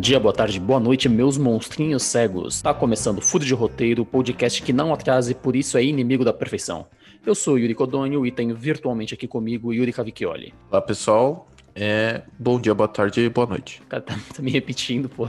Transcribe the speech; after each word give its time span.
Bom 0.00 0.02
dia, 0.02 0.18
boa 0.18 0.32
tarde, 0.32 0.58
boa 0.58 0.80
noite, 0.80 1.10
meus 1.10 1.36
monstrinhos 1.36 2.04
cegos. 2.04 2.62
Tá 2.62 2.72
começando 2.72 3.20
Fudo 3.20 3.44
de 3.44 3.52
Roteiro, 3.52 4.02
podcast 4.02 4.62
que 4.62 4.72
não 4.72 4.94
atrasa 4.94 5.32
e 5.32 5.34
por 5.34 5.54
isso 5.54 5.76
é 5.76 5.84
inimigo 5.84 6.24
da 6.24 6.32
perfeição. 6.32 6.86
Eu 7.24 7.34
sou 7.34 7.58
Yuri 7.58 7.74
Codônio 7.74 8.24
e 8.24 8.32
tenho 8.32 8.56
virtualmente 8.56 9.12
aqui 9.12 9.28
comigo 9.28 9.74
Yuri 9.74 9.92
Cavicchioli. 9.92 10.54
Olá, 10.70 10.80
pessoal. 10.80 11.46
É... 11.74 12.22
Bom 12.38 12.58
dia, 12.58 12.74
boa 12.74 12.88
tarde 12.88 13.20
e 13.20 13.28
boa 13.28 13.46
noite. 13.46 13.82
O 13.82 13.88
cara 13.88 14.02
tá, 14.02 14.18
tá 14.34 14.42
me 14.42 14.50
repetindo, 14.50 15.06
pô. 15.06 15.28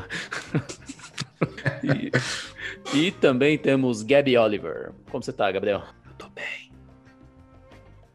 e, 1.83 2.09
e 2.97 3.11
também 3.11 3.57
temos 3.57 4.03
Gabby 4.03 4.37
Oliver. 4.37 4.93
Como 5.11 5.21
você 5.21 5.33
tá, 5.33 5.51
Gabriel? 5.51 5.83
Eu 6.05 6.13
tô 6.13 6.29
bem. 6.29 6.71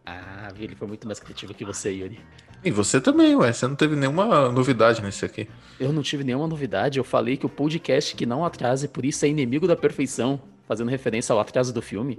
Ah, 0.07 0.49
ele 0.59 0.75
foi 0.75 0.89
muito 0.89 1.07
mais 1.07 1.21
criativo 1.21 1.53
que 1.53 1.67
você, 1.67 1.91
Yuri. 1.91 2.19
E 2.67 2.71
você 2.73 3.01
também, 3.01 3.37
ué. 3.37 3.53
Você 3.53 3.65
não 3.69 3.77
teve 3.77 3.95
nenhuma 3.95 4.51
novidade 4.51 5.01
nesse 5.01 5.25
aqui. 5.25 5.49
Eu 5.79 5.93
não 5.93 6.03
tive 6.03 6.25
nenhuma 6.25 6.49
novidade. 6.49 6.99
Eu 6.99 7.05
falei 7.05 7.37
que 7.37 7.47
o 7.47 7.49
podcast 7.49 8.17
que 8.17 8.27
não 8.27 8.45
atrasa 8.45 8.87
e 8.87 8.89
por 8.89 9.05
isso 9.05 9.25
é 9.25 9.29
inimigo 9.29 9.69
da 9.69 9.77
perfeição, 9.77 10.41
fazendo 10.67 10.91
referência 10.91 11.33
ao 11.33 11.39
atraso 11.39 11.73
do 11.73 11.81
filme. 11.81 12.19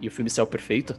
E 0.00 0.08
o 0.08 0.10
filme 0.10 0.28
saiu 0.28 0.48
perfeito. 0.48 0.96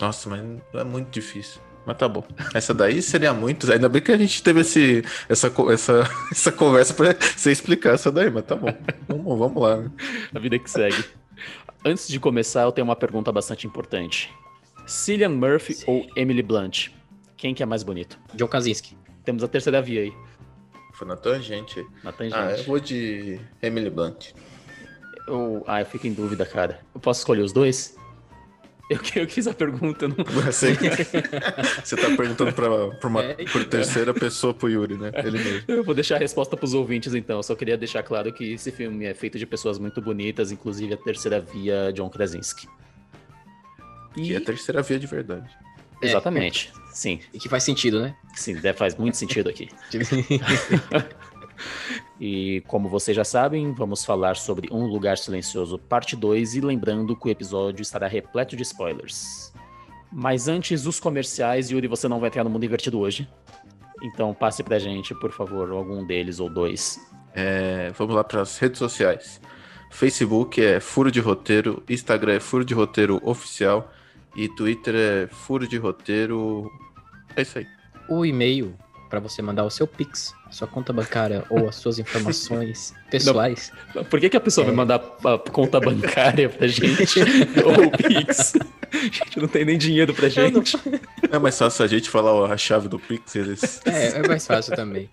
Nossa, 0.00 0.28
mas 0.28 0.42
é 0.74 0.82
muito 0.82 1.10
difícil. 1.10 1.60
Mas 1.86 1.96
tá 1.96 2.08
bom. 2.08 2.24
Essa 2.52 2.74
daí 2.74 3.00
seria 3.00 3.32
muito. 3.32 3.70
Ainda 3.70 3.88
bem 3.88 4.02
que 4.02 4.10
a 4.10 4.18
gente 4.18 4.42
teve 4.42 4.62
esse, 4.62 5.04
essa, 5.28 5.52
essa, 5.72 6.10
essa 6.32 6.50
conversa 6.50 6.94
pra 6.94 7.14
você 7.14 7.52
explicar 7.52 7.94
essa 7.94 8.10
daí, 8.10 8.28
mas 8.32 8.44
tá 8.44 8.56
bom. 8.56 8.76
vamos, 9.06 9.38
vamos 9.38 9.62
lá. 9.62 9.76
Né? 9.76 9.92
A 10.34 10.40
vida 10.40 10.58
que 10.58 10.68
segue. 10.68 11.04
Antes 11.84 12.08
de 12.08 12.18
começar, 12.18 12.62
eu 12.62 12.72
tenho 12.72 12.84
uma 12.84 12.96
pergunta 12.96 13.30
bastante 13.30 13.64
importante. 13.64 14.28
Cillian 14.88 15.28
Murphy 15.28 15.74
Sim. 15.74 15.84
ou 15.86 16.06
Emily 16.16 16.42
Blunt? 16.42 16.97
Quem 17.38 17.54
que 17.54 17.62
é 17.62 17.66
mais 17.66 17.84
bonito? 17.84 18.18
John 18.34 18.48
Krasinski. 18.48 18.98
Temos 19.24 19.44
a 19.44 19.48
terceira 19.48 19.80
via 19.80 20.02
aí. 20.02 20.12
Foi 20.92 21.06
na 21.06 21.16
tangente. 21.16 21.86
Na 22.02 22.10
tangente. 22.10 22.36
Ah, 22.36 22.50
eu 22.50 22.64
vou 22.64 22.80
de 22.80 23.40
Emily 23.62 23.88
Blunt. 23.88 24.32
Eu... 25.28 25.62
Ah, 25.64 25.80
eu 25.80 25.86
fico 25.86 26.08
em 26.08 26.12
dúvida, 26.12 26.44
cara. 26.44 26.80
Eu 26.92 27.00
posso 27.00 27.20
escolher 27.20 27.42
os 27.42 27.52
dois? 27.52 27.96
Eu, 28.90 28.98
eu 29.14 29.26
quis 29.26 29.46
a 29.46 29.54
pergunta. 29.54 30.08
Não... 30.08 30.16
Você, 30.24 30.74
você 31.84 31.96
tá 31.96 32.16
perguntando 32.16 32.52
pra, 32.52 32.88
pra 32.96 33.08
uma 33.08 33.22
é, 33.22 33.34
por 33.44 33.64
terceira 33.66 34.12
pessoa 34.12 34.52
pro 34.52 34.68
Yuri, 34.68 34.96
né? 34.96 35.12
Ele 35.14 35.38
mesmo. 35.38 35.62
Eu 35.68 35.84
vou 35.84 35.94
deixar 35.94 36.16
a 36.16 36.18
resposta 36.18 36.56
pros 36.56 36.74
ouvintes, 36.74 37.14
então. 37.14 37.36
Eu 37.36 37.42
só 37.44 37.54
queria 37.54 37.76
deixar 37.76 38.02
claro 38.02 38.32
que 38.32 38.54
esse 38.54 38.72
filme 38.72 39.04
é 39.04 39.14
feito 39.14 39.38
de 39.38 39.46
pessoas 39.46 39.78
muito 39.78 40.02
bonitas, 40.02 40.50
inclusive 40.50 40.94
a 40.94 40.96
terceira 40.96 41.38
via 41.38 41.92
John 41.92 42.10
Krasinski. 42.10 42.66
E, 44.16 44.32
e 44.32 44.36
a 44.36 44.40
terceira 44.40 44.82
via 44.82 44.98
de 44.98 45.06
verdade. 45.06 45.48
É, 46.02 46.06
Exatamente. 46.06 46.72
É. 46.74 46.78
Sim. 46.92 47.20
E 47.32 47.38
que 47.38 47.48
faz 47.48 47.62
sentido, 47.62 48.00
né? 48.00 48.16
Sim, 48.34 48.56
faz 48.74 48.96
muito 48.96 49.16
sentido 49.16 49.48
aqui. 49.48 49.68
e 52.20 52.62
como 52.66 52.88
vocês 52.88 53.16
já 53.16 53.24
sabem, 53.24 53.72
vamos 53.72 54.04
falar 54.04 54.36
sobre 54.36 54.68
Um 54.72 54.86
Lugar 54.86 55.16
Silencioso, 55.16 55.78
parte 55.78 56.16
2, 56.16 56.56
e 56.56 56.60
lembrando 56.60 57.16
que 57.16 57.28
o 57.28 57.30
episódio 57.30 57.82
estará 57.82 58.08
repleto 58.08 58.56
de 58.56 58.62
spoilers. 58.62 59.52
Mas 60.10 60.48
antes, 60.48 60.86
os 60.86 60.98
comerciais, 60.98 61.70
Yuri, 61.70 61.86
você 61.86 62.08
não 62.08 62.18
vai 62.18 62.28
entrar 62.28 62.42
no 62.42 62.50
mundo 62.50 62.64
invertido 62.64 62.98
hoje. 62.98 63.28
Então 64.02 64.32
passe 64.32 64.62
pra 64.62 64.78
gente, 64.78 65.14
por 65.14 65.32
favor, 65.32 65.70
algum 65.70 66.04
deles 66.04 66.40
ou 66.40 66.48
dois. 66.48 66.98
É, 67.34 67.92
vamos 67.96 68.14
lá 68.14 68.24
para 68.24 68.40
as 68.40 68.58
redes 68.58 68.78
sociais. 68.78 69.40
Facebook 69.90 70.60
é 70.60 70.80
Furo 70.80 71.10
de 71.10 71.20
Roteiro, 71.20 71.82
Instagram 71.88 72.34
é 72.34 72.40
Furo 72.40 72.64
de 72.64 72.74
Roteiro 72.74 73.20
Oficial 73.22 73.92
e 74.36 74.48
Twitter 74.48 74.94
é 74.94 75.26
furo 75.26 75.66
de 75.66 75.76
roteiro. 75.76 76.70
É 77.36 77.42
isso 77.42 77.58
aí. 77.58 77.66
O 78.08 78.24
e-mail 78.24 78.74
para 79.08 79.20
você 79.20 79.40
mandar 79.40 79.64
o 79.64 79.70
seu 79.70 79.86
Pix, 79.86 80.34
sua 80.50 80.68
conta 80.68 80.92
bancária 80.92 81.44
ou 81.50 81.68
as 81.68 81.76
suas 81.76 81.98
informações 81.98 82.94
pessoais. 83.10 83.72
Não, 83.94 84.04
por 84.04 84.20
que, 84.20 84.28
que 84.28 84.36
a 84.36 84.40
pessoa 84.40 84.64
é... 84.64 84.66
vai 84.66 84.76
mandar 84.76 84.96
a 85.24 85.38
conta 85.50 85.80
bancária 85.80 86.48
pra 86.48 86.66
gente? 86.68 87.20
ou 87.64 87.86
o 87.86 87.90
Pix? 87.90 88.54
A 88.92 88.96
gente 88.96 89.40
não 89.40 89.48
tem 89.48 89.64
nem 89.64 89.78
dinheiro 89.78 90.14
pra 90.14 90.28
gente. 90.28 90.76
Não... 90.76 91.00
É 91.30 91.38
mais 91.38 91.58
fácil 91.58 91.84
a 91.84 91.88
gente 91.88 92.08
falar 92.08 92.52
a 92.52 92.56
chave 92.56 92.88
do 92.88 92.98
Pix. 92.98 93.34
Eles... 93.34 93.80
É, 93.86 94.18
é 94.18 94.28
mais 94.28 94.46
fácil 94.46 94.74
também. 94.74 95.10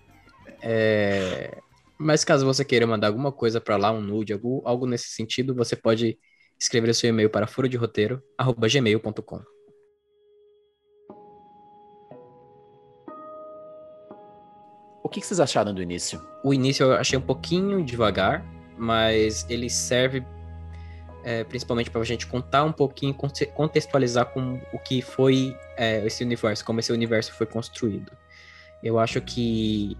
É... 0.62 1.58
Mas 1.98 2.24
caso 2.24 2.44
você 2.44 2.64
queira 2.64 2.86
mandar 2.86 3.06
alguma 3.06 3.32
coisa 3.32 3.60
para 3.60 3.76
lá, 3.76 3.90
um 3.90 4.00
nude, 4.00 4.32
algo, 4.32 4.62
algo 4.64 4.86
nesse 4.86 5.08
sentido, 5.08 5.54
você 5.54 5.74
pode 5.74 6.18
escrever 6.58 6.90
o 6.90 6.94
seu 6.94 7.10
e-mail 7.10 7.30
para 7.30 7.46
furoderoteiro@gmail.com. 7.46 9.40
O 15.02 15.08
que, 15.08 15.20
vocês 15.20 15.38
acharam 15.38 15.72
do 15.72 15.80
início? 15.80 16.20
O 16.42 16.52
início 16.52 16.84
eu 16.84 16.92
achei 16.94 17.16
um 17.16 17.22
pouquinho 17.22 17.84
devagar, 17.84 18.44
mas 18.76 19.46
ele 19.48 19.70
serve 19.70 20.24
é, 21.22 21.42
principalmente 21.44 21.90
para 21.90 22.00
a 22.00 22.04
gente 22.04 22.26
contar 22.26 22.62
um 22.64 22.72
pouquinho, 22.72 23.14
contextualizar 23.54 24.26
com 24.26 24.60
o 24.72 24.78
que 24.78 25.02
foi 25.02 25.56
é, 25.76 26.04
esse 26.06 26.22
universo, 26.22 26.64
como 26.64 26.78
esse 26.78 26.92
universo 26.92 27.32
foi 27.34 27.46
construído. 27.46 28.12
Eu 28.82 28.98
acho 28.98 29.20
que 29.20 29.96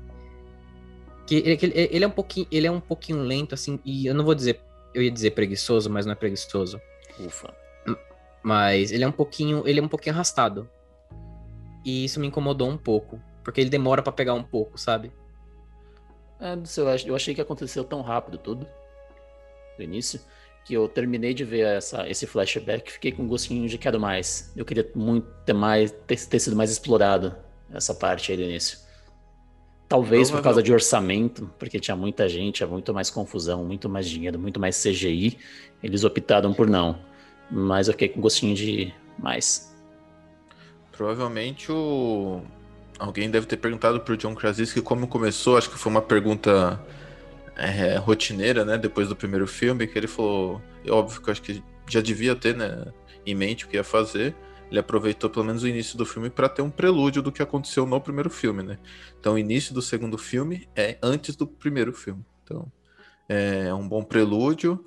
que 1.26 1.34
ele, 1.34 1.72
ele, 1.74 2.04
é 2.04 2.06
um 2.06 2.10
pouquinho 2.12 2.46
ele 2.52 2.66
é 2.68 2.70
um 2.70 2.80
pouquinho 2.80 3.18
lento 3.18 3.54
assim 3.54 3.80
e 3.84 4.06
eu 4.06 4.14
não 4.14 4.24
vou 4.24 4.34
dizer 4.34 4.60
eu 4.94 5.02
ia 5.02 5.10
dizer 5.10 5.32
preguiçoso, 5.32 5.90
mas 5.90 6.06
não 6.06 6.12
é 6.12 6.14
preguiçoso. 6.14 6.80
Ufa. 7.18 7.54
Mas 8.42 8.92
ele 8.92 9.04
é 9.04 9.08
um 9.08 9.12
pouquinho, 9.12 9.62
ele 9.66 9.80
é 9.80 9.82
um 9.82 9.88
pouquinho 9.88 10.14
arrastado. 10.14 10.68
E 11.84 12.04
isso 12.04 12.20
me 12.20 12.26
incomodou 12.26 12.68
um 12.68 12.76
pouco, 12.76 13.20
porque 13.44 13.60
ele 13.60 13.70
demora 13.70 14.02
para 14.02 14.12
pegar 14.12 14.34
um 14.34 14.42
pouco, 14.42 14.78
sabe? 14.78 15.12
É, 16.40 16.54
eu 17.06 17.14
achei 17.14 17.34
que 17.34 17.40
aconteceu 17.40 17.84
tão 17.84 18.02
rápido 18.02 18.38
tudo 18.38 18.68
no 19.78 19.84
início 19.84 20.20
que 20.66 20.74
eu 20.74 20.88
terminei 20.88 21.32
de 21.32 21.44
ver 21.44 21.64
essa, 21.64 22.08
esse 22.08 22.26
flashback 22.26 22.90
fiquei 22.90 23.12
com 23.12 23.22
um 23.22 23.28
gostinho 23.28 23.68
de 23.68 23.78
quero 23.78 24.00
mais. 24.00 24.52
Eu 24.56 24.64
queria 24.64 24.90
muito 24.96 25.28
ter 25.44 25.52
mais 25.52 25.92
ter, 25.92 26.18
ter 26.26 26.40
sido 26.40 26.56
mais 26.56 26.72
explorado 26.72 27.36
essa 27.72 27.94
parte 27.94 28.32
aí 28.32 28.36
do 28.36 28.42
início. 28.42 28.80
Talvez 29.88 30.30
por 30.32 30.42
causa 30.42 30.60
de 30.60 30.72
orçamento, 30.72 31.48
porque 31.58 31.78
tinha 31.78 31.96
muita 31.96 32.28
gente, 32.28 32.56
tinha 32.56 32.66
muito 32.66 32.92
mais 32.92 33.08
confusão, 33.08 33.64
muito 33.64 33.88
mais 33.88 34.08
dinheiro, 34.08 34.36
muito 34.36 34.58
mais 34.58 34.82
CGI. 34.82 35.38
Eles 35.80 36.02
optaram 36.02 36.52
por 36.52 36.68
não. 36.68 36.98
Mas 37.48 37.86
eu 37.86 37.92
fiquei 37.92 38.08
com 38.08 38.20
gostinho 38.20 38.54
de 38.54 38.92
mais. 39.16 39.72
Provavelmente 40.90 41.70
o. 41.70 42.42
Alguém 42.98 43.30
deve 43.30 43.46
ter 43.46 43.58
perguntado 43.58 44.00
pro 44.00 44.16
John 44.16 44.34
Krasinski 44.34 44.80
como 44.80 45.06
começou. 45.06 45.56
Acho 45.56 45.70
que 45.70 45.78
foi 45.78 45.92
uma 45.92 46.02
pergunta 46.02 46.80
é, 47.54 47.96
rotineira, 47.96 48.64
né? 48.64 48.76
Depois 48.76 49.08
do 49.08 49.14
primeiro 49.14 49.46
filme, 49.46 49.86
que 49.86 49.96
ele 49.96 50.08
falou. 50.08 50.60
É 50.84 50.90
óbvio 50.90 51.20
que 51.20 51.28
eu 51.28 51.32
acho 51.32 51.42
que 51.42 51.62
já 51.88 52.00
devia 52.00 52.34
ter, 52.34 52.56
né? 52.56 52.86
Em 53.24 53.34
mente 53.36 53.64
o 53.64 53.68
que 53.68 53.76
ia 53.76 53.84
fazer 53.84 54.34
ele 54.70 54.80
aproveitou 54.80 55.30
pelo 55.30 55.44
menos 55.44 55.62
o 55.62 55.68
início 55.68 55.96
do 55.96 56.04
filme 56.04 56.28
para 56.28 56.48
ter 56.48 56.62
um 56.62 56.70
prelúdio 56.70 57.22
do 57.22 57.30
que 57.30 57.42
aconteceu 57.42 57.86
no 57.86 58.00
primeiro 58.00 58.28
filme, 58.28 58.62
né? 58.62 58.78
Então, 59.18 59.34
o 59.34 59.38
início 59.38 59.72
do 59.72 59.80
segundo 59.80 60.18
filme 60.18 60.68
é 60.74 60.98
antes 61.02 61.36
do 61.36 61.46
primeiro 61.46 61.92
filme. 61.92 62.24
Então, 62.42 62.70
é 63.28 63.72
um 63.72 63.86
bom 63.88 64.02
prelúdio. 64.02 64.84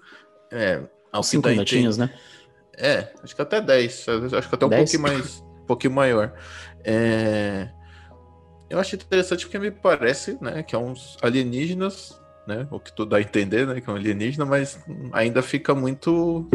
É, 0.52 0.82
ao 1.12 1.24
Cinco 1.24 1.48
minutinhos, 1.48 1.98
né? 1.98 2.14
É, 2.78 3.12
acho 3.24 3.36
que 3.36 3.42
até 3.42 3.62
10. 3.62 4.06
Acho 4.38 4.50
que 4.50 4.56
até 4.56 4.66
um 4.66 4.70
dez? 4.70 4.92
pouquinho 4.92 5.02
mais, 5.02 5.40
um 5.40 5.66
pouquinho 5.66 5.94
maior. 5.94 6.34
É... 6.84 7.70
Eu 8.70 8.80
acho 8.80 8.96
interessante 8.96 9.46
porque 9.46 9.58
me 9.58 9.72
parece, 9.72 10.38
né, 10.40 10.62
que 10.62 10.76
é 10.76 10.78
uns 10.78 11.18
alienígenas, 11.24 12.22
né, 12.46 12.68
o 12.70 12.80
que 12.80 12.96
tu 12.96 13.04
dá 13.04 13.18
a 13.18 13.22
entender, 13.22 13.66
né, 13.66 13.82
que 13.82 13.90
é 13.90 13.94
um 13.94 13.96
alienígena, 13.96 14.46
mas 14.46 14.80
ainda 15.12 15.42
fica 15.42 15.74
muito 15.74 16.48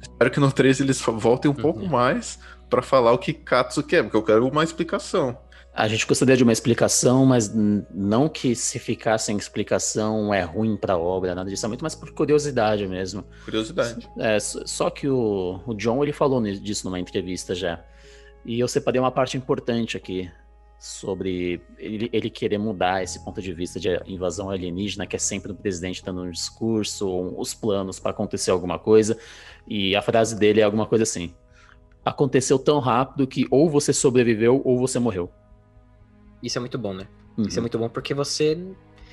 Espero 0.00 0.30
que 0.30 0.40
no 0.40 0.50
3 0.50 0.80
eles 0.80 1.00
voltem 1.00 1.50
um 1.50 1.54
uhum. 1.54 1.60
pouco 1.60 1.86
mais, 1.86 2.38
para 2.70 2.80
falar 2.80 3.12
o 3.12 3.18
que 3.18 3.32
Katsu 3.32 3.82
quer, 3.82 4.02
porque 4.04 4.16
eu 4.16 4.22
quero 4.22 4.48
uma 4.48 4.64
explicação. 4.64 5.36
A 5.72 5.86
gente 5.86 6.06
gostaria 6.06 6.36
de 6.36 6.42
uma 6.42 6.52
explicação, 6.52 7.24
mas 7.24 7.52
não 7.54 8.28
que 8.28 8.56
se 8.56 8.78
ficar 8.78 9.18
sem 9.18 9.36
explicação 9.36 10.32
é 10.34 10.42
ruim 10.42 10.76
para 10.76 10.94
a 10.94 10.98
obra, 10.98 11.34
nada 11.34 11.48
disso, 11.48 11.64
é 11.64 11.68
muito 11.68 11.82
mais 11.82 11.94
por 11.94 12.12
curiosidade 12.12 12.86
mesmo. 12.86 13.24
Curiosidade. 13.44 14.08
É, 14.18 14.38
só 14.40 14.90
que 14.90 15.08
o, 15.08 15.60
o 15.66 15.74
John 15.74 16.02
ele 16.02 16.12
falou 16.12 16.42
disso 16.42 16.86
numa 16.86 16.98
entrevista 16.98 17.54
já. 17.54 17.82
E 18.44 18.58
eu 18.58 18.66
separei 18.66 19.00
uma 19.00 19.12
parte 19.12 19.36
importante 19.36 19.96
aqui 19.96 20.30
sobre 20.80 21.60
ele, 21.78 22.08
ele, 22.10 22.30
querer 22.30 22.56
mudar 22.56 23.02
esse 23.02 23.22
ponto 23.22 23.40
de 23.40 23.52
vista 23.52 23.78
de 23.78 24.00
invasão 24.06 24.48
alienígena, 24.48 25.06
que 25.06 25.14
é 25.14 25.18
sempre 25.18 25.52
o 25.52 25.54
presidente 25.54 26.02
dando 26.02 26.22
um 26.22 26.30
discurso, 26.30 27.06
os 27.36 27.52
planos 27.52 28.00
para 28.00 28.12
acontecer 28.12 28.50
alguma 28.50 28.78
coisa. 28.78 29.16
E 29.68 29.94
a 29.94 30.00
frase 30.00 30.38
dele 30.38 30.60
é 30.60 30.64
alguma 30.64 30.86
coisa 30.86 31.04
assim: 31.04 31.34
aconteceu 32.04 32.58
tão 32.58 32.78
rápido 32.78 33.26
que 33.26 33.46
ou 33.50 33.68
você 33.68 33.92
sobreviveu 33.92 34.60
ou 34.64 34.78
você 34.78 34.98
morreu. 34.98 35.30
Isso 36.42 36.58
é 36.58 36.60
muito 36.60 36.78
bom, 36.78 36.94
né? 36.94 37.06
Uhum. 37.36 37.46
Isso 37.46 37.58
é 37.58 37.60
muito 37.60 37.78
bom 37.78 37.88
porque 37.88 38.14
você, 38.14 38.58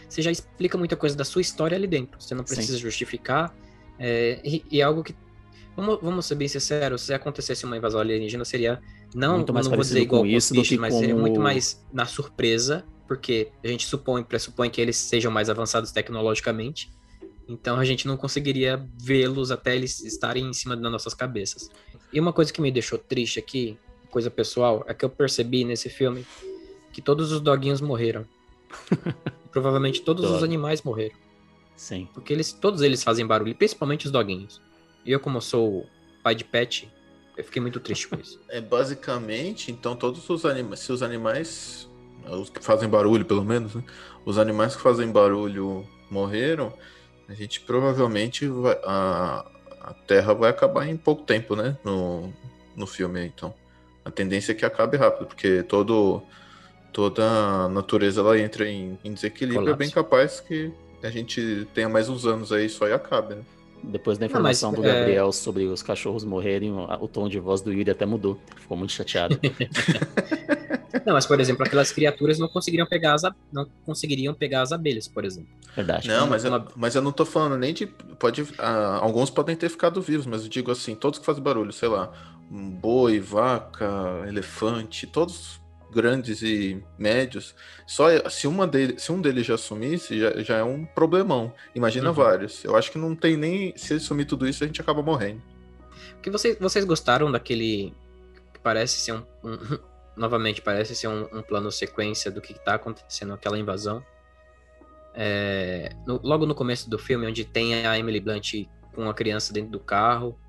você 0.08 0.22
já 0.22 0.32
explica 0.32 0.78
muita 0.78 0.96
coisa 0.96 1.16
da 1.16 1.26
sua 1.26 1.42
história 1.42 1.76
ali 1.76 1.88
dentro. 1.88 2.22
Você 2.22 2.34
não 2.34 2.44
precisa 2.44 2.74
Sim. 2.74 2.80
justificar. 2.80 3.54
É, 4.00 4.40
e, 4.44 4.64
e, 4.72 4.82
é 4.82 4.84
algo 4.84 5.04
que. 5.04 5.16
Vamos, 5.76 6.00
vamos 6.02 6.26
ser 6.26 6.36
bem 6.36 6.48
sinceros, 6.48 7.04
se 7.04 7.14
acontecesse 7.14 7.66
uma 7.66 7.78
invasão 7.78 8.00
alienígena, 8.00 8.44
seria. 8.46 8.82
Não, 9.14 9.38
muito 9.38 9.54
mais 9.54 9.68
não 9.68 9.76
vou 9.76 9.82
dizer 9.82 10.02
igual 10.02 10.22
com 10.22 10.28
isso, 10.28 10.54
Fish, 10.54 10.78
mas 10.78 10.94
com... 10.94 11.00
seria 11.00 11.16
muito 11.16 11.40
mais 11.40 11.86
na 11.94 12.06
surpresa 12.06 12.84
porque 13.08 13.50
a 13.64 13.68
gente 13.68 13.88
supõe, 13.88 14.24
pressupõe 14.24 14.70
que 14.70 14.82
eles 14.82 14.98
sejam 14.98 15.32
mais 15.32 15.50
avançados 15.50 15.92
tecnologicamente. 15.92 16.92
Então 17.48 17.78
a 17.78 17.86
gente 17.86 18.08
não 18.08 18.18
conseguiria 18.18 18.86
vê-los 19.00 19.52
até 19.52 19.76
eles 19.76 20.04
estarem 20.04 20.46
em 20.46 20.54
cima 20.54 20.76
das 20.76 20.92
nossas 20.92 21.14
cabeças. 21.14 21.70
E 22.12 22.20
uma 22.20 22.34
coisa 22.34 22.52
que 22.52 22.62
me 22.62 22.72
deixou 22.72 22.98
triste 22.98 23.40
aqui, 23.40 23.78
coisa 24.10 24.30
pessoal, 24.30 24.84
é 24.88 24.94
que 24.94 25.06
eu 25.06 25.10
percebi 25.10 25.64
nesse 25.64 25.90
filme 25.90 26.26
que 26.92 27.02
todos 27.02 27.32
os 27.32 27.40
doguinhos 27.40 27.80
morreram. 27.80 28.26
Provavelmente 29.52 30.02
todos 30.02 30.26
Dog. 30.26 30.38
os 30.38 30.44
animais 30.44 30.82
morreram. 30.82 31.16
Sim. 31.76 32.08
Porque 32.14 32.34
eles, 32.34 32.52
todos 32.52 32.82
eles 32.82 33.04
fazem 33.04 33.26
barulho, 33.26 33.56
principalmente 33.56 34.08
os 34.08 34.12
doguinhos. 34.12 34.62
E 35.06 35.12
eu, 35.12 35.20
como 35.20 35.40
sou 35.40 35.86
pai 36.24 36.36
de 36.36 36.44
pet, 36.44 36.92
eu 37.38 37.44
fiquei 37.44 37.62
muito 37.62 37.80
triste 37.80 38.08
com 38.08 38.20
isso. 38.20 38.40
É 38.50 38.60
basicamente, 38.60 39.72
então 39.72 39.96
todos 39.96 40.28
os 40.30 40.46
animais, 40.46 40.80
se 40.80 40.92
os 40.92 41.04
animais, 41.04 41.88
os 42.30 42.50
que 42.50 42.64
fazem 42.64 42.90
barulho 42.90 43.24
pelo 43.24 43.46
menos, 43.46 43.76
né? 43.76 43.84
os 44.26 44.38
animais 44.38 44.76
que 44.76 44.82
fazem 44.82 45.10
barulho 45.12 45.88
morreram, 46.10 46.74
a 47.30 47.34
gente 47.34 47.60
provavelmente 47.60 48.48
vai, 48.48 48.78
a, 48.86 49.46
a 49.82 49.94
Terra 49.94 50.34
vai 50.34 50.50
acabar 50.50 50.88
em 50.88 50.98
pouco 50.98 51.24
tempo, 51.24 51.56
né? 51.56 51.78
No, 51.84 52.34
no 52.76 52.88
filme, 52.88 53.26
então. 53.26 53.54
A 54.06 54.12
tendência 54.12 54.54
é 54.54 54.56
que 54.56 54.66
acabe 54.66 54.96
rápido, 54.96 55.28
porque 55.28 55.64
todo, 55.64 56.22
toda 56.94 57.24
a 57.26 57.70
natureza 57.70 58.22
ela 58.22 58.40
entra 58.40 58.68
em, 58.68 58.98
em 59.04 59.14
desequilíbrio. 59.14 59.62
Colapso. 59.62 59.84
É 59.84 59.86
bem 59.86 59.94
capaz 59.94 60.40
que 60.40 60.72
a 61.04 61.10
gente 61.10 61.68
tenha 61.74 61.90
mais 61.90 62.08
uns 62.08 62.26
anos 62.26 62.52
aí 62.52 62.70
só 62.70 62.88
e 62.88 62.94
acabe, 62.94 63.36
né? 63.36 63.42
Depois 63.84 64.18
da 64.18 64.26
informação 64.26 64.72
Não, 64.72 64.80
mas, 64.80 64.92
do 64.92 64.96
Gabriel 64.96 65.30
é... 65.30 65.32
sobre 65.32 65.66
os 65.66 65.82
cachorros 65.82 66.24
morrerem, 66.24 66.72
o 66.72 67.08
tom 67.08 67.30
de 67.30 67.40
voz 67.40 67.62
do 67.62 67.72
Yuri 67.72 67.92
até 67.92 68.06
mudou. 68.06 68.40
Ficou 68.56 68.78
muito 68.78 68.92
chateado. 68.92 69.40
não, 71.06 71.14
mas 71.14 71.26
por 71.26 71.40
exemplo, 71.40 71.66
aquelas 71.66 71.92
criaturas 71.92 72.40
não 72.40 72.48
conseguiriam 72.48 72.88
pegar 72.88 73.14
as, 73.14 73.22
não 73.52 73.68
conseguiriam 73.86 74.34
pegar 74.34 74.62
as 74.62 74.72
abelhas, 74.72 75.08
por 75.08 75.24
exemplo. 75.24 75.50
Verdade. 75.76 76.08
Não, 76.08 76.28
mas, 76.28 76.44
uma... 76.44 76.58
eu, 76.58 76.66
mas 76.76 76.96
eu 76.96 77.02
não 77.02 77.12
tô 77.12 77.26
falando 77.26 77.58
nem 77.58 77.74
de. 77.74 77.88
Pode, 77.88 78.46
ah, 78.58 79.00
alguns 79.02 79.30
podem 79.30 79.56
ter 79.56 79.70
ficado 79.70 80.02
vivos, 80.02 80.26
mas 80.26 80.44
eu 80.44 80.50
digo 80.50 80.72
assim, 80.72 80.96
todos 80.96 81.20
que 81.20 81.26
fazem 81.26 81.44
barulho, 81.44 81.72
sei 81.72 81.88
lá, 81.88 82.12
um 82.52 82.70
boi, 82.70 83.20
vaca, 83.20 83.88
elefante, 84.28 85.06
todos 85.06 85.60
grandes 85.98 86.44
e 86.44 86.80
médios, 86.96 87.56
só 87.88 88.08
se, 88.30 88.46
uma 88.46 88.68
dele, 88.68 89.00
se 89.00 89.12
um 89.12 89.20
deles 89.20 89.48
já 89.48 89.58
sumisse, 89.58 90.20
já, 90.20 90.44
já 90.44 90.58
é 90.58 90.64
um 90.64 90.86
problemão. 90.86 91.52
Imagina 91.74 92.10
uhum. 92.10 92.14
vários. 92.14 92.64
Eu 92.64 92.76
acho 92.76 92.92
que 92.92 93.00
não 93.00 93.16
tem 93.16 93.36
nem. 93.36 93.76
Se 93.76 93.94
ele 93.94 94.00
sumir 94.00 94.26
tudo 94.26 94.48
isso, 94.48 94.64
a 94.64 94.68
gente 94.68 94.80
acaba 94.80 95.02
morrendo. 95.02 95.42
que 96.22 96.30
vocês, 96.30 96.56
vocês 96.60 96.86
gostaram 96.86 97.32
daquele. 97.32 97.96
Que 98.54 98.60
parece 98.60 99.00
ser 99.00 99.14
um. 99.14 99.24
um 99.44 99.58
novamente, 100.16 100.62
parece 100.62 100.96
ser 100.96 101.08
um, 101.08 101.24
um, 101.34 101.42
plano 101.42 101.72
sequência 101.72 102.30
do 102.30 102.42
que 102.42 102.52
está 102.54 102.76
acontecendo, 102.76 103.34
aquela 103.34 103.58
invasão. 103.58 104.06
É, 105.16 105.90
no, 106.06 106.22
logo 106.24 106.46
no 106.46 106.54
começo 106.54 106.88
do 106.88 107.00
filme, 107.00 107.26
onde 107.26 107.44
tem 107.44 107.88
a 107.88 107.98
Emily 107.98 108.20
Blunt 108.20 108.54
com 108.94 109.10
a 109.10 109.16
criança 109.16 109.52
dentro 109.52 109.72
do 109.72 109.80
carro, 109.80 110.40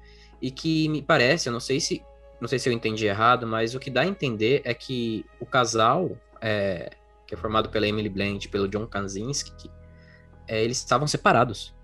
e 0.43 0.51
que 0.51 0.91
me 0.91 1.01
parece, 1.01 1.49
eu 1.49 1.53
não 1.55 1.61
sei 1.61 1.81
se 1.81 2.03
não 2.41 2.49
sei 2.49 2.59
se 2.59 2.69
eu 2.69 2.73
entendi 2.73 3.07
errado, 3.07 3.47
mas 3.47 3.75
o 3.75 3.81
que 3.81 3.91
dá 3.91 4.03
a 4.03 4.07
entender 4.07 4.63
é 4.65 4.73
que 4.73 5.25
o 5.41 5.47
casal, 5.47 6.17
é, 6.41 6.91
que 7.27 7.35
é 7.35 7.37
formado 7.37 7.69
pela 7.69 7.87
Emily 7.87 8.09
Blunt 8.09 8.45
e 8.45 8.49
pelo 8.49 8.69
John 8.69 8.87
Krasinski, 8.87 9.71
é, 10.47 10.63
eles 10.63 10.79
estavam 10.79 11.07
separados. 11.07 11.75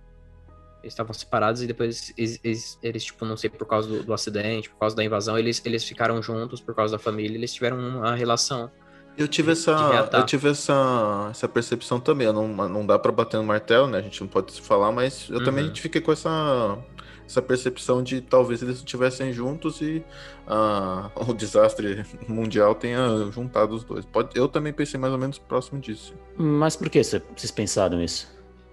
Eles 0.83 0.93
estavam 0.93 1.15
separados 1.15 1.63
e 1.63 1.67
depois 1.67 2.13
eles, 2.17 2.41
eles, 2.45 2.79
eles, 2.83 3.05
tipo, 3.05 3.25
não 3.25 3.37
sei, 3.37 3.51
por 3.51 3.67
causa 3.67 3.89
do, 3.89 4.03
do, 4.03 4.13
acidente, 4.13 4.69
por 4.69 4.79
causa 4.79 4.95
da 4.95 5.03
invasão, 5.03 5.39
eles, 5.39 5.61
eles 5.65 5.83
ficaram 5.83 6.23
juntos 6.23 6.61
por 6.61 6.75
causa 6.75 6.97
da 6.97 6.99
família, 6.99 7.37
eles 7.37 7.53
tiveram 7.53 7.79
uma 7.79 8.15
relação. 8.15 8.71
Eu 9.17 9.29
tive 9.29 9.53
essa, 9.53 9.71
eu 10.13 10.27
tive 10.27 10.51
essa, 10.51 11.29
essa 11.31 11.49
percepção 11.49 12.01
também. 12.01 12.33
Não, 12.33 12.49
não 12.49 12.85
dá 12.85 12.99
para 12.99 13.13
bater 13.13 13.37
no 13.37 13.45
martelo, 13.45 13.87
né? 13.87 13.99
A 13.99 14.03
gente 14.03 14.21
não 14.21 14.29
pode 14.29 14.61
falar, 14.61 14.91
mas 14.91 15.29
eu 15.31 15.39
uhum. 15.39 15.45
também 15.45 15.75
fiquei 15.75 16.01
com 16.01 16.11
essa 16.11 16.77
essa 17.27 17.41
percepção 17.41 18.03
de 18.03 18.21
talvez 18.21 18.63
eles 18.63 18.79
estivessem 18.79 19.33
juntos 19.33 19.81
e 19.81 20.05
uh, 20.47 21.11
o 21.31 21.35
desastre 21.35 22.05
mundial 22.29 22.75
tenha 22.75 23.31
juntado 23.33 23.75
os 23.75 23.85
dois. 23.85 24.05
Pode, 24.05 24.37
eu 24.39 24.49
também 24.49 24.73
pensei 24.73 24.99
mais 24.99 25.13
ou 25.13 25.19
menos 25.19 25.39
próximo 25.39 25.81
disso. 25.81 26.15
Mas 26.37 26.77
por 26.77 26.89
que 26.89 27.03
vocês 27.03 27.51
pensaram 27.51 27.99
nisso? 27.99 28.33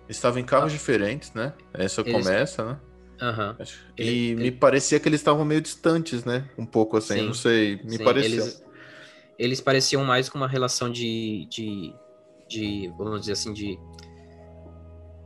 Estavam 0.10 0.40
em 0.40 0.44
carros 0.44 0.74
ah. 0.74 0.76
diferentes, 0.76 1.34
né? 1.34 1.54
Essa 1.74 2.02
eles... 2.02 2.14
começa, 2.14 2.66
né? 2.66 2.80
Uhum. 3.22 3.56
E 3.98 4.02
ele, 4.02 4.36
me 4.36 4.42
ele... 4.48 4.52
parecia 4.52 5.00
que 5.00 5.08
eles 5.08 5.20
estavam 5.20 5.46
meio 5.46 5.62
distantes, 5.62 6.26
né? 6.26 6.50
Um 6.58 6.66
pouco 6.66 6.98
assim, 6.98 7.20
sim, 7.20 7.26
não 7.28 7.34
sei, 7.34 7.80
me 7.84 7.98
sim, 7.98 8.04
pareceu. 8.04 8.44
Eles, 8.44 8.64
eles 9.38 9.62
pareciam 9.62 10.04
mais 10.04 10.28
com 10.28 10.38
uma 10.38 10.48
relação 10.48 10.92
de, 10.92 11.48
de, 11.50 11.94
de, 12.50 12.92
vamos 12.98 13.22
dizer 13.22 13.34
assim, 13.34 13.54
de 13.54 13.80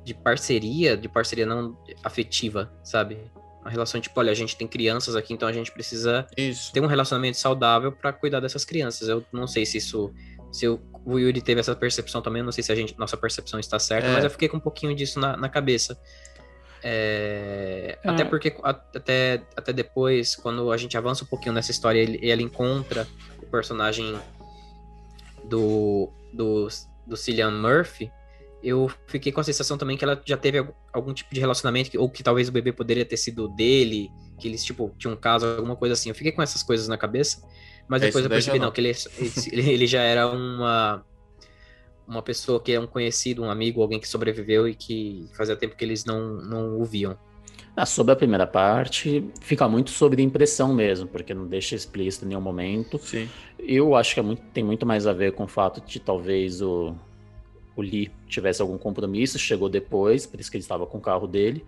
de 0.06 0.14
parceria, 0.14 0.96
de 0.96 1.10
parceria 1.10 1.48
não 1.48 1.76
afetiva, 2.04 2.72
sabe? 2.84 3.18
Uma 3.60 3.72
relação 3.72 4.00
tipo, 4.00 4.18
olha, 4.20 4.32
a 4.32 4.36
gente 4.36 4.56
tem 4.56 4.68
crianças 4.68 5.16
aqui, 5.16 5.34
então 5.34 5.48
a 5.50 5.52
gente 5.52 5.72
precisa 5.72 6.28
isso. 6.38 6.72
ter 6.72 6.80
um 6.80 6.86
relacionamento 6.86 7.38
saudável 7.38 7.92
para 7.92 8.14
cuidar 8.14 8.40
dessas 8.40 8.64
crianças. 8.64 9.10
Eu 9.10 9.26
não 9.34 9.48
sei 9.48 9.66
se 9.66 9.80
isso, 9.80 10.14
se 10.52 10.68
o, 10.68 10.80
Yuri 11.08 11.42
teve 11.42 11.60
essa 11.60 11.76
percepção 11.76 12.22
também, 12.22 12.42
eu 12.42 12.46
não 12.46 12.52
sei 12.52 12.64
se 12.64 12.72
a 12.72 12.76
gente, 12.76 12.96
nossa 13.00 13.18
percepção 13.18 13.60
está 13.60 13.80
certa, 13.80 14.08
é. 14.08 14.14
mas 14.14 14.24
eu 14.24 14.30
fiquei 14.30 14.48
com 14.48 14.58
um 14.58 14.60
pouquinho 14.60 14.96
disso 14.96 15.20
na, 15.20 15.36
na 15.36 15.50
cabeça. 15.50 16.00
É, 16.84 17.98
é. 18.04 18.10
Até 18.10 18.24
porque 18.24 18.56
até, 18.62 19.42
até 19.58 19.74
depois, 19.74 20.36
quando 20.36 20.72
a 20.72 20.78
gente 20.78 20.96
avança 20.96 21.24
um 21.24 21.28
pouquinho 21.28 21.54
nessa 21.54 21.72
história, 21.72 22.00
ele, 22.00 22.20
ele 22.22 22.44
encontra 22.44 23.08
o 23.42 23.48
personagem 23.48 24.16
do, 25.44 26.12
do, 26.32 26.68
do 27.08 27.18
Cillian 27.18 27.50
Murphy, 27.50 28.12
eu 28.66 28.92
fiquei 29.08 29.32
com 29.32 29.40
a 29.40 29.44
sensação 29.44 29.78
também 29.78 29.96
que 29.96 30.04
ela 30.04 30.20
já 30.26 30.36
teve 30.36 30.68
algum 30.92 31.14
tipo 31.14 31.34
de 31.34 31.40
relacionamento, 31.40 32.00
ou 32.02 32.10
que 32.10 32.24
talvez 32.24 32.50
o 32.50 32.52
bebê 32.52 32.74
poderia 32.74 33.06
ter 33.06 33.18
sido 33.18 33.48
dele, 33.50 34.10
que 34.40 34.48
eles, 34.48 34.64
tipo, 34.64 34.94
tinham 34.98 35.14
um 35.14 35.18
caso, 35.18 35.46
alguma 35.46 35.76
coisa 35.76 35.94
assim. 35.94 36.10
Eu 36.10 36.16
fiquei 36.16 36.32
com 36.32 36.42
essas 36.42 36.64
coisas 36.64 36.88
na 36.88 36.98
cabeça, 36.98 37.48
mas 37.88 38.02
é, 38.02 38.08
depois 38.08 38.24
eu 38.24 38.30
percebi, 38.30 38.58
não, 38.58 38.66
não, 38.66 38.72
que 38.72 38.82
ele, 38.82 38.94
ele 39.72 39.86
já 39.86 40.02
era 40.02 40.28
uma 40.28 41.06
uma 42.08 42.22
pessoa 42.22 42.60
que 42.60 42.72
é 42.72 42.80
um 42.80 42.86
conhecido, 42.86 43.42
um 43.42 43.50
amigo, 43.50 43.82
alguém 43.82 44.00
que 44.00 44.08
sobreviveu 44.08 44.68
e 44.68 44.76
que 44.76 45.28
fazia 45.36 45.56
tempo 45.56 45.76
que 45.76 45.84
eles 45.84 46.06
não, 46.06 46.36
não 46.36 46.80
o 46.80 46.86
viam. 46.86 47.18
Ah, 47.76 47.86
sobre 47.86 48.14
a 48.14 48.16
primeira 48.16 48.48
parte, 48.48 49.28
fica 49.42 49.68
muito 49.68 49.90
sobre 49.90 50.22
impressão 50.22 50.74
mesmo, 50.74 51.08
porque 51.08 51.34
não 51.34 51.48
deixa 51.48 51.76
explícito 51.76 52.26
em 52.26 52.30
nenhum 52.30 52.42
momento. 52.42 53.00
Sim. 53.00 53.28
Eu 53.60 53.96
acho 53.96 54.14
que 54.14 54.20
é 54.20 54.24
muito, 54.24 54.42
tem 54.54 54.64
muito 54.64 54.86
mais 54.86 55.08
a 55.08 55.14
ver 55.14 55.34
com 55.34 55.44
o 55.44 55.48
fato 55.48 55.82
de 55.86 56.00
talvez 56.00 56.62
o, 56.62 56.96
o 57.76 57.82
Lee 57.82 58.12
tivesse 58.28 58.62
algum 58.62 58.78
compromisso, 58.78 59.38
chegou 59.38 59.70
depois, 59.70 60.26
por 60.26 60.40
isso 60.40 60.50
que 60.50 60.58
ele 60.58 60.64
estava 60.64 60.86
com 60.86 60.98
o 60.98 61.02
carro 61.02 61.28
dele. 61.28 61.66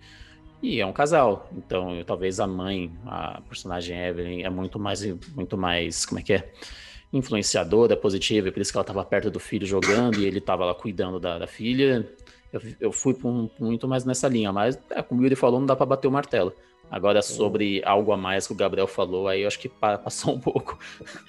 E 0.60 0.80
é 0.80 0.86
um 0.86 0.92
casal, 0.92 1.48
então 1.56 2.02
talvez 2.04 2.40
a 2.40 2.46
mãe, 2.46 2.90
a 3.06 3.40
personagem 3.42 3.96
Evelyn, 3.96 4.42
é 4.42 4.50
muito 4.50 4.78
mais, 4.78 5.04
muito 5.34 5.56
mais, 5.56 6.04
como 6.04 6.18
é 6.18 6.22
que 6.22 6.32
é? 6.32 6.50
Influenciadora, 7.12 7.96
positiva, 7.96 8.48
e 8.48 8.50
por 8.50 8.60
isso 8.60 8.72
que 8.72 8.76
ela 8.76 8.82
estava 8.82 9.04
perto 9.04 9.30
do 9.30 9.38
filho 9.38 9.66
jogando 9.66 10.18
e 10.18 10.26
ele 10.26 10.38
estava 10.38 10.64
lá 10.64 10.74
cuidando 10.74 11.20
da, 11.20 11.38
da 11.38 11.46
filha. 11.46 12.08
Eu, 12.52 12.60
eu 12.80 12.92
fui 12.92 13.16
um, 13.24 13.48
muito 13.58 13.86
mais 13.86 14.04
nessa 14.04 14.26
linha, 14.26 14.52
mas 14.52 14.78
é, 14.90 15.00
como 15.00 15.20
o 15.20 15.24
Yuri 15.24 15.36
falou, 15.36 15.60
não 15.60 15.66
dá 15.66 15.76
para 15.76 15.86
bater 15.86 16.08
o 16.08 16.10
martelo. 16.10 16.52
Agora, 16.90 17.20
sobre 17.20 17.82
algo 17.84 18.12
a 18.12 18.16
mais 18.16 18.46
que 18.46 18.52
o 18.52 18.56
Gabriel 18.56 18.86
falou, 18.86 19.28
aí 19.28 19.42
eu 19.42 19.48
acho 19.48 19.58
que 19.58 19.68
passou 19.68 20.34
um 20.34 20.40
pouco. 20.40 20.78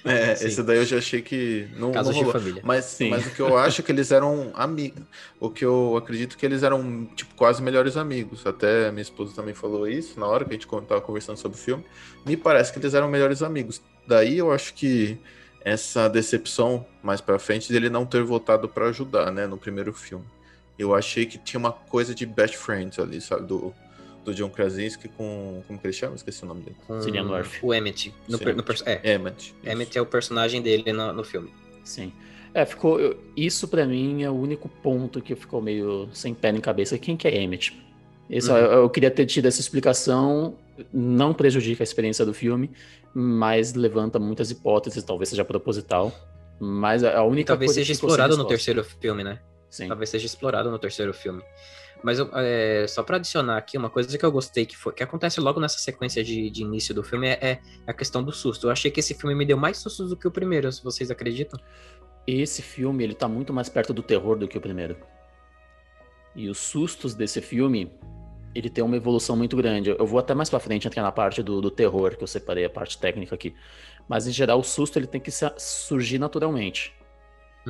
É, 0.04 0.34
Sim. 0.34 0.46
esse 0.46 0.62
daí 0.62 0.78
eu 0.78 0.84
já 0.86 0.96
achei 0.96 1.20
que 1.20 1.68
não, 1.76 1.92
Casos 1.92 2.16
não 2.16 2.24
de 2.24 2.32
família. 2.32 2.62
Mas, 2.64 2.86
Sim. 2.86 3.10
mas 3.10 3.26
o 3.26 3.30
que 3.30 3.40
eu 3.40 3.56
acho 3.58 3.82
é 3.82 3.84
que 3.84 3.92
eles 3.92 4.10
eram 4.10 4.50
amigos. 4.54 5.02
O 5.38 5.50
que 5.50 5.64
eu 5.64 5.96
acredito 5.96 6.38
que 6.38 6.46
eles 6.46 6.62
eram, 6.62 7.04
tipo, 7.14 7.34
quase 7.34 7.62
melhores 7.62 7.96
amigos. 7.96 8.46
Até 8.46 8.90
minha 8.90 9.02
esposa 9.02 9.34
também 9.34 9.52
falou 9.52 9.86
isso 9.86 10.18
na 10.18 10.26
hora 10.26 10.44
que 10.44 10.50
a 10.50 10.54
gente 10.54 10.66
estava 10.66 11.00
conversando 11.00 11.36
sobre 11.36 11.58
o 11.58 11.60
filme. 11.60 11.84
Me 12.24 12.36
parece 12.36 12.72
que 12.72 12.78
eles 12.78 12.94
eram 12.94 13.08
melhores 13.08 13.42
amigos. 13.42 13.82
Daí 14.06 14.38
eu 14.38 14.50
acho 14.50 14.72
que 14.72 15.18
essa 15.62 16.08
decepção 16.08 16.86
mais 17.02 17.20
para 17.20 17.38
frente 17.38 17.70
dele 17.70 17.90
não 17.90 18.06
ter 18.06 18.22
voltado 18.22 18.66
para 18.66 18.86
ajudar, 18.86 19.30
né, 19.30 19.46
no 19.46 19.58
primeiro 19.58 19.92
filme. 19.92 20.24
Eu 20.78 20.94
achei 20.94 21.26
que 21.26 21.36
tinha 21.36 21.60
uma 21.60 21.72
coisa 21.72 22.14
de 22.14 22.24
best 22.24 22.56
friends 22.56 22.98
ali, 22.98 23.20
sabe, 23.20 23.46
do 23.46 23.74
do 24.24 24.34
John 24.34 24.50
Krasinski 24.50 25.08
com. 25.08 25.62
Como 25.66 25.78
que 25.78 25.86
ele 25.86 25.92
chama? 25.92 26.14
Esqueci 26.14 26.42
o 26.44 26.46
nome 26.46 26.62
dele. 26.62 26.76
Com 26.86 27.00
Cillian 27.00 27.24
Murphy. 27.24 27.58
O 27.62 27.74
Emmett. 27.74 28.14
No, 28.28 28.38
no, 28.38 28.64
é. 28.86 29.14
Emmett. 29.14 29.54
Emmett 29.64 29.96
é 29.96 30.00
o 30.00 30.06
personagem 30.06 30.62
dele 30.62 30.92
no, 30.92 31.12
no 31.12 31.24
filme. 31.24 31.50
Sim. 31.84 32.12
É, 32.52 32.64
ficou. 32.64 32.98
Isso 33.36 33.68
para 33.68 33.86
mim 33.86 34.22
é 34.22 34.30
o 34.30 34.34
único 34.34 34.68
ponto 34.68 35.20
que 35.20 35.34
ficou 35.34 35.62
meio 35.62 36.08
sem 36.12 36.34
pé 36.34 36.52
nem 36.52 36.60
cabeça. 36.60 36.98
Quem 36.98 37.16
que 37.16 37.28
é 37.28 37.42
Emmett? 37.42 37.80
Isso, 38.28 38.52
uhum. 38.52 38.58
eu, 38.58 38.72
eu, 38.82 38.90
queria 38.90 39.10
ter 39.10 39.26
tido 39.26 39.46
essa 39.46 39.60
explicação. 39.60 40.54
Não 40.92 41.34
prejudica 41.34 41.82
a 41.82 41.84
experiência 41.84 42.24
do 42.24 42.32
filme, 42.32 42.70
mas 43.12 43.74
levanta 43.74 44.18
muitas 44.18 44.50
hipóteses, 44.50 45.02
talvez 45.02 45.28
seja 45.28 45.44
proposital. 45.44 46.12
Mas 46.58 47.02
a 47.04 47.22
única 47.24 47.52
talvez 47.52 47.70
coisa 47.70 47.80
seja 47.80 47.92
explorado 47.92 48.36
no 48.36 48.46
terceiro 48.46 48.84
filme, 48.84 49.24
né? 49.24 49.40
Sim. 49.70 49.88
Talvez 49.88 50.10
seja 50.10 50.26
explorado 50.26 50.70
no 50.70 50.78
terceiro 50.78 51.14
filme. 51.14 51.42
Mas 52.02 52.18
é, 52.34 52.86
só 52.88 53.02
para 53.02 53.16
adicionar 53.16 53.58
aqui, 53.58 53.76
uma 53.76 53.90
coisa 53.90 54.16
que 54.16 54.24
eu 54.24 54.32
gostei 54.32 54.64
que 54.64 54.76
foi 54.76 54.92
que 54.92 55.02
acontece 55.02 55.40
logo 55.40 55.60
nessa 55.60 55.78
sequência 55.78 56.24
de, 56.24 56.50
de 56.50 56.62
início 56.62 56.94
do 56.94 57.02
filme 57.02 57.28
é, 57.28 57.38
é, 57.40 57.60
a 57.86 57.92
questão 57.92 58.22
do 58.22 58.32
susto. 58.32 58.66
Eu 58.66 58.70
achei 58.70 58.90
que 58.90 59.00
esse 59.00 59.14
filme 59.14 59.34
me 59.34 59.44
deu 59.44 59.56
mais 59.56 59.78
sustos 59.78 60.10
do 60.10 60.16
que 60.16 60.26
o 60.26 60.30
primeiro, 60.30 60.70
se 60.72 60.82
vocês 60.82 61.10
acreditam. 61.10 61.60
esse 62.26 62.62
filme 62.62 63.04
ele 63.04 63.14
tá 63.14 63.28
muito 63.28 63.52
mais 63.52 63.68
perto 63.68 63.92
do 63.92 64.02
terror 64.02 64.38
do 64.38 64.48
que 64.48 64.56
o 64.56 64.60
primeiro. 64.60 64.96
E 66.34 66.48
os 66.48 66.58
sustos 66.58 67.14
desse 67.14 67.40
filme, 67.40 67.92
ele 68.54 68.70
tem 68.70 68.82
uma 68.82 68.96
evolução 68.96 69.36
muito 69.36 69.56
grande. 69.56 69.90
Eu 69.90 70.06
vou 70.06 70.18
até 70.18 70.34
mais 70.34 70.48
para 70.48 70.60
frente 70.60 70.86
entrar 70.86 71.02
na 71.02 71.12
parte 71.12 71.42
do, 71.42 71.60
do, 71.60 71.70
terror, 71.70 72.16
que 72.16 72.22
eu 72.22 72.28
separei 72.28 72.64
a 72.64 72.70
parte 72.70 72.98
técnica 72.98 73.34
aqui. 73.34 73.54
Mas 74.08 74.26
em 74.26 74.32
geral, 74.32 74.58
o 74.58 74.64
susto 74.64 74.98
ele 74.98 75.06
tem 75.06 75.20
que 75.20 75.30
surgir 75.58 76.18
naturalmente. 76.18 76.94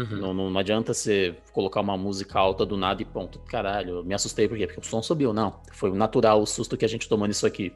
Uhum. 0.00 0.34
Não, 0.34 0.50
não, 0.50 0.58
adianta 0.58 0.94
você 0.94 1.36
colocar 1.52 1.80
uma 1.80 1.96
música 1.96 2.38
alta 2.38 2.64
do 2.64 2.76
nada 2.76 3.02
e 3.02 3.04
ponto. 3.04 3.38
Caralho, 3.40 4.02
me 4.02 4.14
assustei 4.14 4.48
por 4.48 4.56
quê? 4.56 4.66
Porque 4.66 4.80
o 4.80 4.84
som 4.84 5.02
subiu. 5.02 5.32
Não, 5.32 5.60
foi 5.72 5.92
natural 5.92 6.40
o 6.40 6.46
susto 6.46 6.76
que 6.76 6.84
a 6.84 6.88
gente 6.88 7.08
tomou 7.08 7.26
nisso 7.26 7.46
aqui. 7.46 7.72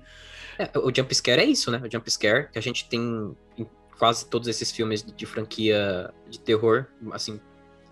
É, 0.59 0.71
o 0.79 0.95
jump 0.95 1.15
scare 1.15 1.43
é 1.43 1.45
isso, 1.45 1.71
né? 1.71 1.83
O 1.85 1.91
jump 1.91 2.11
scare 2.11 2.49
que 2.51 2.59
a 2.59 2.63
gente 2.63 2.89
tem 2.89 3.37
em 3.59 3.67
quase 3.99 4.27
todos 4.27 4.49
esses 4.49 4.71
filmes 4.71 5.03
de 5.03 5.27
franquia 5.27 6.13
de 6.29 6.41
terror, 6.41 6.87
assim, 7.13 7.41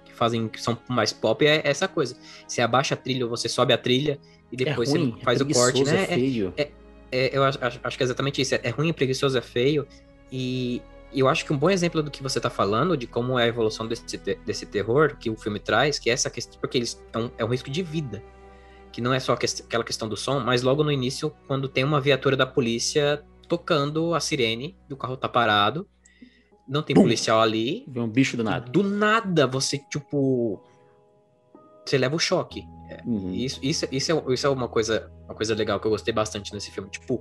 que 0.04 0.14
fazem 0.14 0.48
que 0.48 0.62
são 0.62 0.78
mais 0.88 1.12
pop, 1.12 1.44
é 1.44 1.60
essa 1.64 1.86
coisa. 1.86 2.16
Você 2.46 2.62
abaixa 2.62 2.94
a 2.94 2.96
trilha, 2.96 3.26
você 3.26 3.48
sobe 3.48 3.74
a 3.74 3.78
trilha 3.78 4.18
e 4.50 4.56
depois 4.56 4.88
é 4.88 4.92
ruim, 4.92 5.12
você 5.12 5.24
faz 5.24 5.40
é 5.40 5.44
o 5.44 5.52
corte, 5.52 5.84
né? 5.84 6.02
É 6.04 6.06
feio. 6.06 6.54
É, 6.56 6.70
é, 7.10 7.36
eu 7.36 7.44
acho, 7.44 7.58
acho, 7.60 7.96
que 7.96 8.02
é 8.02 8.06
exatamente 8.06 8.40
isso. 8.40 8.54
É 8.54 8.70
ruim, 8.70 8.88
é 8.88 8.92
preguiçoso, 8.92 9.36
é 9.36 9.42
feio. 9.42 9.86
E 10.30 10.80
eu 11.14 11.28
acho 11.28 11.44
que 11.44 11.52
um 11.52 11.58
bom 11.58 11.70
exemplo 11.70 12.02
do 12.02 12.10
que 12.10 12.22
você 12.22 12.38
está 12.38 12.50
falando, 12.50 12.96
de 12.96 13.06
como 13.06 13.38
é 13.38 13.44
a 13.44 13.46
evolução 13.46 13.86
desse, 13.86 14.16
desse 14.16 14.66
terror 14.66 15.16
que 15.16 15.30
o 15.30 15.36
filme 15.36 15.58
traz, 15.58 15.98
que 15.98 16.10
é 16.10 16.12
essa 16.12 16.30
questão, 16.30 16.60
porque 16.60 16.78
eles 16.78 17.02
é 17.12 17.18
um, 17.18 17.30
é 17.38 17.44
um 17.44 17.48
risco 17.48 17.70
de 17.70 17.82
vida 17.82 18.22
que 18.92 19.00
não 19.00 19.12
é 19.12 19.18
só 19.18 19.32
aquela 19.32 19.82
questão 19.82 20.06
do 20.06 20.16
som, 20.16 20.38
mas 20.38 20.62
logo 20.62 20.84
no 20.84 20.92
início, 20.92 21.34
quando 21.48 21.66
tem 21.66 21.82
uma 21.82 21.98
viatura 22.00 22.36
da 22.36 22.46
polícia 22.46 23.24
tocando 23.48 24.14
a 24.14 24.20
sirene, 24.20 24.76
o 24.90 24.96
carro 24.96 25.16
tá 25.16 25.28
parado, 25.28 25.88
não 26.68 26.82
tem 26.82 26.94
Pum. 26.94 27.02
policial 27.02 27.40
ali. 27.40 27.84
Vê 27.88 28.00
um 28.00 28.08
bicho 28.08 28.36
do 28.36 28.44
nada. 28.44 28.70
Do 28.70 28.82
nada, 28.82 29.46
você, 29.46 29.78
tipo. 29.78 30.62
Você 31.84 31.98
leva 31.98 32.14
o 32.14 32.18
choque. 32.18 32.64
É, 32.88 33.02
uhum. 33.04 33.32
Isso, 33.32 33.58
isso, 33.62 33.86
isso, 33.90 34.12
é, 34.12 34.32
isso 34.32 34.46
é 34.46 34.50
uma 34.50 34.68
coisa, 34.68 35.10
uma 35.24 35.34
coisa 35.34 35.54
legal 35.54 35.80
que 35.80 35.86
eu 35.86 35.90
gostei 35.90 36.14
bastante 36.14 36.54
nesse 36.54 36.70
filme. 36.70 36.88
Tipo, 36.90 37.20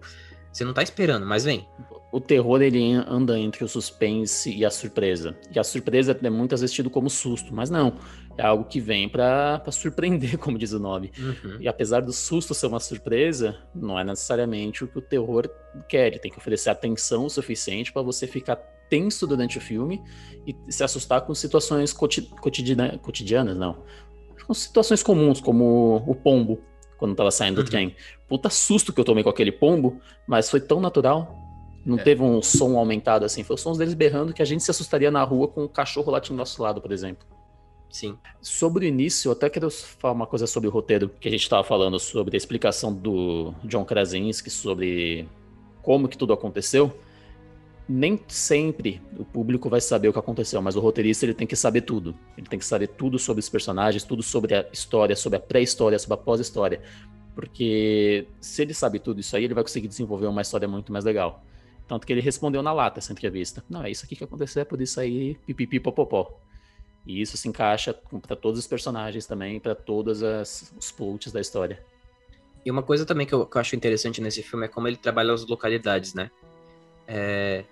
você 0.52 0.64
não 0.64 0.74
tá 0.74 0.84
esperando, 0.84 1.26
mas 1.26 1.46
vem. 1.46 1.68
O 2.12 2.20
terror, 2.20 2.62
ele 2.62 2.94
anda 3.08 3.40
entre 3.40 3.64
o 3.64 3.68
suspense 3.68 4.54
e 4.54 4.66
a 4.66 4.70
surpresa. 4.70 5.38
E 5.54 5.58
a 5.58 5.64
surpresa 5.64 6.18
é 6.22 6.30
muitas 6.30 6.60
vezes 6.60 6.76
tido 6.76 6.90
como 6.90 7.10
susto, 7.10 7.56
mas 7.56 7.70
não. 7.70 7.96
É 8.38 8.46
algo 8.46 8.66
que 8.66 8.82
vem 8.82 9.08
para 9.08 9.64
surpreender, 9.72 10.38
como 10.40 10.58
diz 10.58 10.74
o 10.74 10.80
nome. 10.80 11.12
Uhum. 11.18 11.58
E 11.62 11.68
apesar 11.70 12.02
do 12.02 12.12
susto 12.12 12.54
ser 12.54 12.68
uma 12.68 12.82
surpresa, 12.82 13.58
não 13.74 13.98
é 13.98 14.04
necessariamente 14.04 14.84
o 14.84 14.88
que 14.88 14.98
o 14.98 15.02
terror 15.02 15.50
quer. 15.88 16.08
Ele 16.08 16.20
tem 16.20 16.30
que 16.30 16.38
oferecer 16.38 16.70
atenção 16.70 17.26
o 17.26 17.30
suficiente 17.30 17.94
para 17.94 18.02
você 18.02 18.28
ficar 18.28 18.58
tenso 18.90 19.26
durante 19.26 19.58
o 19.58 19.62
filme 19.62 20.02
e 20.46 20.54
se 20.70 20.84
assustar 20.84 21.22
com 21.22 21.34
situações 21.34 21.94
cotidianas, 21.94 22.98
cotidianas 23.02 23.56
não. 23.56 23.84
Com 24.46 24.54
situações 24.54 25.02
comuns, 25.02 25.40
como 25.40 26.04
o 26.06 26.14
pombo, 26.14 26.62
quando 26.98 27.16
tava 27.16 27.32
saindo 27.32 27.60
uhum. 27.60 27.64
do 27.64 27.70
trem. 27.70 27.96
Puta 28.28 28.50
susto 28.50 28.92
que 28.92 29.00
eu 29.00 29.06
tomei 29.06 29.24
com 29.24 29.30
aquele 29.30 29.52
pombo, 29.52 30.02
mas 30.28 30.50
foi 30.50 30.60
tão 30.60 30.82
natural. 30.82 31.41
Não 31.86 31.98
é. 31.98 32.04
teve 32.04 32.22
um 32.22 32.42
som 32.42 32.78
aumentado 32.78 33.26
assim. 33.26 33.44
Foi 33.44 33.56
os 33.56 33.62
sons 33.62 33.78
deles 33.78 33.94
berrando 33.94 34.34
que 34.34 34.42
a 34.42 34.46
gente 34.46 34.64
se 34.64 34.72
assustaria 34.72 35.10
na 35.10 35.24
rua 35.24 35.48
com 35.48 35.64
um 35.64 35.68
cachorro 35.68 36.12
latindo 36.12 36.36
do 36.36 36.40
nosso 36.40 36.62
lado, 36.62 36.82
por 36.82 36.92
exemplo. 36.92 37.26
Sim. 37.90 38.18
Sobre 38.42 38.86
o 38.86 38.88
início, 38.88 39.28
eu 39.28 39.34
até 39.34 39.50
quero 39.50 39.70
falar 39.70 40.14
uma 40.14 40.26
coisa 40.26 40.48
sobre 40.48 40.70
o 40.70 40.72
roteiro, 40.72 41.10
que 41.20 41.28
a 41.28 41.32
gente 41.32 41.42
estava 41.42 41.64
falando 41.64 42.00
sobre 42.00 42.36
a 42.36 42.38
explicação 42.38 42.94
do 42.94 43.54
John 43.66 43.84
Krasinski 43.84 44.50
sobre 44.50 45.28
como 45.82 46.08
que 46.08 46.18
tudo 46.18 46.32
aconteceu. 46.32 46.92
Nem 47.90 48.18
sempre 48.28 49.02
o 49.18 49.26
público 49.26 49.70
vai 49.70 49.82
saber 49.82 50.08
o 50.08 50.14
que 50.14 50.20
aconteceu, 50.20 50.62
mas 50.62 50.78
o 50.78 50.80
roteirista 50.80 51.26
ele 51.26 51.34
tem 51.34 51.46
que 51.46 51.56
saber 51.56 51.82
tudo. 51.82 52.16
Ele 52.38 52.48
tem 52.48 52.58
que 52.58 52.66
saber 52.66 52.88
tudo 52.88 53.20
sobre 53.20 53.42
os 53.42 53.50
personagens, 53.50 54.04
tudo 54.04 54.24
sobre 54.24 54.56
a 54.56 54.66
história, 54.72 55.16
sobre 55.16 55.38
a 55.38 55.40
pré-história, 55.42 56.00
sobre 56.00 56.14
a 56.14 56.18
pós-história. 56.18 56.82
Porque 57.36 58.28
se 58.40 58.62
ele 58.62 58.74
sabe 58.74 59.00
tudo 59.00 59.20
isso 59.20 59.36
aí, 59.36 59.44
ele 59.44 59.54
vai 59.54 59.64
conseguir 59.64 59.90
desenvolver 59.90 60.28
uma 60.28 60.42
história 60.42 60.68
muito 60.68 60.94
mais 60.94 61.04
legal. 61.04 61.44
Tanto 61.92 62.08
que 62.08 62.14
ele 62.14 62.22
respondeu 62.22 62.64
na 62.64 62.72
lata 62.72 63.00
essa 63.00 63.12
entrevista. 63.12 63.62
Não, 63.70 63.84
é 63.84 63.92
isso 63.92 64.06
aqui 64.06 64.16
que 64.16 64.24
aconteceu, 64.24 64.62
é 64.62 64.64
por 64.64 64.82
isso 64.82 64.98
aí, 64.98 65.36
pipipi 65.46 65.78
popopó. 65.78 66.40
E 67.06 67.22
isso 67.22 67.36
se 67.36 67.50
encaixa 67.50 67.94
para 67.94 68.34
todos 68.34 68.58
os 68.62 68.66
personagens 68.66 69.26
também, 69.26 69.60
para 69.60 69.76
todos 69.76 70.24
as, 70.24 70.74
os 70.80 70.90
plots 70.90 71.34
da 71.34 71.42
história. 71.42 71.84
E 72.66 72.72
uma 72.72 72.82
coisa 72.82 73.06
também 73.06 73.28
que 73.28 73.34
eu, 73.34 73.46
que 73.46 73.58
eu, 73.58 73.60
acho 73.60 73.76
interessante 73.76 74.22
nesse 74.22 74.42
filme 74.42 74.68
é 74.68 74.70
como 74.70 74.88
ele 74.88 74.96
trabalha 74.96 75.34
as 75.34 75.46
localidades, 75.46 76.14
né? 76.14 76.32
É, 77.06 77.66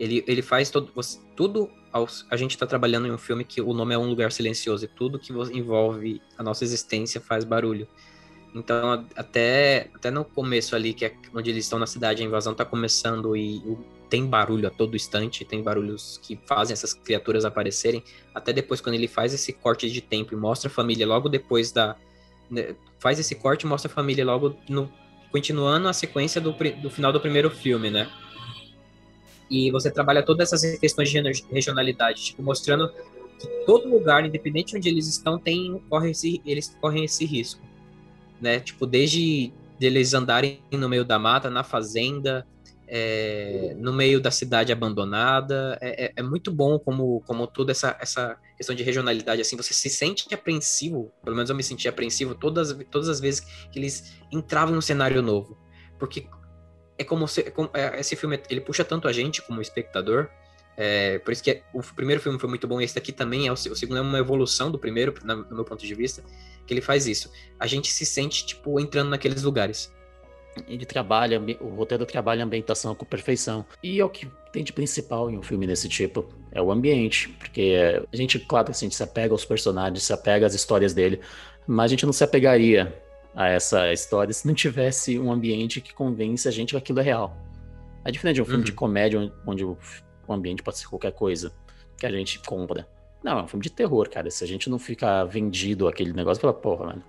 ele, 0.00 0.24
ele 0.26 0.40
faz 0.40 0.70
todo, 0.70 0.90
tudo. 1.36 1.70
Aos, 1.92 2.26
a 2.30 2.38
gente 2.38 2.52
está 2.52 2.66
trabalhando 2.66 3.06
em 3.08 3.12
um 3.12 3.18
filme 3.18 3.44
que 3.44 3.60
o 3.60 3.74
nome 3.74 3.92
é 3.92 3.98
Um 3.98 4.08
Lugar 4.08 4.32
Silencioso 4.32 4.86
e 4.86 4.88
tudo 4.88 5.18
que 5.18 5.34
envolve 5.52 6.22
a 6.38 6.42
nossa 6.42 6.64
existência 6.64 7.20
faz 7.20 7.44
barulho. 7.44 7.86
Então, 8.54 9.04
até, 9.16 9.88
até 9.92 10.10
no 10.10 10.24
começo 10.24 10.76
ali, 10.76 10.94
que 10.94 11.04
é 11.04 11.14
onde 11.34 11.50
eles 11.50 11.64
estão 11.64 11.78
na 11.78 11.86
cidade, 11.86 12.22
a 12.22 12.24
invasão 12.24 12.52
está 12.52 12.64
começando 12.64 13.36
e 13.36 13.60
tem 14.08 14.24
barulho 14.24 14.68
a 14.68 14.70
todo 14.70 14.94
instante, 14.94 15.44
tem 15.44 15.60
barulhos 15.60 16.20
que 16.22 16.38
fazem 16.46 16.72
essas 16.72 16.94
criaturas 16.94 17.44
aparecerem. 17.44 18.02
Até 18.32 18.52
depois, 18.52 18.80
quando 18.80 18.94
ele 18.94 19.08
faz 19.08 19.34
esse 19.34 19.52
corte 19.52 19.90
de 19.90 20.00
tempo 20.00 20.34
e 20.34 20.36
mostra 20.36 20.70
a 20.70 20.72
família 20.72 21.04
logo 21.04 21.28
depois 21.28 21.72
da. 21.72 21.96
Né, 22.48 22.76
faz 23.00 23.18
esse 23.18 23.34
corte 23.34 23.62
e 23.62 23.66
mostra 23.66 23.90
a 23.90 23.94
família 23.94 24.24
logo 24.24 24.56
no. 24.68 24.88
Continuando 25.32 25.88
a 25.88 25.92
sequência 25.92 26.40
do, 26.40 26.52
do 26.52 26.88
final 26.88 27.12
do 27.12 27.20
primeiro 27.20 27.50
filme, 27.50 27.90
né? 27.90 28.08
E 29.50 29.68
você 29.72 29.90
trabalha 29.90 30.22
todas 30.22 30.52
essas 30.52 30.78
questões 30.78 31.10
de 31.10 31.20
regionalidade, 31.50 32.22
tipo, 32.26 32.40
mostrando 32.40 32.88
que 33.40 33.48
todo 33.66 33.88
lugar, 33.88 34.24
independente 34.24 34.70
de 34.70 34.76
onde 34.76 34.88
eles 34.88 35.08
estão, 35.08 35.36
tem, 35.40 35.82
corre 35.90 36.12
esse, 36.12 36.40
eles 36.46 36.76
correm 36.80 37.04
esse 37.04 37.24
risco. 37.24 37.60
Né? 38.40 38.60
Tipo, 38.60 38.86
desde 38.86 39.52
eles 39.80 40.14
andarem 40.14 40.60
no 40.72 40.88
meio 40.88 41.04
da 41.04 41.18
mata, 41.18 41.50
na 41.50 41.64
fazenda, 41.64 42.46
é, 42.86 43.74
no 43.78 43.92
meio 43.92 44.20
da 44.20 44.30
cidade 44.30 44.72
abandonada. 44.72 45.78
É, 45.80 46.06
é, 46.06 46.12
é, 46.16 46.22
muito 46.22 46.50
bom 46.52 46.78
como, 46.78 47.20
como 47.26 47.46
toda 47.46 47.72
essa, 47.72 47.96
essa 48.00 48.36
questão 48.56 48.74
de 48.74 48.82
regionalidade, 48.82 49.40
assim, 49.40 49.56
você 49.56 49.74
se 49.74 49.90
sente 49.90 50.32
apreensivo, 50.34 51.10
pelo 51.24 51.36
menos 51.36 51.50
eu 51.50 51.56
me 51.56 51.62
senti 51.62 51.88
apreensivo 51.88 52.34
todas, 52.34 52.76
todas 52.90 53.08
as 53.08 53.20
vezes 53.20 53.40
que 53.40 53.78
eles 53.78 54.14
entravam 54.30 54.74
no 54.74 54.82
cenário 54.82 55.22
novo. 55.22 55.58
Porque 55.98 56.26
é 56.98 57.04
como, 57.04 57.26
se, 57.26 57.40
é 57.40 57.50
como 57.50 57.70
é, 57.74 57.98
esse 57.98 58.14
filme 58.16 58.40
ele 58.48 58.60
puxa 58.60 58.84
tanto 58.84 59.08
a 59.08 59.12
gente 59.12 59.42
como 59.42 59.60
espectador. 59.60 60.28
É, 60.76 61.18
por 61.20 61.32
isso 61.32 61.42
que 61.42 61.62
o 61.72 61.80
primeiro 61.82 62.20
filme 62.20 62.38
foi 62.38 62.48
muito 62.48 62.66
bom, 62.66 62.80
e 62.80 62.84
esse 62.84 62.94
daqui 62.94 63.12
também 63.12 63.46
é 63.46 63.50
o, 63.50 63.54
o 63.54 63.56
segundo 63.56 63.98
é 63.98 64.00
uma 64.00 64.18
evolução 64.18 64.70
do 64.70 64.78
primeiro, 64.78 65.14
na, 65.24 65.36
no 65.36 65.54
meu 65.54 65.64
ponto 65.64 65.86
de 65.86 65.94
vista, 65.94 66.22
que 66.66 66.74
ele 66.74 66.80
faz 66.80 67.06
isso. 67.06 67.30
A 67.58 67.66
gente 67.66 67.92
se 67.92 68.04
sente 68.04 68.44
tipo 68.46 68.78
entrando 68.80 69.10
naqueles 69.10 69.42
lugares. 69.42 69.92
Ele 70.68 70.86
trabalha, 70.86 71.42
o 71.60 71.68
roteiro 71.70 72.06
trabalha 72.06 72.42
a 72.42 72.46
ambientação 72.46 72.94
com 72.94 73.04
perfeição. 73.04 73.66
E 73.82 73.98
é 73.98 74.04
o 74.04 74.08
que 74.08 74.30
tem 74.52 74.62
de 74.62 74.72
principal 74.72 75.28
em 75.28 75.36
um 75.36 75.42
filme 75.42 75.66
desse 75.66 75.88
tipo, 75.88 76.28
é 76.52 76.62
o 76.62 76.70
ambiente. 76.70 77.28
Porque 77.30 77.74
a 78.12 78.16
gente, 78.16 78.38
claro, 78.38 78.70
assim, 78.70 78.86
a 78.86 78.88
gente 78.88 78.96
se 78.96 79.02
apega 79.02 79.34
aos 79.34 79.44
personagens, 79.44 80.02
se 80.04 80.12
apega 80.12 80.46
às 80.46 80.54
histórias 80.54 80.94
dele, 80.94 81.20
mas 81.66 81.86
a 81.86 81.88
gente 81.88 82.06
não 82.06 82.12
se 82.12 82.22
apegaria 82.22 83.02
a 83.34 83.48
essa 83.48 83.92
história 83.92 84.32
se 84.32 84.46
não 84.46 84.54
tivesse 84.54 85.18
um 85.18 85.32
ambiente 85.32 85.80
que 85.80 85.92
convence 85.92 86.46
a 86.46 86.52
gente 86.52 86.70
que 86.70 86.76
aquilo 86.76 87.00
é 87.00 87.02
real. 87.02 87.36
É 88.04 88.12
diferente 88.12 88.36
de 88.36 88.42
um 88.42 88.44
filme 88.44 88.60
uhum. 88.60 88.64
de 88.64 88.72
comédia 88.72 89.32
onde 89.46 89.64
o 89.64 89.76
ambiente 90.32 90.62
pode 90.62 90.78
ser 90.78 90.86
qualquer 90.86 91.12
coisa 91.12 91.52
que 91.96 92.06
a 92.06 92.10
gente 92.10 92.38
compra. 92.40 92.88
Não, 93.22 93.38
é 93.38 93.42
um 93.42 93.48
filme 93.48 93.62
de 93.62 93.70
terror, 93.70 94.08
cara. 94.10 94.30
Se 94.30 94.44
a 94.44 94.46
gente 94.46 94.68
não 94.68 94.78
ficar 94.78 95.24
vendido 95.24 95.88
aquele 95.88 96.12
negócio, 96.12 96.40
fala, 96.40 96.52
porra, 96.52 96.86
mano, 96.86 97.04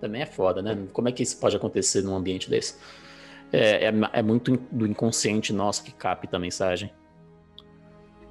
também 0.00 0.22
é 0.22 0.26
foda, 0.26 0.62
né? 0.62 0.86
Como 0.92 1.08
é 1.08 1.12
que 1.12 1.22
isso 1.22 1.38
pode 1.38 1.56
acontecer 1.56 2.02
num 2.02 2.16
ambiente 2.16 2.48
desse? 2.48 2.76
É, 3.52 3.86
é, 3.86 3.92
é 4.12 4.22
muito 4.22 4.56
do 4.70 4.86
inconsciente 4.86 5.52
nosso 5.52 5.82
que 5.82 5.92
capta 5.92 6.36
a 6.36 6.40
mensagem. 6.40 6.90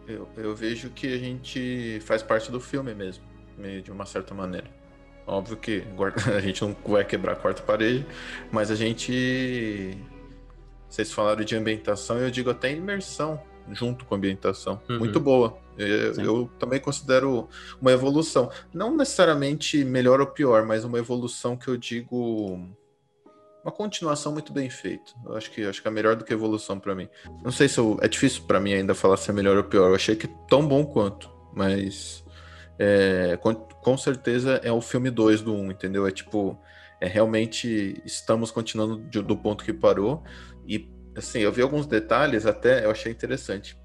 Eu, 0.07 0.27
eu 0.37 0.55
vejo 0.55 0.89
que 0.89 1.13
a 1.13 1.17
gente 1.17 1.99
faz 2.01 2.23
parte 2.23 2.51
do 2.51 2.61
filme 2.61 2.95
mesmo, 2.95 3.23
de 3.83 3.91
uma 3.91 4.05
certa 4.05 4.33
maneira. 4.33 4.67
Óbvio 5.27 5.57
que 5.57 5.83
a 6.33 6.39
gente 6.39 6.61
não 6.63 6.75
vai 6.85 7.03
quebrar 7.03 7.33
a 7.33 7.35
quarta 7.35 7.61
parede, 7.61 8.05
mas 8.51 8.71
a 8.71 8.75
gente. 8.75 9.97
Vocês 10.89 11.11
falaram 11.11 11.43
de 11.43 11.55
ambientação, 11.55 12.17
eu 12.17 12.31
digo 12.31 12.49
até 12.49 12.71
imersão 12.71 13.39
junto 13.71 14.05
com 14.05 14.15
a 14.15 14.17
ambientação. 14.17 14.81
Uhum. 14.89 14.99
Muito 14.99 15.19
boa. 15.19 15.57
Eu, 15.77 16.13
eu, 16.13 16.51
também 16.59 16.79
considero 16.79 17.47
uma 17.79 17.91
evolução. 17.91 18.49
Não 18.73 18.95
necessariamente 18.95 19.83
melhor 19.83 20.19
ou 20.19 20.27
pior, 20.27 20.65
mas 20.65 20.83
uma 20.83 20.97
evolução 20.97 21.55
que 21.55 21.67
eu 21.67 21.77
digo. 21.77 22.59
Uma 23.63 23.71
continuação 23.71 24.31
muito 24.31 24.53
bem 24.53 24.69
feita. 24.69 25.11
Eu 25.25 25.35
acho 25.35 25.51
que 25.51 25.63
acho 25.63 25.81
que 25.81 25.87
é 25.87 25.91
melhor 25.91 26.15
do 26.15 26.23
que 26.23 26.33
evolução 26.33 26.79
para 26.79 26.95
mim. 26.95 27.07
Não 27.43 27.51
sei 27.51 27.67
se 27.67 27.77
eu, 27.79 27.97
é 28.01 28.07
difícil 28.07 28.43
para 28.43 28.59
mim 28.59 28.73
ainda 28.73 28.95
falar 28.95 29.17
se 29.17 29.29
é 29.29 29.33
melhor 29.33 29.57
ou 29.57 29.63
pior. 29.63 29.89
Eu 29.89 29.95
achei 29.95 30.15
que 30.15 30.27
tão 30.47 30.65
bom 30.65 30.85
quanto, 30.85 31.29
mas 31.53 32.23
é, 32.79 33.37
com, 33.41 33.53
com, 33.53 33.97
certeza 33.97 34.61
é 34.63 34.71
o 34.71 34.81
filme 34.81 35.09
2 35.09 35.41
do 35.41 35.53
1, 35.53 35.59
um, 35.59 35.71
entendeu? 35.71 36.07
É 36.07 36.11
tipo, 36.11 36.57
é 37.01 37.07
realmente 37.07 38.01
estamos 38.05 38.51
continuando 38.51 38.99
de, 39.09 39.21
do 39.21 39.35
ponto 39.35 39.63
que 39.63 39.73
parou. 39.73 40.23
E 40.65 40.79
assim, 41.17 41.39
eu 41.39 41.51
vi 41.51 41.61
alguns 41.61 41.85
detalhes 41.85 42.45
até, 42.45 42.85
eu 42.85 42.91
achei 42.91 43.11
interessante. 43.11 43.77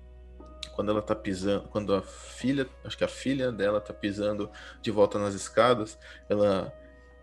quando 0.74 0.90
ela 0.90 1.02
tá 1.02 1.14
pisando, 1.14 1.68
quando 1.68 1.94
a 1.94 2.02
filha, 2.02 2.66
acho 2.84 2.96
que 2.96 3.04
a 3.04 3.08
filha 3.08 3.52
dela 3.52 3.80
tá 3.80 3.92
pisando 3.92 4.50
de 4.80 4.90
volta 4.90 5.18
nas 5.18 5.34
escadas, 5.34 5.98
ela 6.28 6.72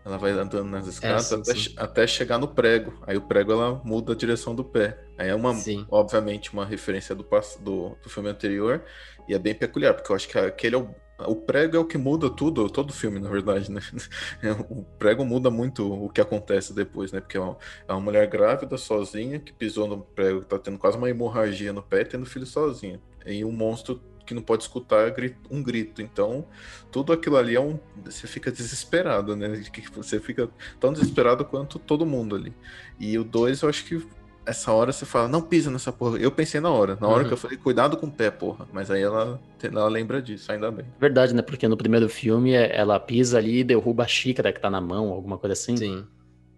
ela 0.04 0.16
vai 0.16 0.30
andando 0.30 0.64
nas 0.64 0.86
é, 0.86 0.90
escadas 0.90 1.30
é, 1.30 1.36
sim, 1.36 1.40
até, 1.40 1.54
sim. 1.54 1.74
até, 1.76 2.06
chegar 2.06 2.38
no 2.38 2.48
prego. 2.48 2.98
Aí 3.06 3.16
o 3.16 3.22
prego 3.22 3.52
ela 3.52 3.80
muda 3.84 4.12
a 4.12 4.16
direção 4.16 4.54
do 4.54 4.64
pé. 4.64 4.98
Aí 5.18 5.28
é 5.28 5.34
uma, 5.34 5.54
sim. 5.54 5.86
obviamente, 5.90 6.52
uma 6.52 6.64
referência 6.64 7.14
do, 7.14 7.26
do, 7.60 7.96
do 8.02 8.08
filme 8.08 8.30
anterior 8.30 8.82
e 9.28 9.34
é 9.34 9.38
bem 9.38 9.54
peculiar, 9.54 9.94
porque 9.94 10.10
eu 10.10 10.16
acho 10.16 10.26
que 10.26 10.38
aquele 10.38 10.74
é 10.74 10.78
o, 10.78 10.94
o 11.26 11.36
prego 11.36 11.76
é 11.76 11.80
o 11.80 11.84
que 11.84 11.98
muda 11.98 12.30
tudo, 12.30 12.68
todo 12.68 12.92
filme, 12.92 13.18
na 13.18 13.28
verdade, 13.28 13.70
né? 13.70 13.80
O 14.70 14.84
prego 14.98 15.24
muda 15.24 15.50
muito 15.50 15.92
o 15.92 16.08
que 16.08 16.20
acontece 16.20 16.72
depois, 16.74 17.12
né? 17.12 17.20
Porque 17.20 17.36
é 17.36 17.40
uma, 17.40 17.56
é 17.88 17.92
uma 17.92 18.00
mulher 18.00 18.26
grávida, 18.26 18.76
sozinha, 18.76 19.38
que 19.38 19.52
pisou 19.52 19.86
no 19.86 20.00
prego, 20.00 20.44
tá 20.44 20.58
tendo 20.58 20.78
quase 20.78 20.96
uma 20.96 21.10
hemorragia 21.10 21.72
no 21.72 21.82
pé, 21.82 22.04
tendo 22.04 22.26
filho 22.26 22.46
sozinha. 22.46 23.00
E 23.26 23.44
um 23.44 23.52
monstro 23.52 24.00
que 24.30 24.34
não 24.34 24.42
pode 24.42 24.62
escutar 24.62 25.12
um 25.50 25.60
grito. 25.60 26.00
Então, 26.00 26.46
tudo 26.90 27.12
aquilo 27.12 27.36
ali 27.36 27.56
é 27.56 27.60
um. 27.60 27.80
Você 28.04 28.28
fica 28.28 28.52
desesperado, 28.52 29.34
né? 29.34 29.60
Você 29.96 30.20
fica 30.20 30.48
tão 30.78 30.92
desesperado 30.92 31.44
quanto 31.44 31.80
todo 31.80 32.06
mundo 32.06 32.36
ali. 32.36 32.54
E 32.98 33.18
o 33.18 33.24
2, 33.24 33.62
eu 33.62 33.68
acho 33.68 33.84
que 33.84 34.06
essa 34.44 34.72
hora 34.72 34.92
você 34.92 35.04
fala, 35.04 35.28
não 35.28 35.42
pisa 35.42 35.70
nessa 35.70 35.92
porra. 35.92 36.18
Eu 36.18 36.30
pensei 36.30 36.60
na 36.60 36.70
hora, 36.70 36.96
na 37.00 37.06
hora 37.06 37.22
uhum. 37.22 37.28
que 37.28 37.34
eu 37.34 37.38
falei, 37.38 37.56
cuidado 37.56 37.96
com 37.96 38.06
o 38.06 38.10
pé, 38.10 38.30
porra. 38.30 38.66
Mas 38.72 38.90
aí 38.90 39.02
ela, 39.02 39.40
ela 39.62 39.88
lembra 39.88 40.20
disso, 40.20 40.50
ainda 40.50 40.70
bem. 40.70 40.86
Verdade, 40.98 41.34
né? 41.34 41.42
Porque 41.42 41.68
no 41.68 41.76
primeiro 41.76 42.08
filme 42.08 42.52
ela 42.52 42.98
pisa 42.98 43.38
ali 43.38 43.60
e 43.60 43.64
derruba 43.64 44.04
a 44.04 44.08
xícara 44.08 44.52
que 44.52 44.60
tá 44.60 44.70
na 44.70 44.80
mão, 44.80 45.10
alguma 45.10 45.38
coisa 45.38 45.52
assim. 45.52 45.76
Sim. 45.76 46.06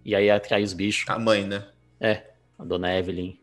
E 0.04 0.14
aí 0.14 0.30
atrai 0.30 0.62
os 0.62 0.72
bichos. 0.72 1.08
A 1.08 1.18
mãe, 1.18 1.44
né? 1.46 1.64
É, 2.00 2.22
a 2.58 2.64
dona 2.64 2.96
Evelyn. 2.96 3.36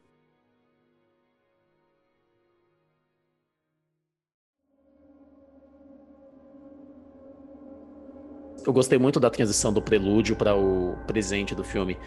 Eu 8.66 8.74
gostei 8.74 9.00
muito 9.00 9.20
da 9.20 9.30
transição 9.30 9.74
do 9.74 9.82
prelúdio 9.82 10.36
para 10.36 10.56
o 10.56 10.96
presente 11.08 11.56
do 11.56 11.64
filme. 11.64 11.98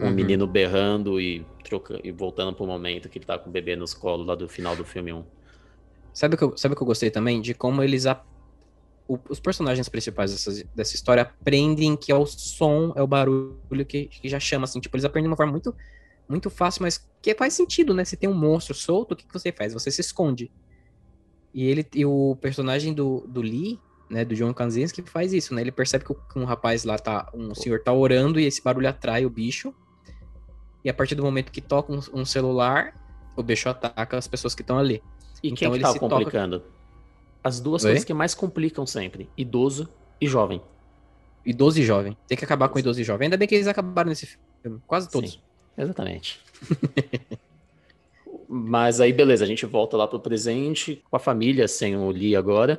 Um 0.00 0.06
uhum. 0.06 0.10
menino 0.10 0.46
berrando 0.46 1.20
e, 1.20 1.46
troca, 1.62 2.00
e 2.02 2.10
voltando 2.10 2.52
pro 2.52 2.66
momento 2.66 3.08
que 3.08 3.18
ele 3.18 3.24
tá 3.24 3.38
com 3.38 3.48
o 3.48 3.52
bebê 3.52 3.76
nos 3.76 3.94
colos 3.94 4.26
lá 4.26 4.34
do 4.34 4.48
final 4.48 4.74
do 4.74 4.84
filme 4.84 5.12
1. 5.12 5.24
Sabe 6.12 6.34
o 6.34 6.38
que 6.38 6.44
eu, 6.44 6.56
sabe 6.56 6.74
que 6.74 6.82
eu 6.82 6.86
gostei 6.86 7.10
também? 7.10 7.40
De 7.40 7.54
como 7.54 7.82
eles. 7.82 8.06
A, 8.06 8.22
o, 9.06 9.18
os 9.28 9.38
personagens 9.38 9.88
principais 9.88 10.32
dessa, 10.32 10.64
dessa 10.74 10.94
história 10.94 11.22
aprendem 11.22 11.96
que 11.96 12.10
é 12.10 12.14
o 12.14 12.24
som, 12.26 12.92
é 12.96 13.02
o 13.02 13.06
barulho 13.06 13.84
que, 13.86 14.06
que 14.06 14.28
já 14.28 14.40
chama, 14.40 14.64
assim. 14.64 14.80
Tipo, 14.80 14.96
eles 14.96 15.04
aprendem 15.04 15.28
de 15.28 15.30
uma 15.30 15.36
forma 15.36 15.52
muito, 15.52 15.74
muito 16.28 16.50
fácil, 16.50 16.82
mas 16.82 17.08
que 17.22 17.34
faz 17.34 17.54
sentido, 17.54 17.94
né? 17.94 18.04
Se 18.04 18.16
tem 18.16 18.28
um 18.28 18.34
monstro 18.34 18.74
solto, 18.74 19.12
o 19.12 19.16
que, 19.16 19.26
que 19.26 19.32
você 19.32 19.52
faz? 19.52 19.72
Você 19.72 19.90
se 19.90 20.00
esconde. 20.00 20.50
E 21.52 21.64
ele 21.66 21.86
e 21.94 22.04
o 22.04 22.36
personagem 22.40 22.92
do, 22.92 23.24
do 23.28 23.40
Lee, 23.40 23.78
né, 24.08 24.24
do 24.24 24.34
John 24.34 24.52
Krasinski 24.52 25.02
faz 25.02 25.32
isso, 25.32 25.54
né? 25.54 25.60
Ele 25.62 25.72
percebe 25.72 26.04
que, 26.04 26.14
que 26.14 26.38
um 26.38 26.44
rapaz 26.44 26.84
lá 26.84 26.98
tá, 26.98 27.30
um 27.34 27.54
senhor 27.54 27.80
tá 27.80 27.92
orando 27.92 28.38
e 28.38 28.44
esse 28.44 28.62
barulho 28.62 28.88
atrai 28.88 29.24
o 29.24 29.30
bicho. 29.30 29.74
E 30.84 30.90
a 30.90 30.94
partir 30.94 31.14
do 31.14 31.22
momento 31.22 31.50
que 31.50 31.60
toca 31.60 31.92
um, 31.92 32.00
um 32.12 32.24
celular, 32.24 32.94
o 33.36 33.42
bicho 33.42 33.68
ataca 33.68 34.16
as 34.16 34.28
pessoas 34.28 34.54
que 34.54 34.62
estão 34.62 34.78
ali. 34.78 35.02
E 35.42 35.48
então, 35.48 35.56
quem 35.56 35.72
que 35.72 35.80
tá 35.80 35.98
complicando? 35.98 36.60
Toca... 36.60 36.74
As 37.42 37.60
duas 37.60 37.84
Oi? 37.84 37.90
coisas 37.90 38.04
que 38.04 38.14
mais 38.14 38.34
complicam 38.34 38.86
sempre: 38.86 39.28
idoso 39.36 39.88
e 40.20 40.26
jovem. 40.26 40.60
Idoso 41.44 41.80
e 41.80 41.82
jovem. 41.82 42.16
Tem 42.26 42.36
que 42.36 42.44
acabar 42.44 42.68
com 42.68 42.78
idoso 42.78 43.00
e 43.00 43.04
jovem. 43.04 43.26
Ainda 43.26 43.36
bem 43.36 43.48
que 43.48 43.54
eles 43.54 43.66
acabaram 43.66 44.08
nesse 44.08 44.38
filme. 44.62 44.80
Quase 44.86 45.10
todos. 45.10 45.32
Sim, 45.32 45.38
exatamente. 45.76 46.40
Mas 48.48 49.00
aí, 49.00 49.12
beleza, 49.12 49.44
a 49.44 49.46
gente 49.46 49.66
volta 49.66 49.96
lá 49.96 50.06
pro 50.06 50.20
presente, 50.20 51.02
com 51.10 51.16
a 51.16 51.18
família, 51.18 51.66
sem 51.66 51.96
o 51.96 52.10
Lee 52.10 52.36
agora 52.36 52.78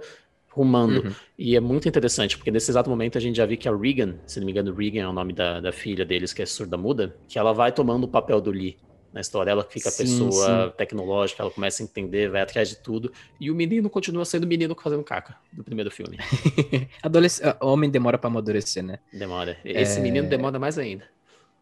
rumando. 0.55 1.01
Uhum. 1.01 1.11
E 1.37 1.55
é 1.55 1.59
muito 1.59 1.87
interessante, 1.87 2.37
porque 2.37 2.49
nesse 2.49 2.71
exato 2.71 2.89
momento 2.89 3.17
a 3.17 3.21
gente 3.21 3.35
já 3.35 3.45
viu 3.45 3.57
que 3.57 3.67
a 3.67 3.75
Regan, 3.75 4.15
se 4.25 4.39
não 4.39 4.45
me 4.45 4.53
engano, 4.53 4.73
Regan 4.73 5.01
é 5.01 5.07
o 5.07 5.13
nome 5.13 5.33
da, 5.33 5.59
da 5.59 5.71
filha 5.71 6.05
deles, 6.05 6.31
que 6.31 6.41
é 6.41 6.45
surda 6.45 6.77
muda, 6.77 7.13
que 7.27 7.37
ela 7.37 7.53
vai 7.53 7.73
tomando 7.73 8.05
o 8.05 8.07
papel 8.07 8.39
do 8.39 8.51
Lee 8.51 8.77
na 9.11 9.19
história. 9.19 9.51
Ela 9.51 9.63
fica 9.63 9.91
sim, 9.91 10.03
pessoa 10.03 10.69
sim. 10.69 10.77
tecnológica, 10.77 11.43
ela 11.43 11.51
começa 11.51 11.83
a 11.83 11.85
entender, 11.85 12.29
vai 12.29 12.41
atrás 12.41 12.69
de 12.69 12.77
tudo. 12.77 13.11
E 13.37 13.51
o 13.51 13.55
menino 13.55 13.89
continua 13.89 14.23
sendo 14.23 14.45
o 14.45 14.47
menino 14.47 14.73
fazendo 14.81 15.03
caca 15.03 15.35
do 15.51 15.63
primeiro 15.63 15.91
filme. 15.91 16.17
Adolesc 17.03 17.43
homem 17.59 17.89
demora 17.89 18.17
para 18.17 18.29
amadurecer, 18.29 18.81
né? 18.81 18.99
Demora. 19.11 19.57
Esse 19.65 19.99
é... 19.99 20.01
menino 20.01 20.29
demora 20.29 20.57
mais 20.57 20.77
ainda. 20.77 21.05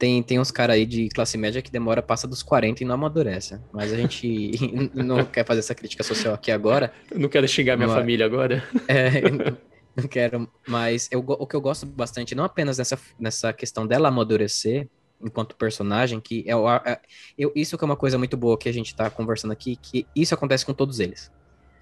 Tem, 0.04 0.22
tem 0.22 0.38
uns 0.38 0.52
caras 0.52 0.76
aí 0.76 0.86
de 0.86 1.08
classe 1.08 1.38
média 1.38 1.62
que 1.62 1.72
demora, 1.72 2.02
passa 2.02 2.28
dos 2.28 2.44
40 2.44 2.84
e 2.84 2.86
não 2.86 2.96
amadurece. 2.96 3.58
Mas 3.72 3.94
a 3.94 3.96
gente 3.96 4.52
não 4.94 5.24
quer 5.24 5.46
fazer 5.46 5.60
essa 5.60 5.74
crítica 5.74 6.04
social 6.04 6.34
aqui 6.34 6.52
agora. 6.52 6.92
não 7.16 7.30
quero 7.30 7.48
xingar 7.48 7.78
minha 7.78 7.88
mas, 7.88 7.98
família 7.98 8.26
agora. 8.26 8.62
É, 8.86 9.22
não 9.96 10.06
quero. 10.10 10.46
Mas 10.68 11.08
eu, 11.10 11.24
o 11.26 11.48
que 11.48 11.56
eu 11.56 11.62
gosto 11.62 11.86
bastante, 11.86 12.36
não 12.36 12.44
apenas 12.44 12.80
nessa, 12.80 13.00
nessa 13.18 13.54
questão 13.54 13.88
dela 13.88 14.10
amadurecer 14.10 14.90
enquanto 15.22 15.56
personagem, 15.56 16.20
que 16.20 16.44
é, 16.50 16.92
é 16.92 17.00
eu, 17.38 17.54
isso 17.56 17.78
que 17.78 17.84
é 17.86 17.88
uma 17.88 17.96
coisa 17.96 18.18
muito 18.18 18.36
boa 18.36 18.58
que 18.58 18.68
a 18.68 18.74
gente 18.74 18.94
tá 18.94 19.10
conversando 19.10 19.52
aqui, 19.52 19.78
que 19.78 20.06
isso 20.14 20.34
acontece 20.34 20.66
com 20.66 20.74
todos 20.74 21.00
eles. 21.00 21.32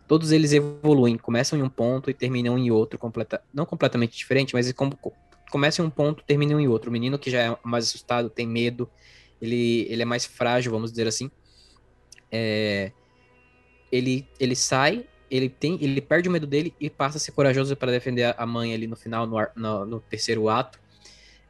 Todos 0.08 0.32
eles 0.32 0.54
evoluem, 0.54 1.18
começam 1.18 1.58
em 1.58 1.64
um 1.64 1.70
ponto 1.70 2.08
e 2.08 2.14
terminam 2.14 2.56
em 2.56 2.70
outro, 2.70 3.00
completa, 3.00 3.42
não 3.52 3.66
completamente 3.66 4.16
diferente, 4.16 4.54
mas 4.54 4.72
como, 4.74 4.96
começa 5.52 5.82
em 5.82 5.86
um 5.86 5.90
ponto, 5.90 6.24
termina 6.24 6.54
em 6.54 6.68
outro. 6.68 6.90
O 6.90 6.94
menino 6.94 7.20
que 7.20 7.30
já 7.30 7.40
é 7.42 7.58
mais 7.64 7.86
assustado, 7.86 8.30
tem 8.30 8.48
medo, 8.48 8.90
ele, 9.42 9.86
ele 9.90 10.02
é 10.02 10.06
mais 10.06 10.26
frágil, 10.26 10.72
vamos 10.72 10.92
dizer 10.92 11.08
assim. 11.08 11.30
É, 12.32 12.92
ele, 13.92 14.28
ele 14.40 14.56
sai, 14.56 15.06
ele 15.30 15.50
tem, 15.50 15.78
ele 15.82 16.02
perde 16.02 16.30
o 16.30 16.32
medo 16.32 16.48
dele 16.48 16.74
e 16.80 16.90
passa 16.90 17.18
a 17.18 17.20
ser 17.20 17.34
corajoso 17.34 17.76
para 17.76 17.92
defender 17.92 18.34
a 18.38 18.46
mãe 18.46 18.74
ali 18.74 18.88
no 18.88 18.96
final, 18.96 19.28
no, 19.28 19.38
no, 19.56 19.86
no 19.86 20.00
terceiro 20.00 20.50
ato. 20.50 20.80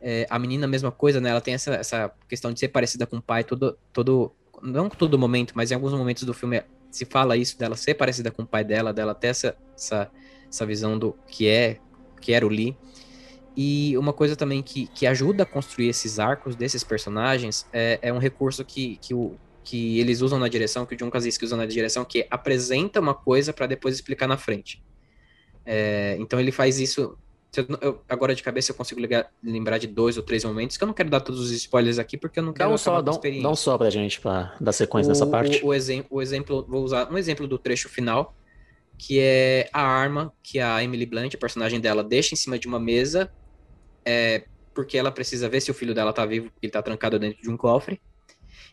É, 0.02 0.26
a 0.30 0.40
menina, 0.40 0.68
mesma 0.68 0.92
coisa, 0.92 1.22
né? 1.22 1.30
Ela 1.30 1.42
tem 1.42 1.54
essa, 1.54 1.76
essa 1.76 2.12
questão 2.28 2.52
de 2.52 2.60
ser 2.60 2.70
parecida 2.70 3.06
com 3.06 3.18
o 3.18 3.22
pai 3.22 3.44
todo, 3.44 3.78
todo, 3.94 4.32
não 4.62 4.90
todo 4.90 5.18
momento, 5.18 5.54
mas 5.56 5.72
em 5.72 5.76
alguns 5.76 5.94
momentos 5.94 6.24
do 6.24 6.34
filme 6.34 6.64
se 6.90 7.06
fala 7.06 7.38
isso 7.38 7.58
dela 7.58 7.78
ser 7.78 7.94
parecida 7.94 8.32
com 8.32 8.42
o 8.42 8.46
pai 8.46 8.64
dela, 8.64 8.92
dela 8.92 9.16
ter 9.16 9.28
essa, 9.28 9.56
essa, 9.76 10.12
essa 10.50 10.66
visão 10.66 10.98
do 10.98 11.16
que 11.28 11.48
é, 11.48 11.80
que 12.20 12.34
era 12.34 12.46
o 12.46 12.50
Lee. 12.50 12.76
E 13.56 13.98
uma 13.98 14.14
coisa 14.14 14.36
também 14.36 14.62
que, 14.62 14.88
que 14.88 15.06
ajuda 15.06 15.44
a 15.44 15.46
construir 15.46 15.90
esses 15.90 16.20
arcos 16.20 16.56
desses 16.56 16.84
personagens 16.84 17.66
é, 17.74 18.00
é 18.02 18.14
um 18.14 18.18
recurso 18.18 18.64
que, 18.64 18.98
que, 19.02 19.14
o, 19.14 19.36
que 19.64 20.00
eles 20.00 20.22
usam 20.22 20.40
na 20.40 20.48
direção, 20.48 20.86
que 20.86 20.96
o 20.96 20.98
John 20.98 21.10
Krasinski 21.10 21.44
usa 21.44 21.58
na 21.58 21.66
direção, 21.66 22.06
que 22.06 22.26
apresenta 22.32 23.00
uma 23.00 23.14
coisa 23.14 23.52
para 23.52 23.68
depois 23.68 23.96
explicar 23.96 24.28
na 24.28 24.38
frente. 24.38 24.82
É, 25.66 26.16
então 26.20 26.40
ele 26.40 26.52
faz 26.52 26.80
isso. 26.80 27.18
Eu, 27.82 28.02
agora 28.08 28.34
de 28.34 28.42
cabeça 28.42 28.72
eu 28.72 28.76
consigo 28.76 29.02
ligar, 29.02 29.30
lembrar 29.44 29.78
de 29.78 29.86
dois 29.86 30.16
ou 30.16 30.24
três 30.24 30.46
momentos, 30.46 30.78
que 30.78 30.84
eu 30.84 30.88
não 30.88 30.94
quero 30.94 31.10
dar 31.10 31.20
todos 31.20 31.42
os 31.42 31.52
spoilers 31.52 32.00
aqui, 32.00 32.16
porque 32.16 32.40
eu 32.40 32.44
não 32.44 32.54
quero 32.54 32.70
dá 32.70 32.76
um 32.76 32.78
só, 32.78 33.02
dá, 33.02 33.12
um, 33.12 33.42
dá 33.42 33.50
um 33.50 33.56
só 33.56 33.78
pra 33.78 33.90
gente, 33.90 34.22
pra 34.22 34.56
dar 34.62 34.72
sequência 34.72 35.10
o, 35.10 35.14
nessa 35.14 35.28
parte. 35.28 35.62
O, 35.62 35.68
o, 35.68 35.74
exemplo, 35.74 36.08
o 36.12 36.22
exemplo, 36.22 36.66
vou 36.70 36.82
usar 36.82 37.12
um 37.12 37.18
exemplo 37.18 37.46
do 37.50 37.58
trecho 37.58 37.90
final, 37.90 38.34
que 38.98 39.20
é 39.20 39.70
a 39.74 39.82
arma 39.82 40.32
que 40.42 40.60
a 40.60 40.82
Emily 40.82 41.06
Blunt, 41.06 41.36
a 41.36 41.38
personagem 41.38 41.82
dela, 41.82 42.02
deixa 42.02 42.34
em 42.34 42.38
cima 42.38 42.58
de 42.58 42.68
uma 42.68 42.80
mesa 42.80 43.30
é, 44.06 44.46
porque 44.74 44.98
ela 44.98 45.12
precisa 45.12 45.50
ver 45.50 45.62
se 45.62 45.72
o 45.72 45.74
filho 45.74 45.94
dela 45.94 46.14
tá 46.14 46.26
vivo, 46.26 46.52
ele 46.62 46.72
tá 46.72 46.82
trancado 46.82 47.20
dentro 47.20 47.42
de 47.42 47.50
um 47.50 47.58
cofre. 47.58 48.02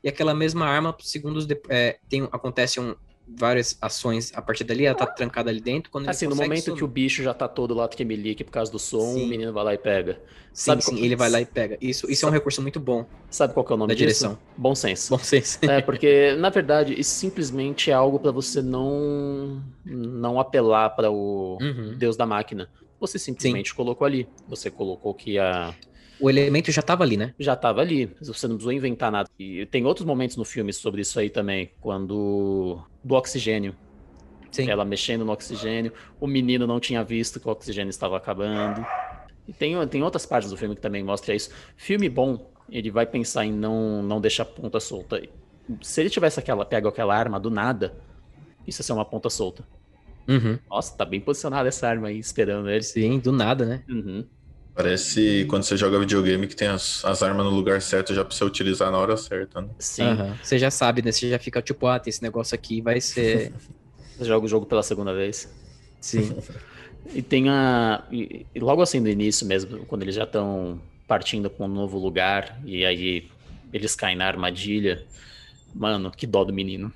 E 0.02 0.08
aquela 0.08 0.34
mesma 0.34 0.66
arma, 0.66 0.96
segundos 1.00 1.46
depois, 1.46 1.76
é, 1.76 1.98
tem, 2.08 2.22
acontece 2.30 2.78
um, 2.78 2.94
várias 3.36 3.76
ações 3.80 4.32
a 4.34 4.40
partir 4.40 4.64
dali, 4.64 4.86
ela 4.86 4.94
tá 4.94 5.06
trancada 5.06 5.50
ali 5.50 5.60
dentro. 5.60 5.90
Quando 5.90 6.08
assim, 6.08 6.26
no 6.26 6.36
momento 6.36 6.74
que 6.74 6.84
o 6.84 6.88
bicho 6.88 7.22
já 7.22 7.34
tá 7.34 7.46
todo 7.46 7.74
lá 7.74 7.86
tremelique 7.86 8.44
por 8.44 8.52
causa 8.52 8.70
do 8.70 8.78
som, 8.78 9.14
sim. 9.14 9.24
o 9.24 9.28
menino 9.28 9.52
vai 9.52 9.64
lá 9.64 9.74
e 9.74 9.78
pega. 9.78 10.14
Sim, 10.52 10.70
Sabe 10.70 10.84
sim, 10.84 10.92
qual... 10.92 11.04
ele 11.04 11.16
vai 11.16 11.30
lá 11.30 11.40
e 11.40 11.46
pega. 11.46 11.76
Isso, 11.80 12.10
isso 12.10 12.24
é 12.24 12.28
um 12.28 12.32
recurso 12.32 12.62
muito 12.62 12.80
bom. 12.80 13.04
Sabe 13.30 13.52
qual 13.52 13.66
é 13.68 13.74
o 13.74 13.76
nome 13.76 13.88
da 13.88 13.94
disso? 13.94 14.06
direção? 14.06 14.38
Bom 14.56 14.74
senso. 14.74 15.10
Bom 15.10 15.18
senso. 15.18 15.58
É, 15.62 15.82
porque, 15.82 16.34
na 16.38 16.48
verdade, 16.48 16.98
isso 16.98 17.10
simplesmente 17.10 17.90
é 17.90 17.94
algo 17.94 18.18
para 18.18 18.30
você 18.30 18.62
não, 18.62 19.62
não 19.84 20.40
apelar 20.40 20.90
para 20.90 21.10
o 21.10 21.58
uhum. 21.60 21.94
Deus 21.96 22.16
da 22.16 22.24
máquina. 22.24 22.68
Você 23.00 23.18
simplesmente 23.18 23.70
Sim. 23.70 23.76
colocou 23.76 24.06
ali. 24.06 24.28
Você 24.48 24.70
colocou 24.70 25.14
que 25.14 25.38
a. 25.38 25.74
O 26.20 26.28
elemento 26.28 26.72
já 26.72 26.80
estava 26.80 27.04
ali, 27.04 27.16
né? 27.16 27.32
Já 27.38 27.54
estava 27.54 27.80
ali. 27.80 28.06
Você 28.20 28.48
não 28.48 28.56
precisou 28.56 28.72
inventar 28.72 29.12
nada. 29.12 29.30
E 29.38 29.64
tem 29.66 29.86
outros 29.86 30.04
momentos 30.04 30.36
no 30.36 30.44
filme 30.44 30.72
sobre 30.72 31.02
isso 31.02 31.18
aí 31.20 31.30
também. 31.30 31.70
Quando. 31.80 32.82
Do 33.04 33.14
oxigênio. 33.14 33.76
Sim. 34.50 34.68
Ela 34.68 34.84
mexendo 34.84 35.24
no 35.24 35.32
oxigênio. 35.32 35.92
O 36.20 36.26
menino 36.26 36.66
não 36.66 36.80
tinha 36.80 37.04
visto 37.04 37.38
que 37.38 37.46
o 37.46 37.50
oxigênio 37.52 37.90
estava 37.90 38.16
acabando. 38.16 38.84
E 39.46 39.52
tem, 39.52 39.74
tem 39.86 40.02
outras 40.02 40.26
partes 40.26 40.50
do 40.50 40.56
filme 40.56 40.74
que 40.74 40.80
também 40.80 41.02
mostram 41.02 41.34
isso. 41.34 41.50
Filme 41.76 42.08
bom, 42.08 42.50
ele 42.68 42.90
vai 42.90 43.06
pensar 43.06 43.46
em 43.46 43.52
não, 43.52 44.02
não 44.02 44.20
deixar 44.20 44.44
ponta 44.44 44.80
solta. 44.80 45.22
Se 45.82 46.00
ele 46.00 46.10
tivesse 46.10 46.38
aquela, 46.38 46.64
pega 46.64 46.88
aquela 46.88 47.16
arma 47.16 47.38
do 47.38 47.50
nada, 47.50 47.96
isso 48.66 48.80
ia 48.80 48.84
ser 48.84 48.92
uma 48.92 49.04
ponta 49.04 49.30
solta. 49.30 49.64
Uhum. 50.28 50.58
Nossa, 50.68 50.96
tá 50.96 51.04
bem 51.04 51.20
posicionada 51.20 51.68
essa 51.68 51.88
arma 51.88 52.08
aí, 52.08 52.18
esperando 52.18 52.68
ele. 52.68 52.82
Sim, 52.82 53.18
do 53.18 53.32
nada, 53.32 53.64
né? 53.64 53.82
Uhum. 53.88 54.26
Parece 54.74 55.44
quando 55.48 55.64
você 55.64 55.76
joga 55.76 55.98
videogame 55.98 56.46
que 56.46 56.54
tem 56.54 56.68
as, 56.68 57.04
as 57.04 57.22
armas 57.22 57.44
no 57.44 57.50
lugar 57.50 57.82
certo 57.82 58.14
já 58.14 58.24
pra 58.24 58.32
você 58.34 58.44
utilizar 58.44 58.92
na 58.92 58.98
hora 58.98 59.16
certa, 59.16 59.60
né? 59.60 59.68
Sim. 59.78 60.04
Uhum. 60.04 60.36
Você 60.36 60.58
já 60.58 60.70
sabe, 60.70 61.02
né? 61.02 61.10
Você 61.10 61.28
já 61.28 61.38
fica 61.38 61.60
tipo, 61.60 61.86
ah, 61.86 61.98
tem 61.98 62.10
esse 62.10 62.22
negócio 62.22 62.54
aqui, 62.54 62.80
vai 62.80 63.00
ser. 63.00 63.52
Você 64.16 64.24
joga 64.24 64.46
o 64.46 64.48
jogo 64.48 64.66
pela 64.66 64.82
segunda 64.82 65.12
vez. 65.14 65.48
Sim. 66.00 66.36
E 67.14 67.22
tem 67.22 67.48
a. 67.48 68.04
E, 68.12 68.46
e 68.54 68.60
logo 68.60 68.82
assim 68.82 69.00
no 69.00 69.08
início 69.08 69.46
mesmo, 69.46 69.84
quando 69.86 70.02
eles 70.02 70.14
já 70.14 70.24
estão 70.24 70.80
partindo 71.06 71.48
para 71.50 71.64
um 71.64 71.68
novo 71.68 71.98
lugar, 71.98 72.60
e 72.64 72.84
aí 72.84 73.28
eles 73.72 73.94
caem 73.94 74.16
na 74.16 74.26
armadilha. 74.26 75.02
Mano, 75.74 76.10
que 76.10 76.26
dó 76.26 76.44
do 76.44 76.52
menino. 76.52 76.92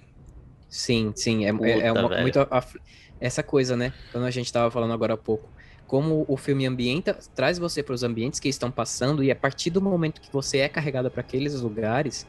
Sim, 0.69 1.13
sim. 1.15 1.45
É, 1.45 1.49
é, 1.49 1.87
é 1.89 1.93
uma, 1.93 2.09
muito. 2.21 2.39
af- 2.51 2.79
Essa 3.23 3.43
coisa, 3.43 3.77
né? 3.77 3.93
Quando 4.11 4.25
a 4.25 4.31
gente 4.31 4.53
tava 4.53 4.71
falando 4.71 4.93
agora 4.93 5.15
há 5.15 5.17
pouco. 5.17 5.49
Como 5.87 6.25
o 6.27 6.37
filme 6.37 6.67
ambienta, 6.67 7.17
traz 7.37 7.57
você 7.59 7.83
para 7.83 7.95
os 7.95 8.03
ambientes 8.03 8.41
que 8.41 8.49
estão 8.49 8.71
passando, 8.71 9.23
e 9.23 9.31
a 9.31 9.37
partir 9.37 9.71
do 9.71 9.81
momento 9.81 10.21
que 10.21 10.33
você 10.33 10.59
é 10.59 10.69
carregado 10.69 11.11
para 11.11 11.21
aqueles 11.21 11.61
lugares, 11.61 12.27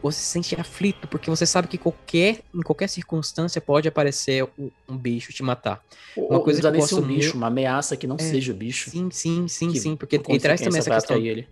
você 0.00 0.20
se 0.20 0.26
sente 0.26 0.54
aflito, 0.60 1.08
porque 1.08 1.28
você 1.28 1.44
sabe 1.44 1.66
que 1.66 1.76
qualquer, 1.76 2.40
em 2.54 2.60
qualquer 2.62 2.88
circunstância 2.88 3.60
pode 3.60 3.88
aparecer 3.88 4.44
um, 4.56 4.70
um 4.88 4.96
bicho 4.96 5.32
te 5.32 5.42
matar. 5.42 5.80
Uma 6.16 6.40
coisa 6.40 6.60
coisa 6.60 6.60
que 6.60 6.66
eu 6.66 6.86
ser 6.86 6.94
um 6.94 7.00
gosto 7.00 7.14
bicho, 7.14 7.36
uma 7.36 7.48
ameaça 7.48 7.96
que 7.96 8.06
não 8.06 8.16
É, 8.16 8.22
seja 8.22 8.52
o 8.52 8.56
bicho. 8.56 8.90
Sim, 8.90 9.10
sim, 9.10 9.48
sim, 9.48 9.72
que, 9.72 9.80
sim. 9.80 9.96
Porque 9.96 10.18
por 10.20 10.36
e 10.36 10.38
traz 10.38 10.60
também 10.60 10.78
essa 10.78 10.90
questão. 10.90 11.16
ele. 11.16 11.48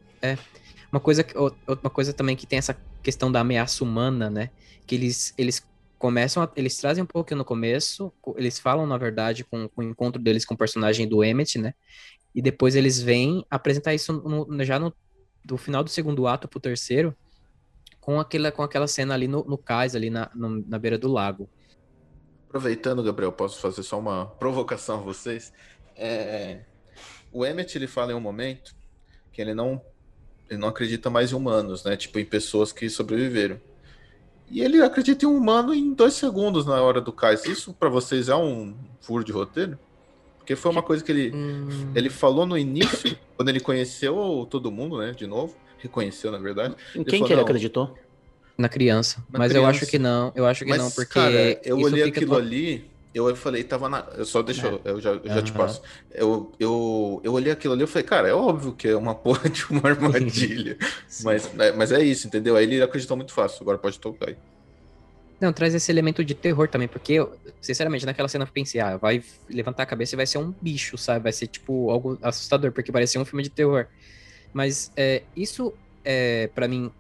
Uma 0.93 1.01
coisa, 1.01 1.27
ou- 1.35 1.57
uma 1.69 1.91
coisa 1.91 2.13
também 2.13 2.37
que 2.37 2.47
tem 2.47 2.59
essa 2.59 2.77
questão 3.03 3.31
da 3.33 3.41
ameaça 3.41 3.83
humana, 3.83 4.31
né? 4.31 4.51
Que 4.87 4.95
eles, 4.95 5.35
eles 5.37 5.61
começam, 5.99 6.43
a- 6.43 6.53
eles 6.57 6.77
trazem 6.77 7.03
um 7.05 7.07
pouco 7.07 7.35
no 7.35 7.45
começo, 7.45 8.13
co- 8.21 8.35
eles 8.39 8.59
falam, 8.59 8.87
na 8.87 8.99
verdade, 8.99 9.45
com, 9.45 9.69
com 9.69 9.81
o 9.81 9.85
encontro 9.85 10.21
deles 10.23 10.45
com 10.45 10.55
o 10.55 10.59
personagem 10.59 11.09
do 11.09 11.23
Emmett, 11.25 11.59
né? 11.59 11.75
E 12.35 12.43
depois 12.43 12.77
eles 12.77 13.01
vêm 13.01 13.45
apresentar 13.51 13.95
isso 13.95 14.13
no- 14.13 14.65
já 14.65 14.79
no 14.79 14.95
do 15.45 15.57
final 15.57 15.85
do 15.85 15.91
segundo 15.91 16.27
ato 16.27 16.49
pro 16.49 16.59
terceiro, 16.61 17.17
com 18.01 18.19
aquela, 18.21 18.51
com 18.51 18.63
aquela 18.63 18.87
cena 18.89 19.15
ali 19.15 19.29
no, 19.29 19.45
no 19.45 19.57
cais, 19.57 19.95
ali 19.95 20.11
na, 20.11 20.31
no- 20.35 20.65
na 20.67 20.79
beira 20.79 20.99
do 20.99 21.09
lago. 21.11 21.49
Aproveitando, 22.49 23.03
Gabriel, 23.03 23.33
posso 23.33 23.61
fazer 23.61 23.83
só 23.83 23.99
uma 23.99 24.27
provocação 24.39 24.99
a 24.99 25.03
vocês? 25.03 25.53
É, 25.97 26.65
O 27.33 27.45
Emmett 27.45 27.77
ele 27.77 27.87
fala 27.87 28.13
em 28.13 28.15
um 28.15 28.21
momento 28.21 28.75
que 29.33 29.41
ele 29.41 29.55
não, 29.55 29.81
ele 30.49 30.59
não 30.59 30.69
acredita 30.69 31.11
mais 31.11 31.33
em 31.33 31.35
humanos, 31.35 31.85
né? 31.85 31.97
Tipo, 31.97 32.19
em 32.19 32.25
pessoas 32.25 32.73
que 32.73 32.89
sobreviveram. 32.89 33.61
E 34.51 34.61
ele 34.63 34.81
acredita 34.83 35.25
em 35.25 35.29
um 35.29 35.37
humano 35.37 35.75
em 35.75 35.93
dois 35.93 36.15
segundos 36.15 36.65
na 36.67 36.81
hora 36.81 37.01
do 37.01 37.13
cais. 37.13 37.45
Isso 37.45 37.73
pra 37.73 37.89
vocês 37.89 38.29
é 38.29 38.37
um 38.37 38.75
furo 39.01 39.25
de 39.25 39.33
roteiro? 39.33 39.79
Porque 40.39 40.55
foi 40.55 40.71
uma 40.71 40.83
coisa 40.83 41.03
que 41.03 41.11
ele, 41.11 41.33
Hum, 41.35 41.91
ele 41.95 42.09
falou 42.09 42.47
no 42.47 42.57
início, 42.57 43.19
quando 43.37 43.49
ele 43.49 43.59
conheceu 43.59 44.47
todo 44.49 44.71
mundo, 44.71 44.99
né? 44.99 45.11
De 45.13 45.27
novo. 45.27 45.57
Reconheceu, 45.79 46.31
na 46.31 46.39
verdade. 46.39 46.75
Em 46.95 47.03
quem 47.03 47.19
falou, 47.19 47.27
que 47.27 47.33
ele 47.33 47.41
não. 47.41 47.45
acredtou? 47.45 47.99
na 48.59 48.69
criança. 48.71 49.19
Na 49.31 49.39
Mas 49.41 49.51
eu 49.53 49.61
criança. 49.63 49.83
acho 49.83 49.91
que 49.91 49.99
não, 49.99 50.33
eu 50.35 50.47
acho 50.47 50.65
que 50.65 50.71
Mas, 50.71 50.79
não, 50.81 50.91
porque 50.91 51.13
cara, 51.13 51.61
eu 51.63 51.77
isso 51.77 51.87
olhei 51.87 52.05
fica 52.05 52.21
aquilo 52.21 52.37
ali, 52.37 52.91
eu 53.17 53.37
falei, 53.37 53.65
tava 53.65 53.89
na. 53.89 54.01
Eu 54.17 54.25
só 54.25 54.43
deixa, 54.43 54.67
eu, 54.67 54.81
eu 54.85 55.01
já, 55.01 55.11
eu 55.11 55.29
já 55.29 55.43
te 55.43 55.53
Aham. 55.53 55.59
passo. 55.59 55.81
Eu, 56.11 56.53
eu, 56.59 57.21
eu 57.25 57.33
olhei 57.33 57.53
aquilo 57.53 57.75
ali 57.75 57.85
e 57.85 57.87
falei, 57.87 58.07
cara, 58.07 58.29
é 58.29 58.35
óbvio 58.35 58.75
que 58.75 58.89
é 58.89 58.97
uma 58.97 59.15
porra 59.17 59.49
de 59.49 59.65
uma 59.71 59.89
armadilha. 59.89 60.77
mas, 61.25 61.47
é, 61.59 61.73
mas 61.73 61.93
é 61.93 62.03
isso, 62.03 62.27
entendeu? 62.27 62.57
Aí 62.57 62.65
ele 62.65 62.83
acreditou 62.83 63.17
muito 63.17 63.33
fácil, 63.33 63.63
agora 63.63 63.79
pode 63.79 63.99
tocar 64.01 64.29
aí. 64.29 64.37
Não, 65.41 65.53
traz 65.53 65.75
esse 65.75 65.91
elemento 65.93 66.25
de 66.25 66.35
terror 66.35 66.69
também, 66.69 66.89
porque, 66.89 67.13
eu, 67.15 67.39
sinceramente, 67.61 68.07
naquela 68.07 68.29
cena 68.29 68.45
eu 68.45 68.53
pensei, 68.53 68.81
ah, 68.81 68.97
vai 68.97 69.23
levantar 69.49 69.83
a 69.83 69.87
cabeça 69.87 70.15
e 70.15 70.17
vai 70.17 70.27
ser 70.27 70.39
um 70.39 70.51
bicho, 70.63 70.97
sabe? 70.97 71.23
Vai 71.25 71.33
ser, 71.33 71.47
tipo, 71.47 71.91
algo 71.91 72.19
assustador, 72.23 72.73
porque 72.73 72.91
parecia 72.91 73.21
um 73.21 73.25
filme 73.25 73.43
de 73.43 73.51
terror. 73.51 73.87
Mas 74.53 74.91
é, 74.97 75.23
isso, 75.37 75.75
é, 76.05 76.49
para 76.49 76.67
mim, 76.67 76.91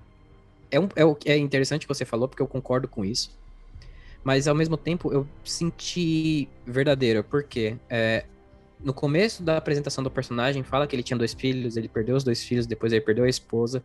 é, 0.70 0.78
um, 0.78 0.88
é, 0.96 1.04
o, 1.04 1.16
é 1.24 1.36
interessante 1.38 1.86
que 1.86 1.94
você 1.94 2.04
falou, 2.04 2.28
porque 2.28 2.42
eu 2.42 2.48
concordo 2.48 2.88
com 2.88 3.04
isso. 3.04 3.30
Mas, 4.26 4.48
ao 4.48 4.56
mesmo 4.56 4.76
tempo, 4.76 5.12
eu 5.12 5.24
senti 5.44 6.48
verdadeiro, 6.66 7.22
porque 7.22 7.76
é, 7.88 8.24
no 8.82 8.92
começo 8.92 9.40
da 9.40 9.56
apresentação 9.56 10.02
do 10.02 10.10
personagem, 10.10 10.64
fala 10.64 10.84
que 10.84 10.96
ele 10.96 11.04
tinha 11.04 11.16
dois 11.16 11.32
filhos, 11.32 11.76
ele 11.76 11.86
perdeu 11.86 12.16
os 12.16 12.24
dois 12.24 12.42
filhos, 12.42 12.66
depois 12.66 12.92
ele 12.92 13.02
perdeu 13.02 13.22
a 13.22 13.28
esposa. 13.28 13.84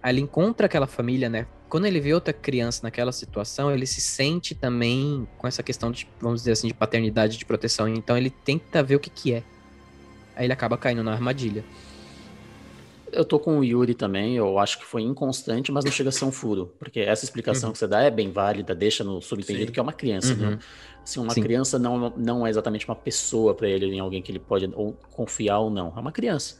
Aí 0.00 0.14
ele 0.14 0.20
encontra 0.20 0.66
aquela 0.66 0.86
família, 0.86 1.28
né? 1.28 1.44
Quando 1.68 1.86
ele 1.86 1.98
vê 1.98 2.14
outra 2.14 2.32
criança 2.32 2.84
naquela 2.84 3.10
situação, 3.10 3.68
ele 3.68 3.84
se 3.84 4.00
sente 4.00 4.54
também 4.54 5.26
com 5.36 5.48
essa 5.48 5.60
questão 5.60 5.90
de, 5.90 6.06
vamos 6.20 6.42
dizer 6.42 6.52
assim, 6.52 6.68
de 6.68 6.74
paternidade, 6.74 7.36
de 7.36 7.44
proteção. 7.44 7.88
Então 7.88 8.16
ele 8.16 8.30
tenta 8.30 8.84
ver 8.84 8.94
o 8.94 9.00
que 9.00 9.10
que 9.10 9.32
é. 9.32 9.42
Aí 10.36 10.46
ele 10.46 10.52
acaba 10.52 10.78
caindo 10.78 11.02
na 11.02 11.10
armadilha. 11.10 11.64
Eu 13.12 13.24
tô 13.24 13.38
com 13.40 13.58
o 13.58 13.64
Yuri 13.64 13.94
também, 13.94 14.36
eu 14.36 14.58
acho 14.58 14.78
que 14.78 14.84
foi 14.84 15.02
inconstante, 15.02 15.72
mas 15.72 15.84
não 15.84 15.92
chega 15.92 16.08
a 16.10 16.12
ser 16.12 16.24
um 16.24 16.32
furo. 16.32 16.74
Porque 16.78 17.00
essa 17.00 17.24
explicação 17.24 17.72
que 17.72 17.78
você 17.78 17.86
dá 17.88 18.02
é 18.02 18.10
bem 18.10 18.30
válida, 18.32 18.74
deixa 18.74 19.02
no 19.04 19.20
subentendido 19.20 19.66
Sim. 19.68 19.72
que 19.72 19.80
é 19.80 19.82
uma 19.82 19.92
criança, 19.92 20.34
Uhum. 20.34 20.50
né? 20.52 20.58
Assim, 21.02 21.20
uma 21.20 21.34
Sim. 21.34 21.42
criança 21.42 21.78
não, 21.78 22.10
não 22.16 22.46
é 22.46 22.50
exatamente 22.50 22.86
uma 22.88 22.96
pessoa 22.96 23.54
pra 23.54 23.68
ele, 23.68 23.86
em 23.86 24.00
alguém 24.00 24.22
que 24.22 24.30
ele 24.30 24.38
pode 24.38 24.70
ou 24.74 24.94
confiar 25.10 25.58
ou 25.60 25.70
não. 25.70 25.92
É 25.96 26.00
uma 26.00 26.12
criança. 26.12 26.56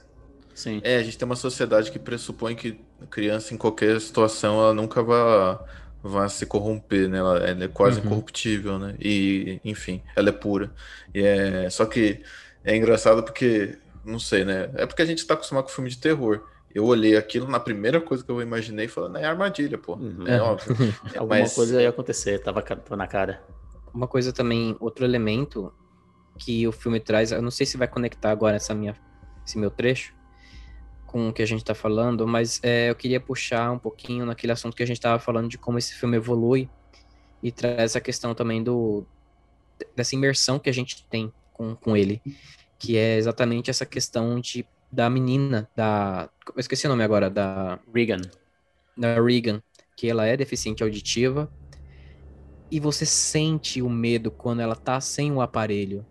Sim. 0.54 0.80
É, 0.84 0.96
a 0.96 1.02
gente 1.02 1.16
tem 1.16 1.26
uma 1.26 1.36
sociedade 1.36 1.90
que 1.90 1.98
pressupõe 1.98 2.54
que 2.56 2.84
criança, 3.10 3.54
em 3.54 3.56
qualquer 3.56 4.00
situação, 4.00 4.58
ela 4.60 4.74
nunca 4.74 5.02
vai, 5.02 5.58
vai 6.02 6.28
se 6.28 6.46
corromper, 6.46 7.08
né? 7.08 7.18
Ela, 7.18 7.38
ela 7.38 7.64
é 7.64 7.68
quase 7.68 8.00
Uhum. 8.00 8.06
incorruptível, 8.06 8.78
né? 8.78 8.96
E, 9.00 9.60
enfim, 9.64 10.02
ela 10.16 10.28
é 10.30 10.32
pura. 10.32 10.74
E 11.14 11.22
é, 11.22 11.70
só 11.70 11.86
que 11.86 12.22
é 12.64 12.76
engraçado 12.76 13.22
porque, 13.24 13.78
não 14.04 14.18
sei, 14.18 14.44
né? 14.44 14.70
É 14.74 14.86
porque 14.86 15.02
a 15.02 15.06
gente 15.06 15.26
tá 15.26 15.34
acostumado 15.34 15.64
com 15.64 15.70
filme 15.70 15.90
de 15.90 15.98
terror. 15.98 16.42
Eu 16.72 16.84
olhei 16.84 17.16
aquilo, 17.16 17.48
na 17.48 17.58
primeira 17.58 18.00
coisa 18.00 18.24
que 18.24 18.30
eu 18.30 18.40
imaginei, 18.40 18.86
falando, 18.86 19.18
é 19.18 19.24
armadilha, 19.24 19.76
pô. 19.76 19.94
Uhum. 19.96 20.26
É 20.26 20.40
óbvio. 20.40 20.76
Alguma 21.16 21.40
Mas- 21.40 21.54
coisa 21.54 21.82
ia 21.82 21.88
acontecer, 21.88 22.38
tava, 22.40 22.64
na 22.96 23.06
cara. 23.06 23.42
Uma 23.92 24.06
coisa 24.06 24.32
também, 24.32 24.76
outro 24.78 25.04
elemento 25.04 25.72
que 26.38 26.66
o 26.66 26.72
filme 26.72 27.00
traz, 27.00 27.32
eu 27.32 27.42
não 27.42 27.50
sei 27.50 27.66
se 27.66 27.76
vai 27.76 27.88
conectar 27.88 28.30
agora 28.30 28.56
essa 28.56 28.72
minha, 28.72 28.96
esse 29.44 29.58
meu 29.58 29.70
trecho 29.70 30.14
com 31.10 31.28
o 31.28 31.32
que 31.32 31.42
a 31.42 31.46
gente 31.46 31.64
tá 31.64 31.74
falando, 31.74 32.24
mas 32.24 32.60
é, 32.62 32.88
eu 32.88 32.94
queria 32.94 33.18
puxar 33.20 33.72
um 33.72 33.78
pouquinho 33.80 34.24
naquele 34.24 34.52
assunto 34.52 34.76
que 34.76 34.82
a 34.82 34.86
gente 34.86 35.00
tava 35.00 35.18
falando 35.18 35.48
de 35.48 35.58
como 35.58 35.76
esse 35.76 35.92
filme 35.92 36.16
evolui 36.16 36.70
e 37.42 37.50
traz 37.50 37.78
essa 37.78 38.00
questão 38.00 38.32
também 38.32 38.62
do 38.62 39.04
dessa 39.96 40.14
imersão 40.14 40.56
que 40.56 40.70
a 40.70 40.72
gente 40.72 41.04
tem 41.08 41.32
com, 41.52 41.74
com 41.74 41.96
ele, 41.96 42.22
que 42.80 42.98
é 42.98 43.18
exatamente 43.18 43.70
essa 43.70 43.86
questão 43.86 44.40
de 44.40 44.68
da 44.92 45.10
menina, 45.10 45.70
da 45.76 46.30
eu 46.56 46.60
esqueci 46.60 46.86
o 46.86 46.90
nome 46.90 47.04
agora, 47.04 47.30
da 47.30 47.80
Regan. 47.94 48.20
da 48.96 49.20
Regan, 49.22 49.62
que 49.96 50.08
ela 50.08 50.26
é 50.26 50.36
deficiente 50.36 50.82
auditiva, 50.82 51.52
e 52.70 52.78
você 52.80 53.04
sente 53.04 53.82
o 53.82 53.88
medo 53.90 54.30
quando 54.30 54.60
ela 54.60 54.76
tá 54.76 55.00
sem 55.00 55.32
o 55.32 55.40
aparelho 55.40 56.06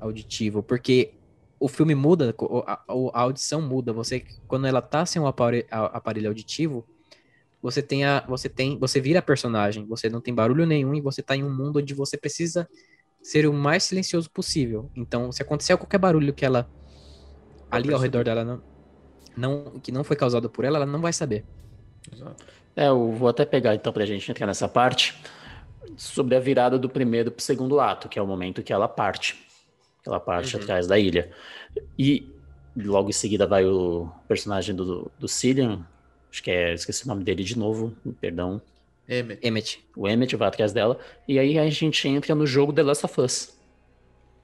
auditivo, 0.00 0.62
porque 0.62 1.14
o 1.60 1.68
filme 1.68 1.94
muda, 1.94 2.34
a, 2.66 2.74
a 3.14 3.20
audição 3.22 3.62
muda, 3.62 3.92
você 3.92 4.24
quando 4.46 4.66
ela 4.66 4.82
tá 4.82 5.06
sem 5.06 5.20
o 5.22 5.26
apare- 5.26 5.66
a- 5.70 5.86
aparelho 5.98 6.28
auditivo, 6.28 6.88
você 7.62 7.82
tem 7.82 8.04
a 8.04 8.26
você 8.28 8.48
tem, 8.48 8.78
você 8.78 9.00
vira 9.00 9.22
personagem, 9.22 9.86
você 9.86 10.10
não 10.10 10.20
tem 10.20 10.34
barulho 10.34 10.66
nenhum 10.66 10.94
e 10.94 11.00
você 11.02 11.22
tá 11.22 11.36
em 11.36 11.44
um 11.44 11.54
mundo 11.54 11.78
onde 11.80 11.94
você 11.94 12.18
precisa 12.18 12.68
ser 13.24 13.46
o 13.46 13.52
mais 13.54 13.82
silencioso 13.84 14.30
possível. 14.30 14.90
Então, 14.94 15.32
se 15.32 15.40
acontecer 15.40 15.74
qualquer 15.78 15.96
barulho 15.96 16.34
que 16.34 16.44
ela 16.44 16.68
ali 17.70 17.92
ao 17.92 17.98
redor 17.98 18.22
dela 18.22 18.44
não, 18.44 18.62
não 19.34 19.80
que 19.80 19.90
não 19.90 20.04
foi 20.04 20.14
causado 20.14 20.50
por 20.50 20.62
ela, 20.64 20.76
ela 20.76 20.86
não 20.86 21.00
vai 21.00 21.12
saber. 21.12 21.42
Exato. 22.12 22.44
É, 22.76 22.88
eu 22.88 23.12
vou 23.12 23.28
até 23.28 23.46
pegar 23.46 23.74
então 23.74 23.92
pra 23.94 24.04
gente 24.04 24.30
entrar 24.30 24.46
nessa 24.46 24.68
parte 24.68 25.18
sobre 25.96 26.36
a 26.36 26.40
virada 26.40 26.78
do 26.78 26.88
primeiro 26.88 27.30
pro 27.30 27.42
segundo 27.42 27.80
ato, 27.80 28.10
que 28.10 28.18
é 28.18 28.22
o 28.22 28.26
momento 28.26 28.62
que 28.62 28.72
ela 28.72 28.86
parte. 28.86 29.42
Ela 30.06 30.20
parte 30.20 30.54
Uhum. 30.56 30.62
atrás 30.62 30.86
da 30.86 30.98
ilha. 30.98 31.30
E 31.98 32.30
logo 32.76 33.08
em 33.08 33.12
seguida 33.12 33.46
vai 33.46 33.64
o 33.64 34.10
personagem 34.28 34.74
do, 34.74 35.10
do 35.18 35.26
Cillian, 35.26 35.86
acho 36.30 36.42
que 36.42 36.50
é, 36.50 36.74
esqueci 36.74 37.04
o 37.04 37.08
nome 37.08 37.24
dele 37.24 37.42
de 37.42 37.58
novo, 37.58 37.96
perdão. 38.20 38.60
Emmett. 39.08 39.46
Emmett. 39.46 39.86
O 39.96 40.08
Emmett 40.08 40.34
vai 40.36 40.48
atrás 40.48 40.72
dela. 40.72 40.98
E 41.28 41.38
aí 41.38 41.58
a 41.58 41.68
gente 41.68 42.08
entra 42.08 42.34
no 42.34 42.46
jogo 42.46 42.72
The 42.72 42.82
Last 42.82 43.04
of 43.04 43.20
Us. 43.20 43.58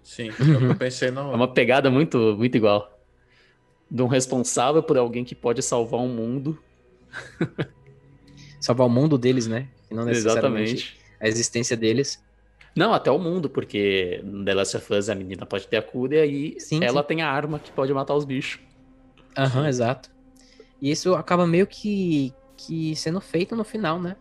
Sim, 0.03 0.29
é 0.29 0.33
o 0.33 0.59
que 0.59 0.65
eu 0.65 0.77
pensei 0.77 1.11
na 1.11 1.23
É 1.31 1.35
uma 1.35 1.53
pegada 1.53 1.91
muito, 1.91 2.37
muito 2.37 2.57
igual. 2.57 2.99
De 3.91 4.03
um 4.03 4.07
responsável 4.07 4.83
por 4.83 4.97
alguém 4.99 5.25
que 5.25 5.35
pode 5.35 5.63
salvar 5.63 6.01
um 6.01 6.09
mundo. 6.09 6.59
salvar 8.61 8.87
o 8.87 8.91
mundo 8.91 9.17
deles, 9.19 9.47
né? 9.47 9.69
E 9.91 9.95
não 9.95 10.05
necessariamente 10.05 10.73
Exatamente. 10.73 11.01
a 11.21 11.29
existência 11.29 11.77
deles. 11.77 12.23
Não, 12.77 12.95
até 12.95 13.11
o 13.11 13.19
mundo, 13.19 13.51
porque 13.51 14.21
no 14.23 14.45
The 14.45 14.55
Last 14.55 14.77
of 14.77 14.95
Us 14.95 15.09
a 15.09 15.15
menina 15.15 15.45
pode 15.45 15.67
ter 15.67 15.77
a 15.77 15.83
cura 15.83 16.17
e 16.17 16.21
aí 16.21 16.61
Sim, 16.61 16.85
ela 16.85 17.03
sim. 17.03 17.09
tem 17.09 17.23
a 17.23 17.29
arma 17.29 17.59
que 17.59 17.73
pode 17.73 17.93
matar 17.93 18.15
os 18.15 18.25
bichos. 18.25 18.61
Aham, 19.37 19.67
exato. 19.69 20.11
E 20.81 20.91
isso 20.91 21.15
acaba 21.15 21.47
meio 21.47 21.67
que, 21.67 22.33
que 22.57 22.95
sendo 22.95 23.21
feito 23.21 23.57
no 23.57 23.65
final, 23.65 24.01
né? 24.01 24.17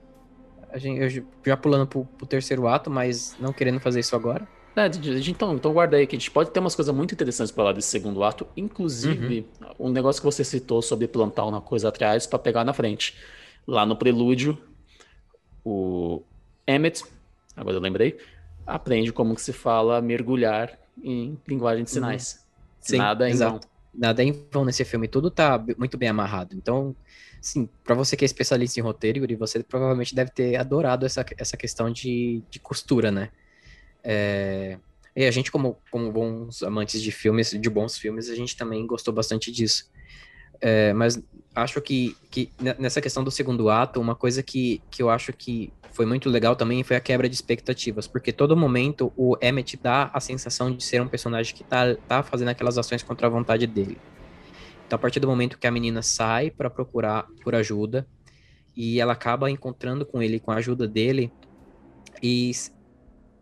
A 0.71 0.77
gente, 0.77 1.01
eu 1.01 1.23
já 1.45 1.57
pulando 1.57 1.87
pro, 1.87 2.05
pro 2.05 2.27
terceiro 2.27 2.67
ato, 2.67 2.89
mas 2.89 3.35
não 3.39 3.51
querendo 3.51 3.79
fazer 3.79 3.99
isso 3.99 4.15
agora. 4.15 4.47
É, 4.75 4.85
então, 5.27 5.55
então 5.55 5.73
guarda 5.73 5.97
aí 5.97 6.07
que 6.07 6.15
a 6.15 6.19
gente 6.19 6.31
pode 6.31 6.51
ter 6.51 6.59
umas 6.59 6.75
coisas 6.75 6.93
muito 6.95 7.13
interessantes 7.13 7.51
para 7.51 7.65
lá 7.65 7.73
desse 7.73 7.89
segundo 7.89 8.23
ato, 8.23 8.47
inclusive 8.55 9.45
um 9.77 9.89
negócio 9.89 10.21
que 10.21 10.25
você 10.25 10.43
citou 10.43 10.81
sobre 10.81 11.07
plantar 11.07 11.45
uma 11.45 11.59
coisa 11.59 11.89
atrás 11.89 12.25
para 12.25 12.39
pegar 12.39 12.63
na 12.63 12.71
frente. 12.71 13.17
Lá 13.67 13.85
no 13.85 13.95
prelúdio, 13.95 14.57
o 15.65 16.23
Emmett, 16.65 17.03
agora 17.57 17.75
eu 17.75 17.81
lembrei, 17.81 18.17
aprende 18.65 19.11
como 19.11 19.35
que 19.35 19.41
se 19.41 19.51
fala 19.51 20.01
mergulhar 20.01 20.79
em 21.03 21.37
linguagem 21.47 21.83
de 21.83 21.91
sinais. 21.91 22.33
Uhum. 22.33 22.77
Sim, 22.79 22.97
Nada 22.97 23.27
em 23.27 23.31
exato. 23.33 23.51
vão. 23.51 23.69
Nada 23.93 24.23
em 24.23 24.47
vão 24.51 24.63
nesse 24.63 24.85
filme, 24.85 25.07
tudo 25.07 25.29
tá 25.29 25.61
muito 25.77 25.97
bem 25.97 26.09
amarrado. 26.09 26.55
Então, 26.55 26.95
sim, 27.41 27.69
para 27.83 27.95
você 27.95 28.15
que 28.15 28.23
é 28.23 28.27
especialista 28.27 28.79
em 28.79 28.83
roteiro, 28.83 29.19
Yuri, 29.19 29.35
você 29.35 29.63
provavelmente 29.63 30.13
deve 30.15 30.31
ter 30.31 30.55
adorado 30.55 31.05
essa, 31.05 31.25
essa 31.37 31.57
questão 31.57 31.91
de, 31.91 32.43
de 32.49 32.59
costura, 32.59 33.11
né? 33.11 33.29
É, 34.03 34.77
e 35.15 35.25
a 35.25 35.31
gente, 35.31 35.51
como, 35.51 35.77
como 35.91 36.11
bons 36.11 36.63
amantes 36.63 37.01
de 37.01 37.11
filmes, 37.11 37.51
de 37.51 37.69
bons 37.69 37.97
filmes, 37.97 38.29
a 38.29 38.35
gente 38.35 38.55
também 38.55 38.85
gostou 38.87 39.13
bastante 39.13 39.51
disso. 39.51 39.89
É, 40.61 40.93
mas 40.93 41.21
acho 41.55 41.81
que, 41.81 42.15
que 42.29 42.51
nessa 42.77 43.01
questão 43.01 43.23
do 43.23 43.31
segundo 43.31 43.69
ato, 43.69 43.99
uma 43.99 44.15
coisa 44.15 44.43
que, 44.43 44.81
que 44.89 45.01
eu 45.01 45.09
acho 45.09 45.33
que 45.33 45.71
foi 45.91 46.05
muito 46.05 46.29
legal 46.29 46.55
também 46.55 46.83
foi 46.83 46.95
a 46.95 47.01
quebra 47.01 47.27
de 47.27 47.35
expectativas, 47.35 48.07
porque 48.07 48.31
todo 48.31 48.55
momento 48.55 49.11
o 49.17 49.35
Emmett 49.41 49.77
dá 49.77 50.09
a 50.13 50.19
sensação 50.19 50.73
de 50.73 50.83
ser 50.83 51.01
um 51.01 51.07
personagem 51.07 51.53
que 51.53 51.63
tá, 51.63 51.95
tá 52.07 52.23
fazendo 52.23 52.49
aquelas 52.49 52.77
ações 52.77 53.03
contra 53.03 53.27
a 53.27 53.29
vontade 53.29 53.65
dele. 53.67 53.97
Então, 54.89 54.97
a 54.97 54.99
partir 54.99 55.19
do 55.19 55.27
momento 55.27 55.59
que 55.59 55.67
a 55.67 55.71
menina 55.71 56.01
sai 56.01 56.49
para 56.49 56.67
procurar 56.67 57.27
por 57.43 57.53
ajuda 57.53 58.07
e 58.75 58.99
ela 58.99 59.13
acaba 59.13 59.47
encontrando 59.51 60.03
com 60.03 60.19
ele, 60.19 60.39
com 60.39 60.49
a 60.49 60.55
ajuda 60.55 60.87
dele, 60.87 61.31
e 62.23 62.49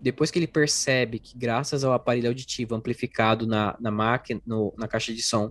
depois 0.02 0.30
que 0.30 0.40
ele 0.40 0.46
percebe 0.46 1.20
que, 1.20 1.38
graças 1.38 1.86
ao 1.86 1.94
aparelho 1.94 2.28
auditivo 2.28 2.76
amplificado 2.76 3.48
na, 3.48 3.78
na 3.80 3.90
máquina, 3.90 4.42
no, 4.46 4.74
na 4.78 4.90
caixa 4.90 5.14
de 5.14 5.24
som, 5.24 5.50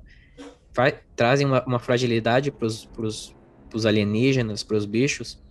trazem 1.17 1.47
uma, 1.47 1.65
uma 1.65 1.79
fragilidade 1.79 2.51
para 2.51 2.67
os 2.67 3.87
alienígenas, 3.87 4.63
para 4.63 4.77
os 4.77 4.85
bichos, 4.85 5.43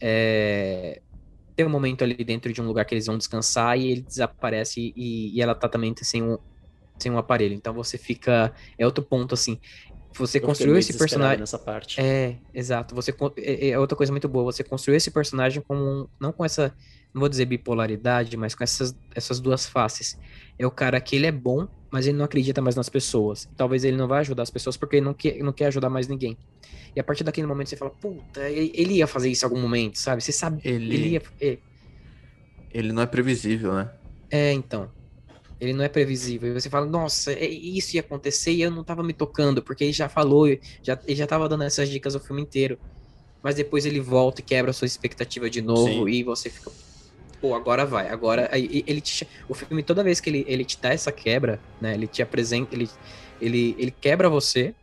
é, 0.00 1.00
tem 1.54 1.64
um 1.64 1.70
momento 1.70 2.02
ali 2.02 2.24
dentro 2.24 2.52
de 2.52 2.60
um 2.60 2.66
lugar 2.66 2.84
que 2.84 2.96
eles 2.96 3.06
vão 3.06 3.16
descansar 3.16 3.78
e 3.78 3.92
ele 3.92 4.02
desaparece 4.02 4.92
e, 4.96 5.36
e 5.36 5.40
ela 5.40 5.54
tá 5.54 5.68
também 5.68 5.94
sem 6.02 6.20
um, 6.20 6.36
sem 6.98 7.10
um 7.10 7.18
aparelho. 7.18 7.54
Então 7.54 7.72
você 7.72 7.96
fica. 7.98 8.52
É 8.78 8.84
outro 8.84 9.02
ponto, 9.04 9.34
assim. 9.34 9.58
Você 10.14 10.38
Eu 10.38 10.42
construiu 10.42 10.76
esse 10.78 10.96
personagem. 10.96 11.40
Nessa 11.40 11.58
parte. 11.58 12.00
É, 12.00 12.36
exato. 12.52 12.94
Você 12.94 13.14
é, 13.36 13.70
é 13.70 13.78
outra 13.78 13.96
coisa 13.96 14.12
muito 14.12 14.28
boa. 14.28 14.44
Você 14.52 14.64
construiu 14.64 14.96
esse 14.96 15.10
personagem 15.10 15.62
com 15.62 15.76
um, 15.76 16.08
não 16.20 16.32
com 16.32 16.44
essa 16.44 16.74
não 17.12 17.20
vou 17.20 17.28
dizer 17.28 17.46
bipolaridade, 17.46 18.36
mas 18.36 18.54
com 18.54 18.62
essas, 18.62 18.94
essas 19.14 19.40
duas 19.40 19.66
faces. 19.66 20.18
É 20.58 20.66
o 20.66 20.70
cara 20.70 21.00
que 21.00 21.16
ele 21.16 21.26
é 21.26 21.32
bom, 21.32 21.66
mas 21.90 22.06
ele 22.06 22.18
não 22.18 22.24
acredita 22.24 22.60
mais 22.60 22.76
nas 22.76 22.88
pessoas. 22.88 23.48
Talvez 23.56 23.84
ele 23.84 23.96
não 23.96 24.06
vai 24.06 24.20
ajudar 24.20 24.42
as 24.42 24.50
pessoas 24.50 24.76
porque 24.76 24.96
ele 24.96 25.06
não 25.06 25.14
quer, 25.14 25.38
não 25.38 25.52
quer 25.52 25.66
ajudar 25.66 25.88
mais 25.88 26.06
ninguém. 26.06 26.36
E 26.94 27.00
a 27.00 27.04
partir 27.04 27.24
daquele 27.24 27.46
momento 27.46 27.68
você 27.68 27.76
fala, 27.76 27.90
puta, 27.90 28.48
ele, 28.48 28.94
ia 28.94 29.06
fazer 29.06 29.30
isso 29.30 29.44
em 29.44 29.48
algum 29.48 29.60
momento, 29.60 29.98
sabe? 29.98 30.22
Você 30.22 30.32
sabe, 30.32 30.60
ele, 30.64 30.94
ele 30.94 31.08
ia... 31.08 31.22
Ele... 31.40 31.62
ele 32.72 32.92
não 32.92 33.02
é 33.02 33.06
previsível, 33.06 33.74
né? 33.74 33.90
É, 34.30 34.52
então. 34.52 34.90
Ele 35.60 35.72
não 35.72 35.84
é 35.84 35.88
previsível. 35.88 36.50
E 36.50 36.60
você 36.60 36.70
fala, 36.70 36.86
nossa, 36.86 37.32
é, 37.32 37.46
isso 37.46 37.96
ia 37.96 38.00
acontecer 38.00 38.52
e 38.52 38.62
eu 38.62 38.70
não 38.70 38.84
tava 38.84 39.02
me 39.02 39.12
tocando, 39.12 39.62
porque 39.62 39.84
ele 39.84 39.92
já 39.92 40.08
falou, 40.08 40.46
já, 40.82 40.98
ele 41.04 41.16
já 41.16 41.26
tava 41.26 41.48
dando 41.48 41.64
essas 41.64 41.88
dicas 41.88 42.14
o 42.14 42.20
filme 42.20 42.42
inteiro. 42.42 42.78
Mas 43.42 43.54
depois 43.54 43.86
ele 43.86 44.00
volta 44.00 44.40
e 44.40 44.44
quebra 44.44 44.70
a 44.70 44.74
sua 44.74 44.86
expectativa 44.86 45.48
de 45.48 45.62
novo 45.62 46.06
Sim. 46.06 46.08
e 46.08 46.22
você 46.22 46.50
fica, 46.50 46.70
pô, 47.40 47.54
agora 47.54 47.84
vai, 47.84 48.08
agora. 48.08 48.48
Ele 48.52 49.00
te, 49.00 49.26
o 49.48 49.54
filme, 49.54 49.82
toda 49.82 50.02
vez 50.02 50.20
que 50.20 50.30
ele, 50.30 50.44
ele 50.48 50.64
te 50.64 50.80
dá 50.80 50.90
essa 50.90 51.10
quebra, 51.10 51.60
né? 51.80 51.94
Ele 51.94 52.06
te 52.06 52.22
apresenta, 52.22 52.74
ele, 52.74 52.88
ele, 53.40 53.76
ele 53.78 53.90
quebra 53.90 54.28
você 54.28 54.74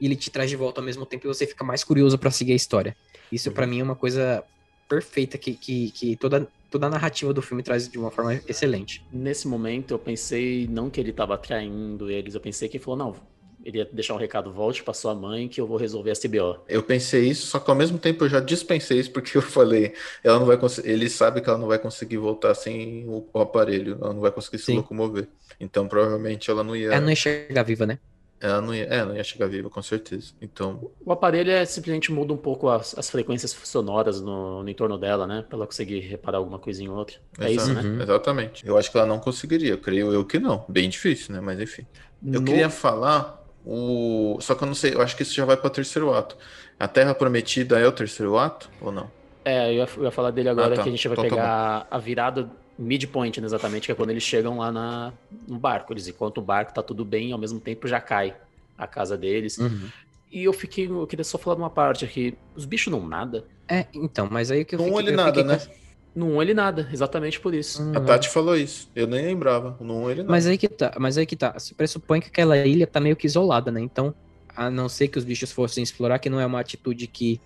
e 0.00 0.06
ele 0.06 0.16
te 0.16 0.30
traz 0.30 0.50
de 0.50 0.56
volta 0.56 0.80
ao 0.80 0.84
mesmo 0.84 1.06
tempo 1.06 1.26
e 1.26 1.28
você 1.28 1.46
fica 1.46 1.64
mais 1.64 1.84
curioso 1.84 2.18
para 2.18 2.30
seguir 2.30 2.52
a 2.52 2.56
história. 2.56 2.96
Isso 3.30 3.48
uhum. 3.48 3.54
para 3.54 3.66
mim 3.66 3.80
é 3.80 3.82
uma 3.82 3.96
coisa 3.96 4.44
perfeita 4.88 5.38
que, 5.38 5.54
que, 5.54 5.90
que 5.90 6.16
toda, 6.16 6.46
toda 6.70 6.86
a 6.86 6.90
narrativa 6.90 7.32
do 7.32 7.42
filme 7.42 7.62
traz 7.62 7.88
de 7.88 7.98
uma 7.98 8.10
forma 8.10 8.34
excelente. 8.48 9.04
Nesse 9.12 9.46
momento 9.46 9.94
eu 9.94 9.98
pensei 9.98 10.66
não 10.68 10.90
que 10.90 11.00
ele 11.00 11.12
tava 11.12 11.36
traindo 11.38 12.10
eles, 12.10 12.34
eu 12.34 12.40
pensei 12.40 12.68
que 12.68 12.76
ele 12.76 12.84
falou, 12.84 12.98
não, 12.98 13.16
ele 13.64 13.78
ia 13.78 13.88
deixar 13.90 14.14
um 14.14 14.18
recado, 14.18 14.52
volte 14.52 14.82
para 14.82 14.92
sua 14.92 15.14
mãe 15.14 15.48
que 15.48 15.60
eu 15.60 15.66
vou 15.66 15.78
resolver 15.78 16.10
a 16.10 16.14
CBO. 16.14 16.62
Eu 16.68 16.82
pensei 16.82 17.28
isso, 17.28 17.46
só 17.46 17.58
que 17.58 17.70
ao 17.70 17.76
mesmo 17.76 17.98
tempo 17.98 18.24
eu 18.24 18.28
já 18.28 18.38
dispensei 18.38 19.00
isso 19.00 19.10
porque 19.10 19.36
eu 19.38 19.42
falei, 19.42 19.94
ela 20.22 20.38
não 20.38 20.46
vai 20.46 20.58
ele 20.84 21.08
sabe 21.08 21.40
que 21.40 21.48
ela 21.48 21.58
não 21.58 21.66
vai 21.66 21.78
conseguir 21.78 22.18
voltar 22.18 22.54
sem 22.54 23.08
o, 23.08 23.26
o 23.32 23.40
aparelho, 23.40 23.98
ela 24.00 24.12
não 24.12 24.20
vai 24.20 24.30
conseguir 24.30 24.58
se 24.58 24.66
Sim. 24.66 24.76
locomover. 24.76 25.28
Então 25.58 25.88
provavelmente 25.88 26.50
ela 26.50 26.62
não 26.62 26.76
ia. 26.76 26.88
Ela 26.88 27.00
não 27.00 27.10
ia 27.10 27.16
chegar 27.16 27.62
viva, 27.62 27.86
né? 27.86 27.98
Ela 28.40 28.60
não 28.60 28.74
ia, 28.74 28.84
é, 28.84 29.04
não 29.04 29.16
ia 29.16 29.24
chegar 29.24 29.46
viva, 29.46 29.70
com 29.70 29.80
certeza. 29.80 30.32
Então. 30.40 30.90
O 31.04 31.12
aparelho 31.12 31.50
é 31.50 31.64
simplesmente 31.64 32.12
muda 32.12 32.32
um 32.32 32.36
pouco 32.36 32.68
as, 32.68 32.96
as 32.98 33.08
frequências 33.08 33.52
sonoras 33.52 34.20
no, 34.20 34.62
no, 34.62 34.68
entorno 34.68 34.98
dela, 34.98 35.26
né? 35.26 35.44
Pra 35.48 35.56
ela 35.56 35.66
conseguir 35.66 36.00
reparar 36.00 36.38
alguma 36.38 36.58
coisa 36.58 36.82
em 36.82 36.88
outra. 36.88 37.16
É 37.38 37.50
isso, 37.50 37.72
né? 37.72 37.80
Uhum. 37.80 38.02
Exatamente. 38.02 38.66
Eu 38.66 38.76
acho 38.76 38.90
que 38.90 38.98
ela 38.98 39.06
não 39.06 39.18
conseguiria, 39.18 39.76
creio 39.76 40.12
eu 40.12 40.24
que 40.24 40.38
não. 40.38 40.64
Bem 40.68 40.88
difícil, 40.88 41.34
né? 41.34 41.40
Mas 41.40 41.58
enfim. 41.58 41.86
Eu 42.22 42.40
no... 42.40 42.44
queria 42.44 42.68
falar 42.68 43.42
o... 43.64 44.36
Só 44.40 44.54
que 44.54 44.62
eu 44.62 44.66
não 44.66 44.74
sei, 44.74 44.94
eu 44.94 45.00
acho 45.00 45.16
que 45.16 45.22
isso 45.22 45.34
já 45.34 45.44
vai 45.44 45.56
para 45.56 45.66
o 45.66 45.70
terceiro 45.70 46.12
ato. 46.12 46.36
A 46.78 46.86
Terra 46.86 47.14
Prometida 47.14 47.78
é 47.78 47.86
o 47.86 47.92
terceiro 47.92 48.36
ato 48.36 48.68
ou 48.80 48.92
não? 48.92 49.10
É, 49.44 49.68
eu 49.68 49.74
ia, 49.74 49.88
eu 49.96 50.04
ia 50.04 50.10
falar 50.10 50.30
dele 50.30 50.48
agora 50.48 50.74
ah, 50.74 50.76
tá. 50.76 50.82
que 50.82 50.88
a 50.88 50.92
gente 50.92 51.06
vai 51.06 51.14
então, 51.16 51.28
tá 51.28 51.36
pegar 51.36 51.80
tá 51.80 51.86
a 51.90 51.98
virada 51.98 52.50
midpoint, 52.78 53.40
né, 53.40 53.46
exatamente, 53.46 53.86
que 53.86 53.92
é 53.92 53.94
quando 53.94 54.10
eles 54.10 54.22
chegam 54.22 54.58
lá 54.58 54.72
na, 54.72 55.12
no 55.46 55.58
barco. 55.58 55.92
Eles 55.92 56.08
enquanto 56.08 56.38
o 56.38 56.42
barco 56.42 56.74
tá 56.74 56.82
tudo 56.82 57.04
bem, 57.04 57.32
ao 57.32 57.38
mesmo 57.38 57.60
tempo 57.60 57.86
já 57.86 58.00
cai 58.00 58.34
a 58.76 58.86
casa 58.86 59.16
deles. 59.16 59.58
Uhum. 59.58 59.88
E 60.30 60.44
eu 60.44 60.52
fiquei, 60.52 60.88
eu 60.88 61.06
queria 61.06 61.24
só 61.24 61.38
falar 61.38 61.56
de 61.56 61.62
uma 61.62 61.70
parte 61.70 62.04
aqui. 62.04 62.36
Os 62.56 62.64
bichos 62.64 62.92
não 62.92 63.06
nada. 63.06 63.44
É, 63.68 63.86
então, 63.94 64.28
mas 64.30 64.50
aí 64.50 64.64
que 64.64 64.74
eu 64.74 64.80
não 64.80 65.00
eu 65.00 65.16
nada, 65.16 65.44
né? 65.44 65.58
Com... 65.58 65.84
Não 66.14 66.40
ele 66.40 66.54
nada, 66.54 66.88
exatamente 66.92 67.40
por 67.40 67.54
isso. 67.54 67.82
Hum. 67.82 67.92
A 67.94 68.00
Tati 68.00 68.28
falou 68.28 68.56
isso. 68.56 68.88
Eu 68.94 69.06
nem 69.06 69.24
lembrava. 69.26 69.76
Não 69.80 70.08
ele 70.10 70.22
nada. 70.22 70.30
Mas 70.30 70.46
aí 70.46 70.56
que 70.56 70.68
tá, 70.68 70.94
mas 70.98 71.18
aí 71.18 71.26
que 71.26 71.34
tá. 71.34 71.58
Se 71.58 71.74
pressupõe 71.74 72.20
que 72.20 72.28
aquela 72.28 72.56
ilha 72.58 72.86
tá 72.86 73.00
meio 73.00 73.16
que 73.16 73.26
isolada, 73.26 73.70
né? 73.70 73.80
Então, 73.80 74.14
a 74.56 74.70
não 74.70 74.88
ser 74.88 75.08
que 75.08 75.18
os 75.18 75.24
bichos 75.24 75.50
fossem 75.50 75.82
explorar, 75.82 76.20
que 76.20 76.30
não 76.30 76.38
é 76.38 76.46
uma 76.46 76.60
atitude 76.60 77.08
que, 77.08 77.40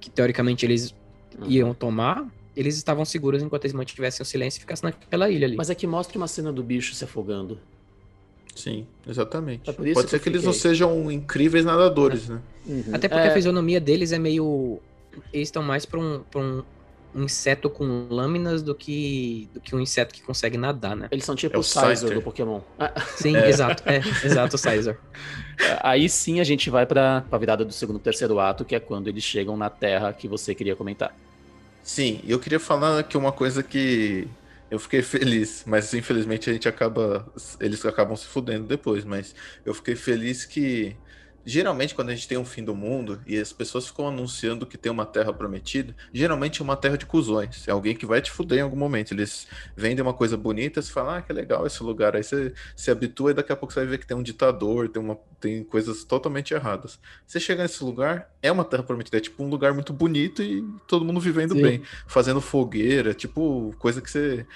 que 0.00 0.10
teoricamente 0.10 0.64
eles 0.64 0.94
uhum. 1.38 1.46
iam 1.48 1.74
tomar, 1.74 2.24
eles 2.56 2.76
estavam 2.76 3.04
seguros 3.04 3.42
enquanto 3.42 3.64
eles 3.64 3.74
mantivessem 3.74 4.22
o 4.22 4.26
silêncio 4.26 4.58
e 4.58 4.60
ficassem 4.60 4.88
naquela 4.88 5.30
ilha 5.30 5.46
ali. 5.46 5.56
Mas 5.56 5.70
é 5.70 5.74
que 5.74 5.86
mostra 5.86 6.16
uma 6.18 6.28
cena 6.28 6.52
do 6.52 6.62
bicho 6.62 6.94
se 6.94 7.04
afogando. 7.04 7.58
Sim, 8.54 8.86
exatamente. 9.06 9.68
É 9.68 9.72
Pode 9.72 10.10
ser 10.10 10.18
que, 10.18 10.24
que 10.24 10.28
eles 10.28 10.44
não 10.44 10.52
sejam 10.52 11.10
incríveis 11.10 11.64
nadadores, 11.64 12.28
né? 12.28 12.40
Uhum. 12.66 12.84
Até 12.92 13.08
porque 13.08 13.26
é... 13.26 13.30
a 13.30 13.34
fisionomia 13.34 13.80
deles 13.80 14.12
é 14.12 14.18
meio. 14.18 14.78
Eles 15.32 15.48
estão 15.48 15.62
mais 15.62 15.84
pra 15.84 15.98
um, 15.98 16.22
pra 16.30 16.40
um 16.40 16.62
um 17.14 17.22
inseto 17.22 17.70
com 17.70 18.06
lâminas 18.10 18.62
do 18.62 18.74
que 18.74 19.48
do 19.54 19.60
que 19.60 19.74
um 19.74 19.80
inseto 19.80 20.12
que 20.12 20.20
consegue 20.20 20.58
nadar, 20.58 20.96
né? 20.96 21.08
Eles 21.10 21.24
são 21.24 21.36
tipo 21.36 21.54
é 21.54 21.58
o 21.58 21.62
Sizer 21.62 22.12
do 22.12 22.20
Pokémon. 22.20 22.60
Sim, 23.16 23.36
é. 23.36 23.48
exato. 23.48 23.82
É, 23.86 23.98
exato, 24.24 24.56
o 24.56 24.58
Sizer. 24.58 24.98
Aí 25.80 26.08
sim 26.08 26.40
a 26.40 26.44
gente 26.44 26.68
vai 26.68 26.84
para 26.84 27.24
a 27.30 27.38
virada 27.38 27.64
do 27.64 27.72
segundo 27.72 28.00
terceiro 28.00 28.40
ato, 28.40 28.64
que 28.64 28.74
é 28.74 28.80
quando 28.80 29.06
eles 29.06 29.22
chegam 29.22 29.56
na 29.56 29.70
Terra 29.70 30.12
que 30.12 30.26
você 30.26 30.52
queria 30.52 30.74
comentar. 30.74 31.16
Sim, 31.86 32.20
eu 32.24 32.40
queria 32.40 32.58
falar 32.58 32.98
aqui 32.98 33.16
uma 33.16 33.30
coisa 33.32 33.62
que 33.62 34.34
eu 34.70 34.78
fiquei 34.78 35.02
feliz, 35.02 35.64
mas 35.66 35.92
infelizmente 35.94 36.48
a 36.48 36.52
gente 36.52 36.68
acaba. 36.68 37.30
Eles 37.60 37.84
acabam 37.84 38.16
se 38.16 38.26
fudendo 38.26 38.66
depois, 38.66 39.04
mas 39.04 39.34
eu 39.64 39.74
fiquei 39.74 39.94
feliz 39.94 40.44
que 40.46 40.98
Geralmente, 41.44 41.94
quando 41.94 42.10
a 42.10 42.14
gente 42.14 42.26
tem 42.26 42.38
um 42.38 42.44
fim 42.44 42.64
do 42.64 42.74
mundo 42.74 43.20
e 43.26 43.38
as 43.38 43.52
pessoas 43.52 43.86
ficam 43.86 44.08
anunciando 44.08 44.66
que 44.66 44.78
tem 44.78 44.90
uma 44.90 45.04
terra 45.04 45.32
prometida, 45.32 45.94
geralmente 46.12 46.60
é 46.60 46.64
uma 46.64 46.76
terra 46.76 46.96
de 46.96 47.06
cuzões. 47.06 47.68
É 47.68 47.70
alguém 47.70 47.94
que 47.94 48.06
vai 48.06 48.20
te 48.22 48.30
fuder 48.30 48.58
em 48.58 48.62
algum 48.62 48.76
momento. 48.76 49.12
Eles 49.12 49.46
vendem 49.76 50.02
uma 50.02 50.14
coisa 50.14 50.36
bonita, 50.36 50.80
você 50.80 50.90
fala, 50.90 51.18
ah, 51.18 51.22
que 51.22 51.32
legal 51.32 51.66
esse 51.66 51.82
lugar. 51.82 52.16
Aí 52.16 52.22
você 52.22 52.52
se 52.74 52.90
habitua 52.90 53.30
e 53.30 53.34
daqui 53.34 53.52
a 53.52 53.56
pouco 53.56 53.72
você 53.72 53.80
vai 53.80 53.88
ver 53.90 53.98
que 53.98 54.06
tem 54.06 54.16
um 54.16 54.22
ditador, 54.22 54.88
tem, 54.88 55.02
uma, 55.02 55.18
tem 55.40 55.62
coisas 55.62 56.04
totalmente 56.04 56.54
erradas. 56.54 56.98
Você 57.26 57.38
chega 57.38 57.62
nesse 57.62 57.82
lugar, 57.84 58.30
é 58.40 58.50
uma 58.50 58.64
terra 58.64 58.82
prometida, 58.82 59.18
é 59.18 59.20
tipo 59.20 59.42
um 59.42 59.48
lugar 59.48 59.74
muito 59.74 59.92
bonito 59.92 60.42
e 60.42 60.62
todo 60.86 61.04
mundo 61.04 61.20
vivendo 61.20 61.54
Sim. 61.54 61.62
bem, 61.62 61.82
fazendo 62.06 62.40
fogueira, 62.40 63.12
tipo 63.12 63.74
coisa 63.78 64.00
que 64.00 64.10
você 64.10 64.46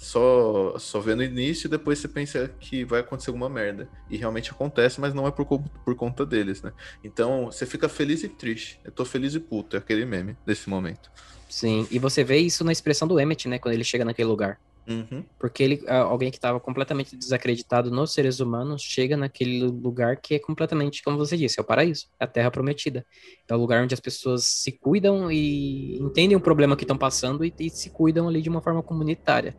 só, 0.00 0.78
só 0.78 0.98
vê 0.98 1.14
no 1.14 1.22
início 1.22 1.66
e 1.66 1.70
depois 1.70 1.98
você 1.98 2.08
pensa 2.08 2.48
que 2.58 2.86
vai 2.86 3.00
acontecer 3.00 3.28
alguma 3.28 3.50
merda. 3.50 3.86
E 4.08 4.16
realmente 4.16 4.50
acontece, 4.50 4.98
mas 4.98 5.12
não 5.12 5.26
é 5.26 5.30
por, 5.30 5.44
por 5.44 5.94
conta 5.94 6.24
deles, 6.24 6.62
né? 6.62 6.72
Então 7.04 7.46
você 7.46 7.66
fica 7.66 7.86
feliz 7.86 8.24
e 8.24 8.28
triste. 8.28 8.80
Eu 8.82 8.90
tô 8.90 9.04
feliz 9.04 9.34
e 9.34 9.40
puto, 9.40 9.76
é 9.76 9.78
aquele 9.78 10.06
meme 10.06 10.38
desse 10.46 10.70
momento. 10.70 11.12
Sim, 11.50 11.86
e 11.90 11.98
você 11.98 12.24
vê 12.24 12.38
isso 12.38 12.64
na 12.64 12.72
expressão 12.72 13.06
do 13.06 13.20
Emmett, 13.20 13.46
né? 13.46 13.58
Quando 13.58 13.74
ele 13.74 13.84
chega 13.84 14.02
naquele 14.02 14.26
lugar. 14.26 14.58
Uhum. 14.88 15.22
Porque 15.38 15.62
ele, 15.62 15.84
alguém 15.86 16.30
que 16.30 16.38
estava 16.38 16.58
completamente 16.58 17.14
desacreditado 17.14 17.90
nos 17.90 18.14
seres 18.14 18.40
humanos 18.40 18.80
chega 18.80 19.18
naquele 19.18 19.64
lugar 19.64 20.16
que 20.16 20.34
é 20.34 20.38
completamente, 20.38 21.02
como 21.02 21.18
você 21.18 21.36
disse, 21.36 21.60
é 21.60 21.62
o 21.62 21.66
paraíso, 21.66 22.06
é 22.18 22.24
a 22.24 22.26
terra 22.26 22.50
prometida. 22.50 23.04
É 23.46 23.54
o 23.54 23.58
lugar 23.58 23.84
onde 23.84 23.92
as 23.92 24.00
pessoas 24.00 24.46
se 24.46 24.72
cuidam 24.72 25.30
e 25.30 25.98
entendem 25.98 26.38
o 26.38 26.40
problema 26.40 26.74
que 26.74 26.84
estão 26.84 26.96
passando 26.96 27.44
e, 27.44 27.52
e 27.60 27.68
se 27.68 27.90
cuidam 27.90 28.26
ali 28.26 28.40
de 28.40 28.48
uma 28.48 28.62
forma 28.62 28.82
comunitária. 28.82 29.54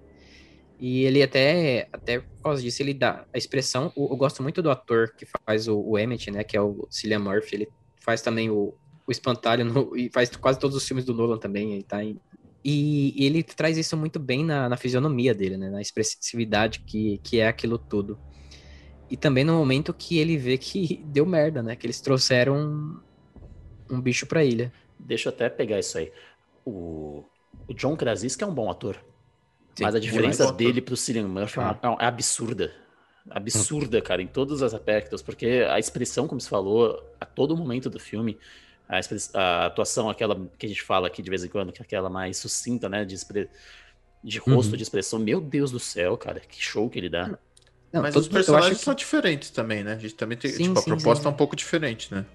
E 0.82 1.04
ele 1.04 1.22
até, 1.22 1.88
até 1.94 2.20
por 2.22 2.42
causa 2.42 2.60
disso, 2.64 2.82
ele 2.82 2.96
dá 2.96 3.24
a 3.32 3.38
expressão. 3.38 3.94
Eu, 3.96 4.18
gosto 4.18 4.42
muito 4.42 4.64
do 4.64 4.72
ator 4.72 5.14
que 5.16 5.28
faz 5.46 5.68
o, 5.68 5.80
o 5.80 5.96
Emmett, 5.96 6.32
né? 6.32 6.44
Que 6.44 6.58
é 6.58 6.62
o 6.62 6.88
Cillian 6.90 7.20
Murphy. 7.20 7.56
Ele 7.56 7.68
faz 8.04 8.24
também 8.24 8.50
o, 8.50 8.74
o 9.06 9.12
Espantalho 9.12 9.64
no, 9.64 9.96
e 9.96 10.10
faz 10.12 10.36
quase 10.36 10.58
todos 10.60 10.76
os 10.76 10.84
filmes 10.84 11.06
do 11.06 11.14
Nolan 11.14 11.38
também. 11.38 11.74
Ele 11.74 11.84
tá 11.84 12.04
em 12.04 12.20
E 12.66 13.14
ele 13.24 13.44
traz 13.44 13.78
isso 13.78 13.96
muito 13.96 14.20
bem 14.20 14.44
na, 14.44 14.68
na 14.68 14.76
fisionomia 14.76 15.36
dele, 15.36 15.56
né? 15.56 15.70
Na 15.70 15.82
expressividade 15.82 16.80
que, 16.80 17.20
que 17.20 17.40
é 17.40 17.48
aquilo 17.48 17.78
tudo. 17.78 18.18
E 19.08 19.16
também 19.16 19.44
no 19.44 19.54
momento 19.54 19.94
que 19.94 20.18
ele 20.18 20.36
vê 20.36 20.58
que 20.58 21.00
deu 21.06 21.28
merda, 21.28 21.62
né? 21.62 21.76
Que 21.76 21.86
eles 21.86 22.02
trouxeram 22.02 22.58
um, 22.58 23.98
um 23.98 24.02
bicho 24.02 24.26
pra 24.26 24.44
ilha. 24.44 24.74
Deixa 24.98 25.30
eu 25.30 25.34
até 25.34 25.48
pegar 25.48 25.78
isso 25.78 26.00
aí. 26.00 26.12
O, 26.66 27.24
o 27.68 27.74
John 27.76 27.96
Krasinski 27.96 28.44
é 28.44 28.48
um 28.48 28.54
bom 28.54 28.68
ator. 28.68 29.11
Sim, 29.76 29.84
mas 29.84 29.96
a 29.96 30.00
diferença 30.00 30.52
dele 30.52 30.82
pro 30.82 30.96
Cillian 30.98 31.28
Murphy 31.28 31.60
é, 31.60 31.62
uma- 31.88 31.98
é 32.02 32.06
absurda. 32.06 32.74
Absurda, 33.30 34.02
cara, 34.02 34.22
em 34.22 34.28
todos 34.28 34.62
os 34.62 34.74
aspectos. 34.74 35.22
Porque 35.22 35.66
a 35.70 35.80
expressão, 35.80 36.28
como 36.28 36.42
se 36.42 36.50
falou, 36.50 37.02
a 37.20 37.26
todo 37.26 37.56
momento 37.56 37.90
do 37.90 38.00
filme, 38.00 38.38
a, 38.90 39.00
a 39.40 39.66
atuação, 39.68 40.10
aquela 40.10 40.36
que 40.58 40.66
a 40.66 40.70
gente 40.70 40.82
fala 40.82 41.08
aqui 41.08 41.22
de 41.22 41.30
vez 41.30 41.44
em 41.44 41.48
quando, 41.48 41.72
que 41.72 41.82
é 41.82 41.86
aquela 41.86 42.10
mais 42.10 42.38
sucinta, 42.38 42.90
né? 42.90 43.06
De, 43.06 43.16
de 44.24 44.38
rosto, 44.40 44.72
Uhum. 44.72 44.78
de 44.78 44.84
expressão. 44.84 45.20
Meu 45.20 45.40
Deus 45.40 45.72
do 45.72 45.80
céu, 45.80 46.18
cara, 46.18 46.40
que 46.40 46.62
show 46.62 46.90
que 46.90 47.00
ele 47.00 47.10
dá. 47.10 47.38
Não, 47.92 48.02
Mas 48.02 48.14
todo- 48.14 48.24
os 48.24 48.30
personagens 48.30 48.78
que- 48.78 48.86
são 48.86 48.94
diferentes 48.94 49.50
também, 49.50 49.84
né? 49.84 49.94
A 49.94 49.98
gente 49.98 50.16
também 50.16 50.38
tem. 50.38 50.50
Sim, 50.52 50.64
tipo, 50.68 50.80
a 50.80 50.82
sim, 50.82 50.90
proposta 50.92 51.24
sim. 51.24 51.28
é 51.28 51.32
um 51.32 51.36
pouco 51.36 51.56
diferente, 51.58 52.14
né? 52.14 52.26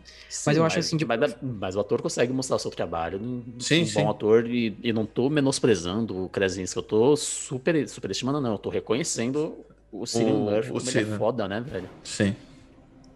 Mas 0.44 0.56
eu 0.56 0.64
acho 0.64 0.78
assim, 0.78 0.96
de- 0.98 1.04
Mas, 1.06 1.34
mas 1.40 1.76
o 1.76 1.80
ator 1.80 2.02
consegue 2.02 2.30
mostrar 2.32 2.56
o 2.56 2.58
seu 2.58 2.70
trabalho. 2.70 3.18
Um, 3.18 3.42
Sim, 3.58 3.82
um 3.82 3.86
sim. 3.86 3.94
bom 3.94 4.10
ator. 4.10 4.46
E, 4.46 4.76
e 4.82 4.92
não 4.92 5.06
tô 5.06 5.30
menosprezando 5.30 6.24
o 6.24 6.28
Krasinski. 6.28 6.76
Eu 6.76 6.82
tô 6.82 7.16
super, 7.16 7.88
superestimando, 7.88 8.38
não. 8.40 8.52
Eu 8.52 8.58
tô 8.58 8.68
reconhecendo 8.68 9.64
o 9.90 10.04
Cillian 10.04 10.34
O- 10.34 10.40
Murphy 10.40 10.70
o 10.70 10.74
como 10.74 10.80
ele 10.82 10.88
é 10.98 11.02
Cillian. 11.02 11.16
foda, 11.18 11.48
né, 11.48 11.60
velho? 11.60 11.88
Sim. 12.04 12.34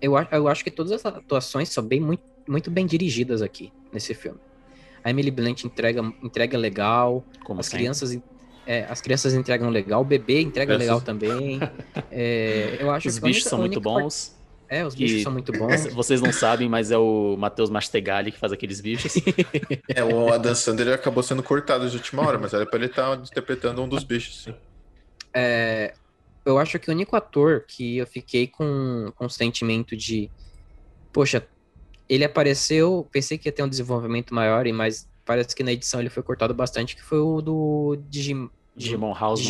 eu, 0.01 0.17
acho- 0.17 0.35
eu 0.35 0.49
acho 0.49 0.65
que 0.65 0.71
todas 0.71 0.93
as 0.93 1.05
atuações 1.05 1.69
são 1.69 1.85
bem, 1.85 2.01
muito, 2.01 2.23
muito 2.49 2.71
bem 2.71 2.87
dirigidas 2.87 3.43
aqui 3.43 3.71
nesse 3.93 4.15
filme. 4.15 4.39
A 5.05 5.11
Emily 5.11 5.31
Blunt 5.31 5.65
entrega, 5.65 6.01
entrega 6.23 6.57
legal, 6.57 7.23
Como 7.45 7.61
as 7.61 7.67
sempre. 7.67 7.81
crianças, 7.81 8.17
é, 8.67 8.85
as 8.89 9.01
crianças 9.01 9.35
entregam 9.35 9.69
legal, 9.71 10.03
o 10.03 10.05
bebê 10.05 10.41
entrega 10.41 10.75
Crianças- 10.77 10.87
legal 10.87 11.01
também. 11.01 11.61
É, 12.11 12.77
eu 12.81 12.91
acho 12.91 13.09
Os 13.09 13.19
bichos 13.19 13.37
única- 13.45 13.49
são 13.51 13.59
muito 13.59 13.81
bons. 13.81 14.39
É, 14.69 14.87
os 14.87 14.95
bichos 14.95 15.23
são 15.23 15.33
muito 15.33 15.51
bons. 15.51 15.87
Vocês 15.93 16.21
não 16.21 16.33
sabem, 16.33 16.69
mas 16.69 16.93
é 16.93 16.97
o 16.99 17.37
Matheus 17.37 17.69
Mastegali 17.71 18.31
que 18.31 18.39
faz 18.39 18.53
aqueles 18.53 18.81
bichos. 18.81 19.15
É, 19.93 20.05
o 20.05 20.33
Adam 20.33 20.55
Sandler 20.55 20.95
acabou 20.95 21.23
sendo 21.25 21.43
cortado 21.43 21.91
de 21.91 21.97
última 21.97 22.25
hora, 22.25 22.39
mas 22.39 22.55
era 22.55 22.65
pra 22.65 22.77
ele 22.79 22.87
estar 22.87 23.17
interpretando 23.19 23.83
um 23.83 23.89
dos 23.89 24.05
bichos, 24.05 24.45
sim. 24.45 24.55
É, 25.35 25.93
eu 26.45 26.57
acho 26.59 26.79
que 26.79 26.89
o 26.89 26.95
único 26.95 27.17
ator 27.17 27.65
que 27.67 27.97
eu 27.99 28.07
fiquei 28.07 28.47
com, 28.47 29.11
com 29.17 29.25
o 29.27 29.31
sentimento 29.31 29.97
de, 29.97 30.31
poxa, 31.13 31.45
ele 32.09 32.25
apareceu, 32.25 33.09
pensei 33.11 33.37
que 33.39 33.49
ia 33.49 33.53
ter 33.53 33.65
um 33.65 33.69
desenvolvimento 33.69 34.33
maior, 34.33 34.67
e 34.69 34.73
mas 34.73 35.09
parece 35.31 35.55
que 35.55 35.63
na 35.63 35.71
edição 35.73 36.01
ele 36.01 36.11
foi 36.11 36.25
cortado 36.25 36.53
bastante, 36.53 36.97
que 36.97 37.03
foi 37.05 37.21
o 37.21 37.41
do 37.41 37.97
Digim, 38.09 38.51
Digimon 38.75 39.15
House. 39.15 39.41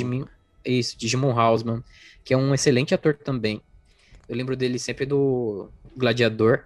Isso, 0.62 0.98
Digimon 0.98 1.32
Hausman, 1.32 1.82
que 2.22 2.34
é 2.34 2.36
um 2.36 2.52
excelente 2.52 2.92
ator 2.94 3.14
também. 3.16 3.62
Eu 4.28 4.36
lembro 4.36 4.54
dele 4.54 4.78
sempre 4.78 5.06
do 5.06 5.70
Gladiador. 5.96 6.64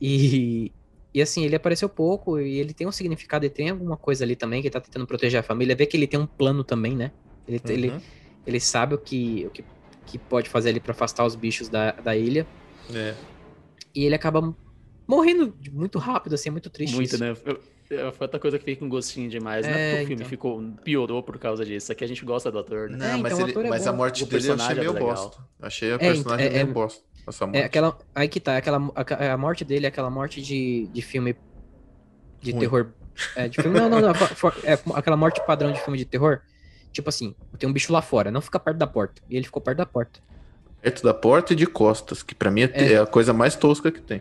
E, 0.00 0.72
e 1.12 1.20
assim, 1.20 1.44
ele 1.44 1.54
apareceu 1.54 1.90
pouco 1.90 2.40
e 2.40 2.58
ele 2.58 2.72
tem 2.72 2.86
um 2.86 2.90
significado, 2.92 3.44
ele 3.44 3.52
tem 3.52 3.68
alguma 3.68 3.98
coisa 3.98 4.24
ali 4.24 4.34
também, 4.34 4.62
que 4.62 4.68
ele 4.68 4.72
tá 4.72 4.80
tentando 4.80 5.06
proteger 5.06 5.40
a 5.40 5.42
família. 5.42 5.76
Vê 5.76 5.84
que 5.84 5.94
ele 5.94 6.06
tem 6.06 6.18
um 6.18 6.26
plano 6.26 6.64
também, 6.64 6.96
né? 6.96 7.12
Ele, 7.46 7.60
ele, 7.68 7.90
Uhum. 7.90 8.00
ele 8.46 8.60
sabe 8.60 8.94
o 8.94 8.98
que, 8.98 9.44
o 9.46 9.50
que, 9.50 9.62
que 10.06 10.16
pode 10.16 10.48
fazer 10.48 10.70
ali 10.70 10.80
pra 10.80 10.92
afastar 10.92 11.26
os 11.26 11.34
bichos 11.36 11.68
da, 11.68 11.90
da 11.92 12.16
ilha. 12.16 12.46
É. 12.94 13.14
E 13.94 14.06
ele 14.06 14.14
acaba 14.14 14.56
morrendo 15.06 15.54
muito 15.70 15.98
rápido, 15.98 16.34
assim, 16.34 16.48
é 16.48 16.52
muito 16.52 16.70
triste. 16.70 16.94
Muito, 16.94 17.14
isso. 17.14 17.22
né? 17.22 17.36
Eu- 17.44 17.60
Foi 18.12 18.24
outra 18.24 18.38
coisa 18.40 18.58
que 18.58 18.64
fiquei 18.64 18.76
com 18.76 18.88
gostinho 18.88 19.28
demais, 19.28 19.66
né? 19.66 19.72
É, 19.72 19.90
Porque 19.90 20.02
o 20.04 20.06
filme 20.06 20.14
então. 20.22 20.28
ficou, 20.28 20.62
piorou 20.84 21.22
por 21.22 21.38
causa 21.38 21.64
disso. 21.64 21.90
Aqui 21.92 22.04
a 22.04 22.06
gente 22.08 22.24
gosta 22.24 22.50
do 22.50 22.58
ator, 22.58 22.88
né? 22.90 22.96
Não, 22.98 23.06
É, 23.06 23.16
mas, 23.16 23.32
então 23.32 23.44
ele- 23.46 23.50
ator 23.52 23.64
é 23.66 23.68
mas 23.68 23.86
a 23.86 23.92
morte 23.92 24.24
O 24.24 24.26
dele 24.26 24.48
eu 24.48 24.54
achei 24.54 24.74
meio 24.74 24.96
é 24.96 25.00
bosta. 25.00 25.42
Achei 25.60 25.90
a 25.92 25.94
É, 25.94 25.98
personagem 25.98 26.46
é- 26.46 26.50
meio 26.50 26.62
é- 26.62 26.64
bosta. 26.66 27.02
Essa 27.26 27.46
morte. 27.46 27.58
É 27.58 27.64
aquela. 27.64 27.98
Aí 28.14 28.28
que 28.28 28.40
tá, 28.40 28.56
aquela, 28.56 28.78
a, 28.96 29.32
a 29.32 29.36
morte 29.36 29.64
dele 29.64 29.86
é 29.86 29.88
aquela 29.88 30.10
morte 30.10 30.42
de, 30.42 30.88
de 30.92 31.02
filme 31.02 31.36
de 32.40 32.50
Ruim. 32.50 32.60
terror. 32.60 32.88
É, 33.36 33.46
de 33.48 33.60
filme, 33.62 33.78
não, 33.78 33.88
não, 33.88 34.00
não. 34.00 34.14
for- 34.14 34.54
É 34.64 34.72
aquela 34.94 35.16
morte 35.16 35.40
padrão 35.46 35.70
de 35.72 35.80
filme 35.80 35.98
de 35.98 36.04
terror. 36.04 36.40
Tipo 36.92 37.08
assim, 37.08 37.34
tem 37.58 37.68
um 37.68 37.72
bicho 37.72 37.92
lá 37.92 38.02
fora, 38.02 38.30
não 38.30 38.40
fica 38.40 38.58
perto 38.58 38.76
da 38.78 38.86
porta. 38.86 39.22
E 39.30 39.36
ele 39.36 39.44
ficou 39.44 39.62
perto 39.62 39.78
da 39.78 39.86
porta. 39.86 40.20
Perto 40.80 41.02
da 41.04 41.14
porta 41.14 41.52
e 41.52 41.56
de 41.56 41.66
costas, 41.66 42.22
que 42.22 42.34
pra 42.34 42.50
mim 42.50 42.62
é, 42.62 42.70
É. 42.74 42.92
é 42.94 42.98
a 43.00 43.06
coisa 43.06 43.32
mais 43.32 43.54
tosca 43.54 43.90
que 43.92 44.00
tem. 44.00 44.20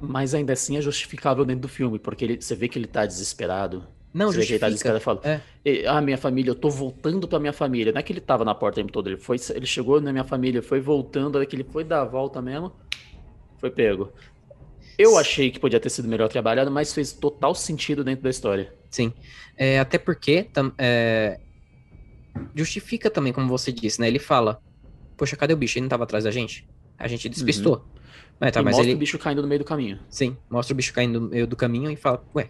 Mas 0.00 0.34
ainda 0.34 0.52
assim 0.52 0.76
é 0.76 0.80
justificável 0.80 1.44
dentro 1.44 1.62
do 1.62 1.68
filme, 1.68 1.98
porque 1.98 2.24
ele- 2.24 2.40
você 2.40 2.54
vê 2.54 2.68
que 2.68 2.78
ele 2.78 2.86
tá 2.86 3.04
desesperado. 3.04 3.86
Não, 4.14 4.32
você 4.32 4.38
vê 4.38 4.46
que 4.46 4.52
ele 4.52 4.58
tá 4.58 4.70
justifica. 4.70 4.98
desesperado 4.98 5.22
e 5.22 5.24
fala: 5.24 5.42
É. 5.64 5.70
"E- 5.82 5.86
Ah, 5.86 6.00
minha 6.00 6.16
família, 6.16 6.50
eu 6.50 6.54
tô 6.54 6.70
voltando 6.70 7.26
pra 7.28 7.38
minha 7.38 7.52
família. 7.52 7.92
Não 7.92 7.98
é 7.98 8.02
que 8.02 8.12
ele 8.12 8.20
tava 8.20 8.44
na 8.44 8.54
porta 8.54 8.80
o 8.80 8.82
tempo 8.82 8.92
todo, 8.92 9.08
ele, 9.08 9.16
foi, 9.18 9.36
ele 9.54 9.66
chegou 9.66 10.00
na 10.00 10.12
minha 10.12 10.24
família, 10.24 10.62
foi 10.62 10.80
voltando, 10.80 11.36
a 11.36 11.38
hora 11.40 11.46
que 11.46 11.54
ele 11.56 11.64
foi 11.64 11.84
dar 11.84 12.02
a 12.02 12.04
volta 12.04 12.40
mesmo, 12.40 12.72
foi 13.58 13.70
pego. 13.70 14.12
Eu 14.96 15.16
achei 15.16 15.50
que 15.50 15.60
podia 15.60 15.78
ter 15.78 15.90
sido 15.90 16.08
melhor 16.08 16.28
trabalhado, 16.28 16.70
mas 16.70 16.92
fez 16.92 17.12
total 17.12 17.54
sentido 17.54 18.02
dentro 18.02 18.22
da 18.24 18.30
história. 18.30 18.72
Sim. 18.90 19.12
É, 19.56 19.78
até 19.78 19.96
porque 19.98 20.44
tam- 20.44 20.72
é, 20.78 21.38
justifica 22.54 23.10
também, 23.10 23.32
como 23.32 23.48
você 23.48 23.70
disse, 23.72 24.00
né? 24.00 24.08
Ele 24.08 24.18
fala: 24.18 24.60
Poxa, 25.16 25.36
cadê 25.36 25.52
o 25.52 25.56
bicho? 25.56 25.78
Ele 25.78 25.82
não 25.84 25.88
tava 25.88 26.04
atrás 26.04 26.24
da 26.24 26.30
gente? 26.30 26.66
A 26.96 27.06
gente 27.08 27.28
despistou. 27.28 27.84
Mas 28.40 28.52
tá, 28.52 28.60
e 28.60 28.64
mas 28.64 28.72
mostra 28.76 28.86
ele. 28.90 28.94
o 28.96 28.98
bicho 28.98 29.18
caindo 29.18 29.42
no 29.42 29.48
meio 29.48 29.58
do 29.60 29.64
caminho. 29.64 29.98
Sim, 30.08 30.36
mostra 30.48 30.72
o 30.72 30.76
bicho 30.76 30.92
caindo 30.94 31.20
no 31.20 31.28
meio 31.28 31.46
do 31.46 31.56
caminho 31.56 31.90
e 31.90 31.96
fala: 31.96 32.22
Ué. 32.34 32.48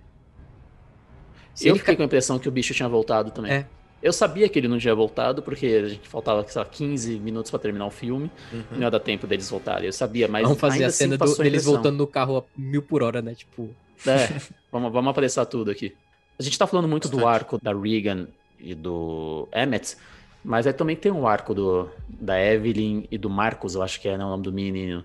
Se 1.55 1.67
eu 1.67 1.73
ele 1.73 1.79
fiquei 1.81 1.95
ca- 1.95 1.97
com 1.97 2.03
a 2.03 2.07
impressão 2.07 2.39
que 2.39 2.49
o 2.49 2.53
bicho 2.53 2.73
tinha 2.75 2.89
voltado 2.89 3.31
também. 3.31 3.53
É. 3.53 3.67
Eu 4.01 4.13
sabia 4.13 4.49
que 4.49 4.57
ele 4.57 4.69
não 4.69 4.79
tinha 4.79 4.95
voltado, 4.95 5.43
porque 5.43 5.67
a 5.67 5.89
gente 5.89 6.09
faltava, 6.09 6.47
sei 6.47 6.61
lá, 6.61 6.65
15 6.65 7.19
minutos 7.19 7.51
pra 7.51 7.59
terminar 7.59 7.87
o 7.87 7.91
filme. 7.91 8.31
Não 8.71 8.83
ia 8.83 8.91
dar 8.91 9.01
tempo 9.01 9.27
deles 9.27 9.51
voltarem. 9.51 9.87
Eu 9.87 9.93
sabia, 9.93 10.29
mas 10.29 10.45
Vamos 10.45 10.59
fazer 10.61 10.75
ainda 10.75 10.87
a 10.87 10.89
assim 10.89 10.99
cena 10.99 11.17
do- 11.17 11.19
passou 11.19 11.41
a 11.41 11.45
deles 11.45 11.65
voltando 11.65 11.97
no 11.97 12.07
carro 12.07 12.39
a 12.39 12.45
mil 12.57 12.81
por 12.83 13.03
hora, 13.03 13.21
né? 13.21 13.35
Tipo. 13.35 13.71
É, 14.07 14.41
vamos, 14.71 14.93
vamos 14.93 15.11
apressar 15.11 15.47
tudo 15.47 15.71
aqui. 15.73 15.97
A 16.39 16.43
gente 16.45 16.57
tá 16.57 16.65
falando 16.69 16.87
muito 16.87 17.09
do 17.09 17.17
Bastante. 17.17 17.35
arco 17.35 17.59
da 17.61 17.73
Regan 17.75 18.29
e 18.61 18.73
do 18.73 19.49
Emmett, 19.53 19.97
mas 20.45 20.69
aí 20.69 20.73
também 20.73 20.95
tem 20.95 21.11
um 21.11 21.27
arco 21.27 21.53
do, 21.53 21.89
da 22.09 22.41
Evelyn 22.41 23.05
e 23.11 23.19
do 23.19 23.29
Marcos, 23.29 23.75
eu 23.75 23.83
acho 23.83 24.01
que 24.01 24.09
é 24.09 24.17
né, 24.17 24.25
o 24.25 24.29
nome 24.29 24.45
do 24.45 24.53
menino, 24.53 25.05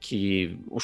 que 0.00 0.58
o, 0.68 0.78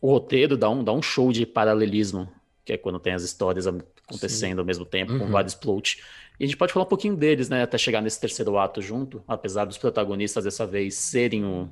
o 0.00 0.10
roteiro 0.12 0.56
dá 0.56 0.68
um, 0.68 0.82
dá 0.84 0.92
um 0.92 1.00
show 1.00 1.32
de 1.32 1.46
paralelismo, 1.46 2.28
que 2.64 2.72
é 2.72 2.76
quando 2.76 2.98
tem 2.98 3.12
as 3.14 3.22
histórias 3.22 3.66
acontecendo 3.66 4.58
ao 4.58 4.64
mesmo 4.64 4.84
tempo, 4.84 5.16
com 5.18 5.24
Uhum. 5.24 5.30
vários 5.30 5.54
plot. 5.54 6.02
E 6.38 6.44
a 6.44 6.46
gente 6.46 6.56
pode 6.56 6.72
falar 6.72 6.84
um 6.84 6.88
pouquinho 6.88 7.14
deles, 7.16 7.48
né, 7.48 7.62
até 7.62 7.76
chegar 7.78 8.00
nesse 8.00 8.18
terceiro 8.20 8.58
ato 8.58 8.80
junto, 8.82 9.22
apesar 9.28 9.66
dos 9.66 9.78
protagonistas 9.78 10.44
dessa 10.44 10.66
vez 10.66 10.94
serem, 10.94 11.44
o, 11.44 11.68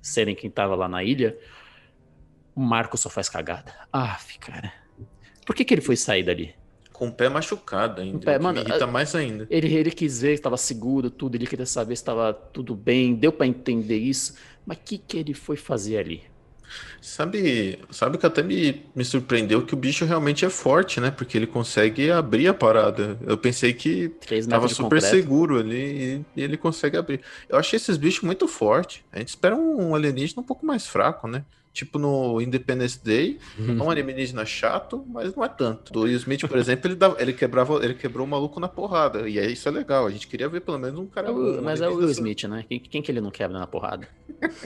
serem 0.00 0.34
quem 0.34 0.50
tava 0.50 0.74
lá 0.74 0.88
na 0.88 1.02
ilha, 1.02 1.36
o 2.54 2.60
Marcos 2.60 3.00
só 3.00 3.08
faz 3.08 3.28
cagada. 3.28 3.72
Ah, 3.92 4.18
cara. 4.38 4.72
Por 5.46 5.54
que, 5.54 5.64
que 5.64 5.72
ele 5.74 5.80
foi 5.80 5.96
sair 5.96 6.22
dali? 6.22 6.54
Com 6.92 7.08
o 7.08 7.12
pé 7.12 7.30
machucado 7.30 8.02
ainda. 8.02 8.12
Com 8.12 8.18
o 8.18 8.24
pé, 8.24 8.38
mano, 8.38 8.58
me 8.62 8.68
irrita 8.68 8.84
a- 8.84 8.86
mais 8.86 9.14
ainda. 9.14 9.46
Ele, 9.48 9.72
ele 9.74 9.90
quis 9.90 10.20
ver 10.20 10.28
que 10.28 10.34
estava 10.34 10.58
seguro, 10.58 11.08
tudo, 11.10 11.34
ele 11.36 11.46
queria 11.46 11.64
saber 11.64 11.96
se 11.96 12.02
estava 12.02 12.32
tudo 12.34 12.74
bem, 12.74 13.14
deu 13.14 13.32
pra 13.32 13.46
entender 13.46 13.96
isso, 13.96 14.34
mas 14.66 14.78
o 14.78 14.80
que, 14.84 14.98
que 14.98 15.16
ele 15.18 15.34
foi 15.34 15.56
fazer 15.56 15.98
ali? 15.98 16.22
Sabe, 17.00 17.78
sabe 17.90 18.18
que 18.18 18.26
até 18.26 18.42
me, 18.42 18.84
me 18.94 19.04
surpreendeu 19.04 19.64
que 19.64 19.74
o 19.74 19.76
bicho 19.76 20.04
realmente 20.04 20.44
é 20.44 20.50
forte, 20.50 21.00
né? 21.00 21.10
Porque 21.10 21.36
ele 21.36 21.46
consegue 21.46 22.10
abrir 22.10 22.46
a 22.46 22.54
parada. 22.54 23.18
Eu 23.26 23.36
pensei 23.36 23.72
que 23.72 24.10
tava 24.48 24.68
super 24.68 24.82
concreto. 24.82 25.06
seguro 25.06 25.58
ali 25.58 26.24
e, 26.36 26.40
e 26.40 26.42
ele 26.42 26.56
consegue 26.56 26.96
abrir. 26.96 27.20
Eu 27.48 27.58
achei 27.58 27.76
esses 27.76 27.96
bichos 27.96 28.22
muito 28.22 28.46
fortes. 28.46 29.02
A 29.12 29.18
gente 29.18 29.28
espera 29.28 29.56
um 29.56 29.94
alienígena 29.94 30.42
um 30.42 30.44
pouco 30.44 30.64
mais 30.64 30.86
fraco, 30.86 31.26
né? 31.26 31.44
Tipo 31.72 32.00
no 32.00 32.40
Independence 32.40 32.98
Day, 33.02 33.38
é 33.56 33.70
um 33.80 33.88
alienígena 33.88 34.44
chato, 34.44 35.04
mas 35.08 35.36
não 35.36 35.44
é 35.44 35.48
tanto. 35.48 35.92
Do 35.92 36.00
Will 36.00 36.16
Smith, 36.16 36.40
por 36.48 36.58
exemplo, 36.58 36.88
ele, 36.88 36.96
dava, 36.96 37.16
ele, 37.22 37.32
quebrava, 37.32 37.82
ele 37.84 37.94
quebrou 37.94 38.26
o 38.26 38.28
maluco 38.28 38.58
na 38.58 38.66
porrada. 38.66 39.28
E 39.28 39.38
aí 39.38 39.52
isso 39.52 39.68
é 39.68 39.70
legal. 39.70 40.04
A 40.04 40.10
gente 40.10 40.26
queria 40.26 40.48
ver 40.48 40.62
pelo 40.62 40.78
menos 40.80 40.98
um 40.98 41.06
cara. 41.06 41.28
É 41.28 41.30
o- 41.30 41.62
mas 41.62 41.80
é 41.80 41.88
o 41.88 41.94
Will. 41.94 42.10
Smith, 42.10 42.42
né? 42.44 42.64
Quem, 42.68 42.80
quem 42.80 43.00
que 43.00 43.12
ele 43.12 43.20
não 43.20 43.30
quebra 43.30 43.56
na 43.56 43.68
porrada? 43.68 44.08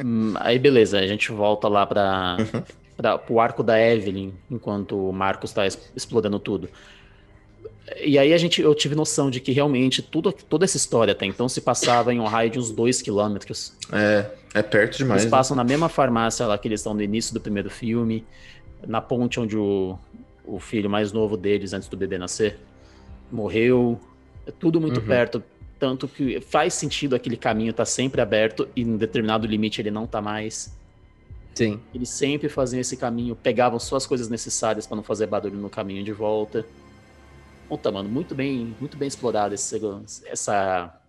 Hum, 0.02 0.32
aí 0.36 0.58
beleza, 0.58 0.98
a 0.98 1.06
gente 1.06 1.30
volta 1.30 1.68
lá 1.68 1.84
pra, 1.86 2.36
Uhum. 2.40 2.62
pra, 2.96 3.18
pro 3.18 3.38
arco 3.38 3.62
da 3.62 3.78
Evelyn, 3.78 4.32
enquanto 4.50 4.96
o 4.96 5.12
Marcos 5.12 5.52
tá 5.52 5.66
es- 5.66 5.78
explodendo 5.94 6.38
tudo. 6.38 6.70
E 8.02 8.18
aí 8.18 8.32
a 8.32 8.38
gente, 8.38 8.62
eu 8.62 8.74
tive 8.74 8.94
noção 8.94 9.30
de 9.30 9.40
que 9.40 9.52
realmente 9.52 10.00
tudo, 10.00 10.32
toda 10.32 10.64
essa 10.64 10.78
história 10.78 11.12
até 11.12 11.26
então 11.26 11.50
se 11.50 11.60
passava 11.60 12.14
em 12.14 12.18
um 12.18 12.24
raio 12.24 12.48
de 12.50 12.58
uns 12.58 12.70
dois 12.70 13.02
quilômetros. 13.02 13.74
É, 13.92 14.30
é 14.54 14.62
perto 14.62 14.96
demais. 14.98 15.22
Eles 15.22 15.30
né? 15.32 15.36
passam 15.36 15.56
na 15.56 15.64
mesma 15.64 15.88
farmácia 15.88 16.46
lá 16.46 16.56
que 16.56 16.68
eles 16.68 16.80
estão 16.80 16.94
no 16.94 17.02
início 17.02 17.34
do 17.34 17.40
primeiro 17.40 17.68
filme, 17.68 18.24
na 18.86 19.00
ponte 19.00 19.40
onde 19.40 19.56
o, 19.56 19.98
o 20.44 20.60
filho 20.60 20.88
mais 20.88 21.12
novo 21.12 21.36
deles, 21.36 21.72
antes 21.72 21.88
do 21.88 21.96
bebê 21.96 22.16
nascer, 22.16 22.58
morreu. 23.30 24.00
É 24.46 24.52
tudo 24.52 24.80
muito 24.80 25.00
Uhum. 25.00 25.06
perto. 25.06 25.42
Tanto 25.78 26.06
que 26.06 26.40
faz 26.40 26.72
sentido 26.72 27.16
aquele 27.16 27.36
caminho 27.36 27.70
estar 27.70 27.84
sempre 27.84 28.20
aberto 28.20 28.68
e 28.76 28.82
em 28.82 28.96
determinado 28.96 29.46
limite 29.46 29.80
ele 29.80 29.90
não 29.90 30.06
tá 30.06 30.22
mais. 30.22 30.72
Sim. 31.54 31.80
Eles 31.92 32.08
sempre 32.08 32.48
faziam 32.48 32.80
esse 32.80 32.96
caminho, 32.96 33.36
pegavam 33.36 33.78
só 33.78 33.96
as 33.96 34.06
coisas 34.06 34.28
necessárias 34.28 34.86
para 34.86 34.96
não 34.96 35.02
fazer 35.02 35.26
barulho 35.26 35.56
no 35.56 35.68
caminho 35.68 36.04
de 36.04 36.12
volta. 36.12 36.64
Puta, 37.68 37.90
mano, 37.90 38.08
muito 38.08 38.34
bem, 38.34 38.74
muito 38.78 38.96
bem 38.96 39.08
explorado 39.08 39.54
esse, 39.54 39.80
essa 40.26 41.00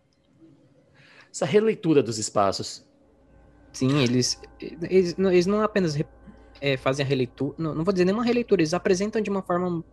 essa 1.31 1.45
releitura 1.45 2.01
dos 2.01 2.17
espaços. 2.17 2.83
Sim, 3.75 4.01
eles 4.01 4.39
eles, 4.59 5.15
eles 5.17 5.45
não 5.45 5.61
apenas 5.61 5.95
é, 6.61 6.77
fazem 6.77 7.05
a 7.05 7.07
releitura, 7.07 7.55
não, 7.59 7.75
não 7.75 7.83
vou 7.83 7.91
dizer 7.91 8.05
nenhuma 8.05 8.23
releitura, 8.23 8.61
eles 8.61 8.73
apresentam 8.73 9.21
de 9.21 9.29
uma 9.29 9.41
forma 9.41 9.83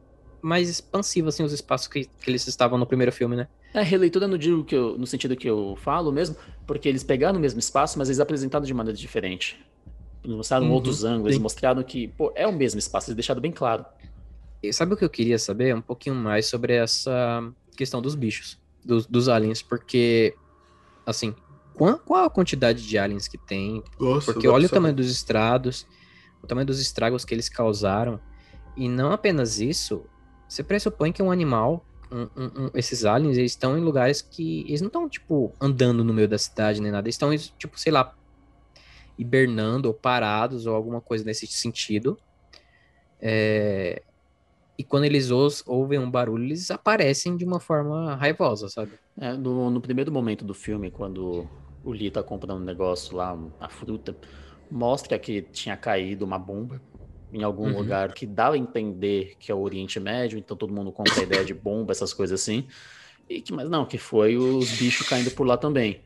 mais 0.40 0.68
expansiva 0.68 1.28
assim 1.28 1.42
os 1.42 1.52
espaços 1.52 1.88
que, 1.88 2.04
que 2.04 2.30
eles 2.30 2.46
estavam 2.46 2.78
no 2.78 2.86
primeiro 2.86 3.12
filme, 3.12 3.36
né? 3.36 3.48
É, 3.74 3.82
releitura 3.82 4.28
no, 4.28 4.38
digo 4.38 4.64
que 4.64 4.74
eu, 4.74 4.96
no 4.98 5.06
sentido 5.06 5.36
que 5.36 5.48
eu 5.48 5.76
falo 5.76 6.12
mesmo, 6.12 6.36
porque 6.66 6.88
eles 6.88 7.02
pegaram 7.02 7.38
o 7.38 7.40
mesmo 7.40 7.58
espaço, 7.58 7.98
mas 7.98 8.08
eles 8.08 8.20
apresentaram 8.20 8.64
de 8.64 8.74
maneira 8.74 8.96
diferente. 8.96 9.58
Eles 10.22 10.36
mostraram 10.36 10.66
uhum, 10.66 10.72
outros 10.72 11.04
ângulos, 11.04 11.32
eles 11.32 11.42
mostraram 11.42 11.82
que 11.82 12.08
pô, 12.08 12.32
é 12.36 12.46
o 12.46 12.52
mesmo 12.52 12.78
espaço, 12.78 13.08
eles 13.10 13.16
deixaram 13.16 13.40
bem 13.40 13.52
claro. 13.52 13.84
E 14.62 14.72
sabe 14.72 14.94
o 14.94 14.96
que 14.96 15.04
eu 15.04 15.10
queria 15.10 15.38
saber? 15.38 15.74
Um 15.74 15.82
pouquinho 15.82 16.14
mais 16.14 16.46
sobre 16.46 16.74
essa 16.74 17.42
questão 17.76 18.00
dos 18.00 18.14
bichos, 18.14 18.58
dos, 18.84 19.06
dos 19.06 19.28
aliens, 19.28 19.60
porque, 19.60 20.36
assim, 21.04 21.34
qual, 21.74 21.98
qual 21.98 22.24
a 22.24 22.30
quantidade 22.30 22.86
de 22.86 22.98
aliens 22.98 23.28
que 23.28 23.38
tem? 23.38 23.82
Nossa, 23.98 24.32
porque 24.32 24.48
olha 24.48 24.66
o 24.66 24.68
tamanho 24.68 24.94
dos 24.94 25.10
estrados, 25.10 25.86
o 26.42 26.46
tamanho 26.46 26.66
dos 26.66 26.80
estragos 26.80 27.24
que 27.24 27.34
eles 27.34 27.48
causaram, 27.48 28.20
e 28.76 28.88
não 28.88 29.12
apenas 29.12 29.60
isso, 29.60 30.04
você 30.48 30.62
pressupõe 30.62 31.12
que 31.12 31.22
um 31.22 31.30
animal, 31.30 31.84
um, 32.10 32.22
um, 32.36 32.64
um, 32.64 32.70
esses 32.74 33.04
aliens, 33.04 33.36
eles 33.36 33.52
estão 33.52 33.76
em 33.76 33.80
lugares 33.80 34.20
que 34.20 34.60
eles 34.66 34.80
não 34.80 34.88
estão, 34.88 35.08
tipo, 35.08 35.52
andando 35.60 36.04
no 36.04 36.12
meio 36.12 36.28
da 36.28 36.38
cidade 36.38 36.80
nem 36.80 36.92
nada, 36.92 37.06
eles 37.06 37.14
estão, 37.14 37.34
tipo, 37.58 37.78
sei 37.78 37.92
lá, 37.92 38.14
hibernando 39.18 39.88
ou 39.88 39.94
parados 39.94 40.66
ou 40.66 40.74
alguma 40.74 41.00
coisa 41.00 41.24
nesse 41.24 41.46
sentido. 41.46 42.18
É, 43.20 44.02
e 44.76 44.82
quando 44.84 45.04
eles 45.04 45.30
ouvem 45.30 45.98
um 45.98 46.10
barulho, 46.10 46.44
eles 46.44 46.70
aparecem 46.70 47.36
de 47.36 47.44
uma 47.44 47.60
forma 47.60 48.16
raivosa, 48.16 48.68
sabe? 48.68 48.92
É, 49.18 49.32
no, 49.34 49.70
no 49.70 49.80
primeiro 49.80 50.10
momento 50.10 50.44
do 50.44 50.54
filme, 50.54 50.90
quando 50.90 51.48
o 51.84 51.90
Lee 51.92 52.10
tá 52.10 52.22
comprando 52.22 52.60
um 52.60 52.64
negócio 52.64 53.16
lá, 53.16 53.38
a 53.60 53.68
fruta, 53.68 54.16
mostra 54.70 55.18
que 55.18 55.42
tinha 55.42 55.76
caído 55.76 56.24
uma 56.24 56.38
bomba 56.38 56.80
em 57.32 57.42
algum 57.42 57.64
uhum. 57.64 57.78
lugar 57.78 58.12
que 58.12 58.26
dá 58.26 58.50
a 58.50 58.58
entender 58.58 59.36
que 59.38 59.50
é 59.50 59.54
o 59.54 59.60
Oriente 59.60 59.98
Médio, 59.98 60.38
então 60.38 60.56
todo 60.56 60.72
mundo 60.72 60.92
compra 60.92 61.20
a 61.20 61.22
ideia 61.22 61.44
de 61.44 61.54
bomba, 61.54 61.92
essas 61.92 62.12
coisas 62.12 62.40
assim. 62.40 62.66
E 63.28 63.40
que, 63.40 63.52
mas 63.52 63.68
não, 63.70 63.86
que 63.86 63.96
foi 63.96 64.36
os 64.36 64.70
bichos 64.72 65.08
caindo 65.08 65.30
por 65.30 65.46
lá 65.46 65.56
também. 65.56 66.00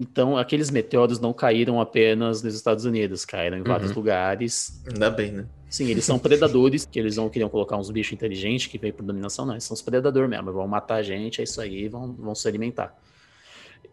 Então, 0.00 0.38
aqueles 0.38 0.70
meteoros 0.70 1.18
não 1.18 1.32
caíram 1.32 1.80
apenas 1.80 2.42
nos 2.42 2.54
Estados 2.54 2.84
Unidos, 2.84 3.24
caíram 3.24 3.56
em 3.56 3.60
uhum. 3.60 3.66
vários 3.66 3.92
lugares. 3.92 4.82
Ainda 4.90 5.10
bem, 5.10 5.32
né? 5.32 5.46
Sim, 5.68 5.88
eles 5.88 6.04
são 6.04 6.18
predadores, 6.18 6.86
que 6.86 6.98
eles 6.98 7.16
não 7.16 7.28
queriam 7.28 7.48
colocar 7.50 7.76
uns 7.76 7.90
bichos 7.90 8.12
inteligentes 8.12 8.68
que 8.68 8.78
vêm 8.78 8.92
por 8.92 9.04
dominação, 9.04 9.44
não. 9.44 9.54
Eles 9.54 9.64
são 9.64 9.74
os 9.74 9.82
predadores 9.82 10.30
mesmo, 10.30 10.52
vão 10.52 10.66
matar 10.66 10.96
a 10.96 11.02
gente, 11.02 11.40
é 11.40 11.44
isso 11.44 11.60
aí, 11.60 11.88
vão, 11.88 12.14
vão 12.14 12.34
se 12.34 12.46
alimentar. 12.48 12.96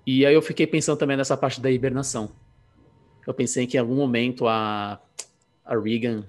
E 0.06 0.26
aí 0.26 0.34
eu 0.34 0.42
fiquei 0.42 0.68
pensando 0.68 0.98
também 0.98 1.18
nessa 1.18 1.36
parte 1.36 1.60
da 1.60 1.72
hibernação. 1.72 2.32
Eu 3.26 3.34
pensei 3.34 3.66
que 3.66 3.78
em 3.78 3.80
algum 3.80 3.96
momento 3.96 4.48
a, 4.48 5.00
a 5.66 5.78
Regan 5.78 6.24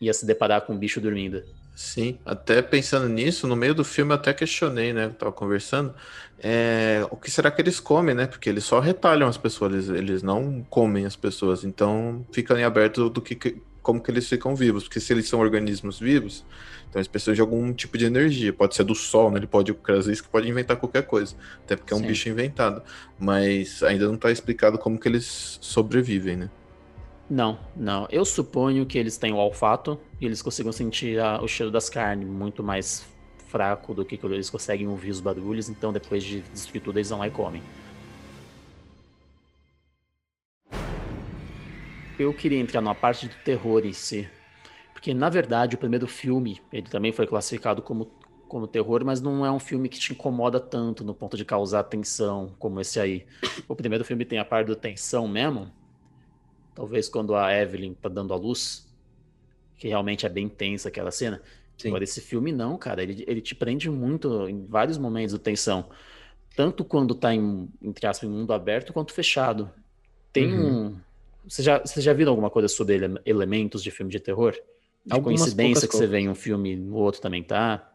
ia 0.00 0.12
se 0.12 0.26
deparar 0.26 0.62
com 0.62 0.74
um 0.74 0.78
bicho 0.78 1.00
dormindo. 1.00 1.42
Sim, 1.74 2.18
até 2.24 2.62
pensando 2.62 3.08
nisso, 3.08 3.48
no 3.48 3.56
meio 3.56 3.74
do 3.74 3.84
filme 3.84 4.12
eu 4.12 4.16
até 4.16 4.32
questionei, 4.32 4.92
né? 4.92 5.06
Eu 5.06 5.14
tava 5.14 5.32
conversando. 5.32 5.92
É, 6.38 7.04
o 7.10 7.16
que 7.16 7.30
será 7.30 7.50
que 7.50 7.60
eles 7.60 7.80
comem, 7.80 8.14
né? 8.14 8.26
Porque 8.26 8.48
eles 8.48 8.64
só 8.64 8.78
retalham 8.78 9.26
as 9.26 9.36
pessoas, 9.36 9.72
eles, 9.72 9.88
eles 9.88 10.22
não 10.22 10.62
comem 10.70 11.04
as 11.04 11.16
pessoas. 11.16 11.64
Então 11.64 12.24
fica 12.32 12.58
em 12.58 12.62
aberto 12.62 13.10
do 13.10 13.20
que, 13.20 13.34
como 13.84 14.02
que 14.02 14.10
eles 14.10 14.28
ficam 14.28 14.56
vivos. 14.56 14.84
Porque 14.84 14.98
se 14.98 15.12
eles 15.12 15.28
são 15.28 15.38
organismos 15.38 16.00
vivos, 16.00 16.44
então 16.88 16.98
eles 16.98 17.06
precisam 17.06 17.34
de 17.34 17.40
algum 17.40 17.72
tipo 17.72 17.96
de 17.96 18.06
energia. 18.06 18.52
Pode 18.52 18.74
ser 18.74 18.82
do 18.82 18.94
sol, 18.94 19.30
né? 19.30 19.38
Ele 19.38 19.46
pode, 19.46 19.76
às 19.90 20.06
vezes, 20.06 20.20
pode 20.22 20.48
inventar 20.48 20.76
qualquer 20.76 21.02
coisa. 21.02 21.36
Até 21.64 21.76
porque 21.76 21.92
é 21.92 21.96
um 21.96 22.00
Sim. 22.00 22.06
bicho 22.06 22.28
inventado. 22.28 22.82
Mas 23.16 23.82
ainda 23.84 24.08
não 24.08 24.16
tá 24.16 24.32
explicado 24.32 24.78
como 24.78 24.98
que 24.98 25.06
eles 25.06 25.58
sobrevivem, 25.60 26.36
né? 26.36 26.50
Não, 27.28 27.58
não. 27.76 28.08
Eu 28.10 28.24
suponho 28.24 28.84
que 28.84 28.98
eles 28.98 29.16
têm 29.16 29.32
o 29.32 29.36
olfato 29.36 30.00
e 30.20 30.26
eles 30.26 30.42
consigam 30.42 30.72
sentir 30.72 31.20
a, 31.20 31.40
o 31.40 31.46
cheiro 31.46 31.70
das 31.70 31.88
carnes 31.88 32.28
muito 32.28 32.62
mais 32.62 33.06
fraco 33.48 33.94
do 33.94 34.04
que 34.04 34.18
eles 34.24 34.50
conseguem 34.50 34.88
ouvir 34.88 35.10
os 35.10 35.20
barulhos, 35.20 35.68
então 35.68 35.92
depois 35.92 36.24
de 36.24 36.40
destruir 36.52 36.80
tudo 36.80 36.98
eles 36.98 37.10
vão 37.10 37.20
lá 37.20 37.28
e 37.28 37.30
comem. 37.30 37.62
Eu 42.18 42.32
queria 42.32 42.58
entrar 42.58 42.80
numa 42.80 42.94
parte 42.94 43.28
do 43.28 43.34
terror 43.44 43.84
em 43.84 43.92
si. 43.92 44.28
Porque, 44.92 45.12
na 45.12 45.28
verdade, 45.28 45.74
o 45.74 45.78
primeiro 45.78 46.06
filme, 46.06 46.60
ele 46.72 46.88
também 46.88 47.12
foi 47.12 47.26
classificado 47.26 47.82
como, 47.82 48.06
como 48.48 48.66
terror, 48.66 49.04
mas 49.04 49.20
não 49.20 49.44
é 49.44 49.50
um 49.50 49.58
filme 49.58 49.88
que 49.88 49.98
te 49.98 50.12
incomoda 50.12 50.60
tanto 50.60 51.04
no 51.04 51.14
ponto 51.14 51.36
de 51.36 51.44
causar 51.44 51.84
tensão 51.84 52.54
como 52.58 52.80
esse 52.80 53.00
aí. 53.00 53.26
O 53.68 53.74
primeiro 53.74 54.04
filme 54.04 54.24
tem 54.24 54.38
a 54.38 54.44
parte 54.44 54.68
da 54.68 54.76
tensão 54.76 55.26
mesmo, 55.28 55.70
Talvez 56.74 57.08
quando 57.08 57.36
a 57.36 57.54
Evelyn 57.54 57.94
tá 57.94 58.08
dando 58.08 58.34
a 58.34 58.36
luz, 58.36 58.86
que 59.76 59.86
realmente 59.86 60.26
é 60.26 60.28
bem 60.28 60.48
tensa 60.48 60.88
aquela 60.88 61.10
cena. 61.10 61.40
Sim. 61.78 61.88
Agora, 61.88 62.02
esse 62.02 62.20
filme 62.20 62.50
não, 62.50 62.76
cara. 62.76 63.02
Ele, 63.02 63.24
ele 63.28 63.40
te 63.40 63.54
prende 63.54 63.88
muito 63.88 64.48
em 64.48 64.66
vários 64.66 64.98
momentos 64.98 65.32
de 65.34 65.40
tensão. 65.40 65.88
Tanto 66.56 66.84
quando 66.84 67.14
tá 67.14 67.32
em, 67.32 67.68
entre 67.80 68.06
aspas, 68.06 68.28
em 68.28 68.32
mundo 68.32 68.52
aberto, 68.52 68.92
quanto 68.92 69.12
fechado. 69.12 69.70
Tem 70.32 70.52
uhum. 70.52 70.86
um. 70.86 71.00
Você 71.46 71.62
já, 71.62 71.78
você 71.78 72.00
já 72.00 72.12
viu 72.12 72.28
alguma 72.28 72.50
coisa 72.50 72.68
sobre 72.68 72.94
ele, 72.94 73.20
elementos 73.24 73.82
de 73.82 73.90
filme 73.90 74.10
de 74.10 74.20
terror? 74.20 74.52
De 74.52 75.12
Algumas 75.12 75.40
coincidência 75.40 75.86
que 75.86 75.94
você 75.94 76.06
vê 76.06 76.18
em 76.20 76.28
um 76.28 76.34
filme, 76.34 76.76
no 76.76 76.96
outro 76.96 77.20
também 77.20 77.42
tá? 77.42 77.90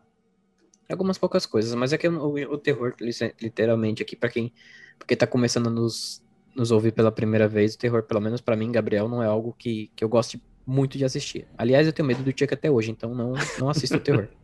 Algumas 0.89 1.17
poucas 1.17 1.45
coisas, 1.45 1.73
mas 1.75 1.93
é 1.93 1.97
que 1.97 2.07
o, 2.07 2.33
o 2.33 2.57
terror, 2.57 2.95
literalmente, 3.41 4.01
aqui, 4.01 4.15
para 4.15 4.29
quem. 4.29 4.51
Porque 4.97 5.15
tá 5.15 5.27
começando 5.27 5.67
a 5.67 5.69
nos 5.69 6.23
nos 6.55 6.71
ouvir 6.71 6.91
pela 6.91 7.11
primeira 7.11 7.47
vez, 7.47 7.75
o 7.75 7.77
terror, 7.77 8.03
pelo 8.03 8.19
menos 8.19 8.41
para 8.41 8.55
mim, 8.55 8.71
Gabriel, 8.71 9.07
não 9.07 9.23
é 9.23 9.27
algo 9.27 9.55
que, 9.57 9.91
que 9.95 10.03
eu 10.03 10.09
goste 10.09 10.41
muito 10.65 10.97
de 10.97 11.05
assistir. 11.05 11.47
Aliás, 11.57 11.87
eu 11.87 11.93
tenho 11.93 12.07
medo 12.07 12.21
do 12.21 12.31
Chuck 12.37 12.53
até 12.53 12.69
hoje, 12.69 12.91
então 12.91 13.15
não, 13.15 13.33
não 13.59 13.69
assisto 13.69 13.97
o 13.97 13.99
terror. 13.99 14.27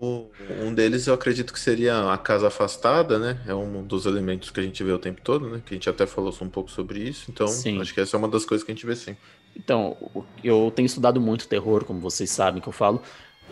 Um 0.00 0.74
deles 0.74 1.06
eu 1.06 1.14
acredito 1.14 1.52
que 1.52 1.58
seria 1.58 2.12
a 2.12 2.18
casa 2.18 2.48
afastada, 2.48 3.18
né? 3.18 3.40
É 3.46 3.54
um 3.54 3.82
dos 3.82 4.06
elementos 4.06 4.50
que 4.50 4.60
a 4.60 4.62
gente 4.62 4.82
vê 4.82 4.92
o 4.92 4.98
tempo 4.98 5.20
todo, 5.22 5.48
né? 5.48 5.62
Que 5.64 5.74
a 5.74 5.76
gente 5.76 5.88
até 5.88 6.06
falou 6.06 6.34
um 6.42 6.48
pouco 6.48 6.70
sobre 6.70 7.00
isso. 7.00 7.30
Então, 7.30 7.46
sim. 7.46 7.80
acho 7.80 7.94
que 7.94 8.00
essa 8.00 8.16
é 8.16 8.18
uma 8.18 8.28
das 8.28 8.44
coisas 8.44 8.64
que 8.64 8.70
a 8.70 8.74
gente 8.74 8.84
vê 8.84 8.94
sim. 8.96 9.16
Então, 9.56 9.96
eu 10.42 10.72
tenho 10.74 10.86
estudado 10.86 11.20
muito 11.20 11.48
terror, 11.48 11.84
como 11.84 12.00
vocês 12.00 12.30
sabem 12.30 12.60
que 12.60 12.68
eu 12.68 12.72
falo. 12.72 13.00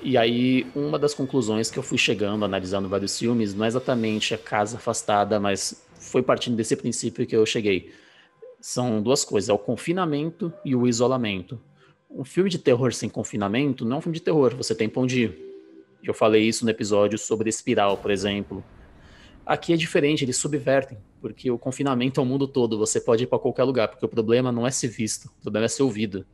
E 0.03 0.18
aí, 0.18 0.66
uma 0.74 0.99
das 0.99 1.14
conclusões 1.14 1.70
que 1.70 1.78
eu 1.78 1.82
fui 1.82 1.99
chegando, 1.99 2.45
analisando 2.45 2.88
vários 2.88 3.18
filmes, 3.18 3.55
não 3.55 3.64
é 3.64 3.68
exatamente 3.68 4.34
a 4.34 4.38
casa 4.38 4.76
afastada, 4.76 5.38
mas 5.38 5.86
foi 5.95 6.22
partindo 6.22 6.57
desse 6.57 6.76
princípio 6.76 7.26
que 7.26 7.36
eu 7.36 7.47
cheguei. 7.47 7.93
São 8.61 9.01
duas 9.01 9.24
coisas, 9.24 9.49
é 9.49 9.53
o 9.53 9.59
confinamento 9.59 10.53
e 10.64 10.74
o 10.74 10.86
isolamento. 10.86 11.59
Um 12.11 12.24
filme 12.24 12.51
de 12.51 12.59
terror 12.59 12.93
sem 12.93 13.09
confinamento 13.09 13.84
não 13.84 13.97
é 13.97 13.99
um 13.99 14.03
filme 14.03 14.18
de 14.18 14.24
terror, 14.24 14.55
você 14.55 14.74
tem 14.74 14.88
pão 14.88 15.07
de 15.07 15.52
Eu 16.03 16.15
falei 16.15 16.43
isso 16.43 16.65
no 16.65 16.71
episódio 16.71 17.19
sobre 17.19 17.49
Espiral, 17.49 17.97
por 17.97 18.11
exemplo. 18.11 18.65
Aqui 19.45 19.73
é 19.73 19.77
diferente, 19.77 20.25
eles 20.25 20.37
subvertem, 20.37 20.99
porque 21.21 21.51
o 21.51 21.59
confinamento 21.59 22.21
é 22.21 22.23
o 22.23 22.27
mundo 22.27 22.47
todo, 22.47 22.79
você 22.79 23.01
pode 23.01 23.25
ir 23.25 23.27
para 23.27 23.39
qualquer 23.39 23.65
lugar, 23.65 23.89
porque 23.89 24.05
o 24.05 24.09
problema 24.09 24.53
não 24.53 24.67
é 24.67 24.71
ser 24.71 24.89
visto, 24.89 25.27
o 25.27 25.43
problema 25.43 25.67
é 25.67 25.69
ser 25.69 25.83
ouvido. 25.83 26.25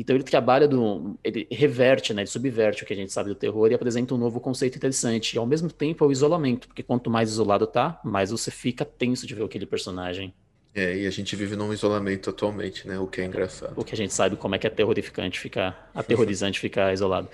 Então 0.00 0.16
ele 0.16 0.24
trabalha 0.24 0.66
do. 0.66 1.18
Ele 1.22 1.46
reverte, 1.50 2.14
né? 2.14 2.22
Ele 2.22 2.26
subverte 2.28 2.82
o 2.82 2.86
que 2.86 2.94
a 2.94 2.96
gente 2.96 3.12
sabe 3.12 3.28
do 3.28 3.34
terror 3.34 3.70
e 3.70 3.74
apresenta 3.74 4.14
um 4.14 4.18
novo 4.18 4.40
conceito 4.40 4.76
interessante. 4.76 5.34
E 5.34 5.38
ao 5.38 5.44
mesmo 5.44 5.70
tempo 5.70 6.02
é 6.02 6.06
o 6.08 6.10
isolamento, 6.10 6.66
porque 6.66 6.82
quanto 6.82 7.10
mais 7.10 7.28
isolado 7.28 7.66
tá, 7.66 8.00
mais 8.02 8.30
você 8.30 8.50
fica 8.50 8.86
tenso 8.86 9.26
de 9.26 9.34
ver 9.34 9.44
aquele 9.44 9.66
personagem. 9.66 10.32
É, 10.74 10.96
e 10.96 11.06
a 11.06 11.10
gente 11.10 11.36
vive 11.36 11.54
num 11.54 11.70
isolamento 11.70 12.30
atualmente, 12.30 12.88
né? 12.88 12.98
O 12.98 13.06
que 13.06 13.20
é 13.20 13.26
engraçado. 13.26 13.74
O 13.76 13.84
que 13.84 13.92
a 13.92 13.96
gente 13.96 14.14
sabe 14.14 14.36
como 14.36 14.54
é 14.54 14.58
que 14.58 14.66
é 14.66 14.70
terrorificante 14.70 15.38
ficar, 15.38 15.90
aterrorizante 15.94 16.58
ficar 16.58 16.94
isolado. 16.94 17.28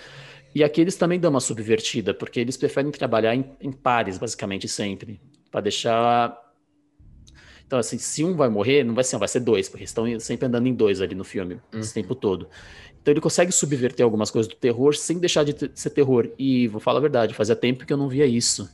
E 0.54 0.64
aqui 0.64 0.80
eles 0.80 0.96
também 0.96 1.20
dão 1.20 1.30
uma 1.30 1.40
subvertida, 1.40 2.14
porque 2.14 2.40
eles 2.40 2.56
preferem 2.56 2.90
trabalhar 2.90 3.34
em, 3.34 3.44
em 3.60 3.70
pares, 3.70 4.18
basicamente, 4.18 4.66
sempre. 4.68 5.20
para 5.50 5.60
deixar 5.60 6.48
então, 7.68 7.78
assim, 7.78 7.98
se 7.98 8.24
um 8.24 8.34
vai 8.34 8.48
morrer, 8.48 8.82
não 8.82 8.94
vai 8.94 9.04
ser 9.04 9.16
um, 9.16 9.18
vai 9.18 9.28
ser 9.28 9.40
dois, 9.40 9.68
porque 9.68 9.84
estão 9.84 10.18
sempre 10.20 10.46
andando 10.46 10.66
em 10.66 10.74
dois 10.74 11.02
ali 11.02 11.14
no 11.14 11.22
filme, 11.22 11.60
uhum. 11.70 11.80
esse 11.80 11.92
tempo 11.92 12.14
todo. 12.14 12.48
Então 13.00 13.12
ele 13.12 13.20
consegue 13.20 13.52
subverter 13.52 14.02
algumas 14.02 14.30
coisas 14.30 14.50
do 14.50 14.56
terror 14.56 14.96
sem 14.96 15.18
deixar 15.18 15.44
de 15.44 15.70
ser 15.74 15.90
terror. 15.90 16.30
E 16.38 16.66
vou 16.68 16.80
falar 16.80 16.98
a 16.98 17.02
verdade, 17.02 17.34
fazia 17.34 17.54
tempo 17.54 17.84
que 17.84 17.92
eu 17.92 17.98
não 17.98 18.08
via 18.08 18.24
isso. 18.24 18.70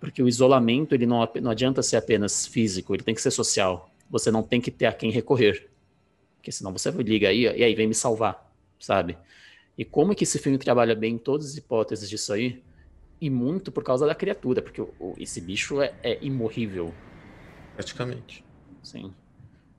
Porque 0.00 0.20
o 0.20 0.28
isolamento, 0.28 0.96
ele 0.96 1.06
não, 1.06 1.28
não 1.40 1.52
adianta 1.52 1.80
ser 1.80 1.96
apenas 1.96 2.44
físico, 2.44 2.92
ele 2.92 3.04
tem 3.04 3.14
que 3.14 3.22
ser 3.22 3.30
social. 3.30 3.88
Você 4.10 4.32
não 4.32 4.42
tem 4.42 4.60
que 4.60 4.72
ter 4.72 4.86
a 4.86 4.92
quem 4.92 5.12
recorrer. 5.12 5.70
Porque 6.36 6.50
senão 6.50 6.72
você 6.72 6.90
liga 6.90 7.28
aí, 7.28 7.42
e 7.42 7.62
aí 7.62 7.74
vem 7.74 7.86
me 7.86 7.94
salvar, 7.94 8.52
sabe? 8.80 9.16
E 9.78 9.84
como 9.84 10.14
que 10.14 10.24
esse 10.24 10.40
filme 10.40 10.58
trabalha 10.58 10.94
bem 10.94 11.14
em 11.14 11.18
todas 11.18 11.46
as 11.46 11.56
hipóteses 11.56 12.10
disso 12.10 12.32
aí? 12.32 12.60
E 13.20 13.30
muito 13.30 13.70
por 13.70 13.84
causa 13.84 14.06
da 14.06 14.14
criatura, 14.14 14.60
porque 14.60 14.80
o, 14.80 15.14
esse 15.16 15.40
bicho 15.40 15.80
é, 15.80 15.94
é 16.02 16.18
imorrível 16.20 16.92
praticamente. 17.76 18.44
Sim. 18.82 19.12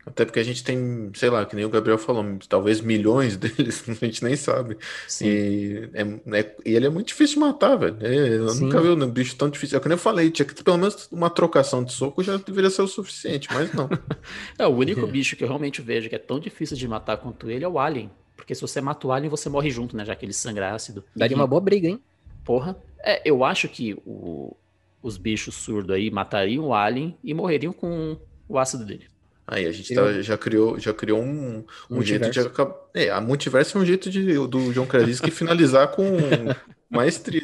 Até 0.06 0.24
porque 0.26 0.40
a 0.40 0.44
gente 0.44 0.64
tem, 0.64 1.12
sei 1.14 1.30
lá, 1.30 1.46
que 1.46 1.56
nem 1.56 1.66
o 1.66 1.70
Gabriel 1.70 1.98
falou, 1.98 2.26
talvez 2.48 2.80
milhões 2.80 3.36
deles, 3.38 3.84
a 3.88 3.94
gente 4.06 4.24
nem 4.24 4.36
sabe. 4.36 4.78
Sim. 5.08 5.28
E, 5.28 5.90
é, 5.94 6.40
é, 6.40 6.56
e 6.66 6.76
ele 6.76 6.88
é 6.88 6.90
muito 6.90 7.08
difícil 7.08 7.36
de 7.36 7.42
matar, 7.42 7.76
velho. 7.76 7.98
É, 8.02 8.38
eu 8.38 8.50
Sim. 8.50 8.66
nunca 8.66 8.82
vi 8.82 8.88
um 8.90 9.12
bicho 9.12 9.36
tão 9.36 9.50
difícil. 9.50 9.78
É 9.78 9.82
que 9.82 9.88
nem 9.88 9.96
eu 9.96 10.00
falei, 10.00 10.32
tinha 10.32 10.46
que 10.46 10.56
ter 10.56 10.64
pelo 10.64 10.78
menos 10.78 11.08
uma 11.12 11.30
trocação 11.30 11.84
de 11.84 11.92
soco 11.92 12.24
já 12.24 12.38
deveria 12.38 12.70
ser 12.70 12.82
o 12.82 12.88
suficiente, 12.88 13.50
mas 13.54 13.72
não. 13.74 13.90
é, 14.58 14.66
o 14.66 14.72
único 14.72 15.06
bicho 15.06 15.36
que 15.36 15.44
eu 15.44 15.48
realmente 15.48 15.82
vejo 15.82 16.08
que 16.08 16.16
é 16.16 16.20
tão 16.20 16.40
difícil 16.40 16.78
de 16.78 16.88
matar 16.88 17.18
quanto 17.18 17.52
ele 17.52 17.66
é 17.66 17.68
o 17.68 17.78
Alien. 17.78 18.10
Porque 18.40 18.56
se 18.56 18.62
você 18.62 18.80
mata 18.80 19.06
o 19.06 19.12
Alien, 19.12 19.30
você 19.30 19.50
morre 19.50 19.70
junto, 19.70 19.96
né? 19.96 20.06
Já 20.06 20.16
que 20.16 20.26
ele 20.26 20.34
sangra 20.34 20.74
ácido. 20.74 21.04
Daria 21.16 21.36
uma 21.36 21.46
boa 21.46 21.62
briga, 21.62 21.88
hein? 21.88 22.02
Porra. 22.46 22.78
É, 23.04 23.22
eu 23.30 23.44
acho 23.44 23.68
que 23.68 23.94
o, 24.06 24.56
os 25.04 25.18
bichos 25.18 25.56
surdos 25.56 25.96
aí 25.96 26.10
matariam 26.10 26.66
o 26.66 26.74
Alien 26.74 27.18
e 27.24 27.34
morreriam 27.34 27.74
com 27.74 28.18
o 28.48 28.58
ácido 28.58 28.86
dele. 28.86 29.08
Aí 29.46 29.66
a 29.66 29.72
gente 29.72 29.94
tá, 29.94 30.22
já 30.22 30.38
criou, 30.38 30.80
já 30.80 30.94
criou 30.94 31.22
um, 31.22 31.66
um 31.90 32.02
jeito 32.02 32.30
de 32.30 32.40
acabar. 32.40 32.76
É, 32.94 33.10
a 33.10 33.20
multiverso 33.20 33.78
é 33.78 33.82
um 33.82 33.86
jeito 33.86 34.10
de, 34.10 34.34
do 34.48 34.72
John 34.74 34.86
Krasinski 34.86 35.32
finalizar 35.32 35.90
com 35.90 36.04
maestria. 36.90 37.42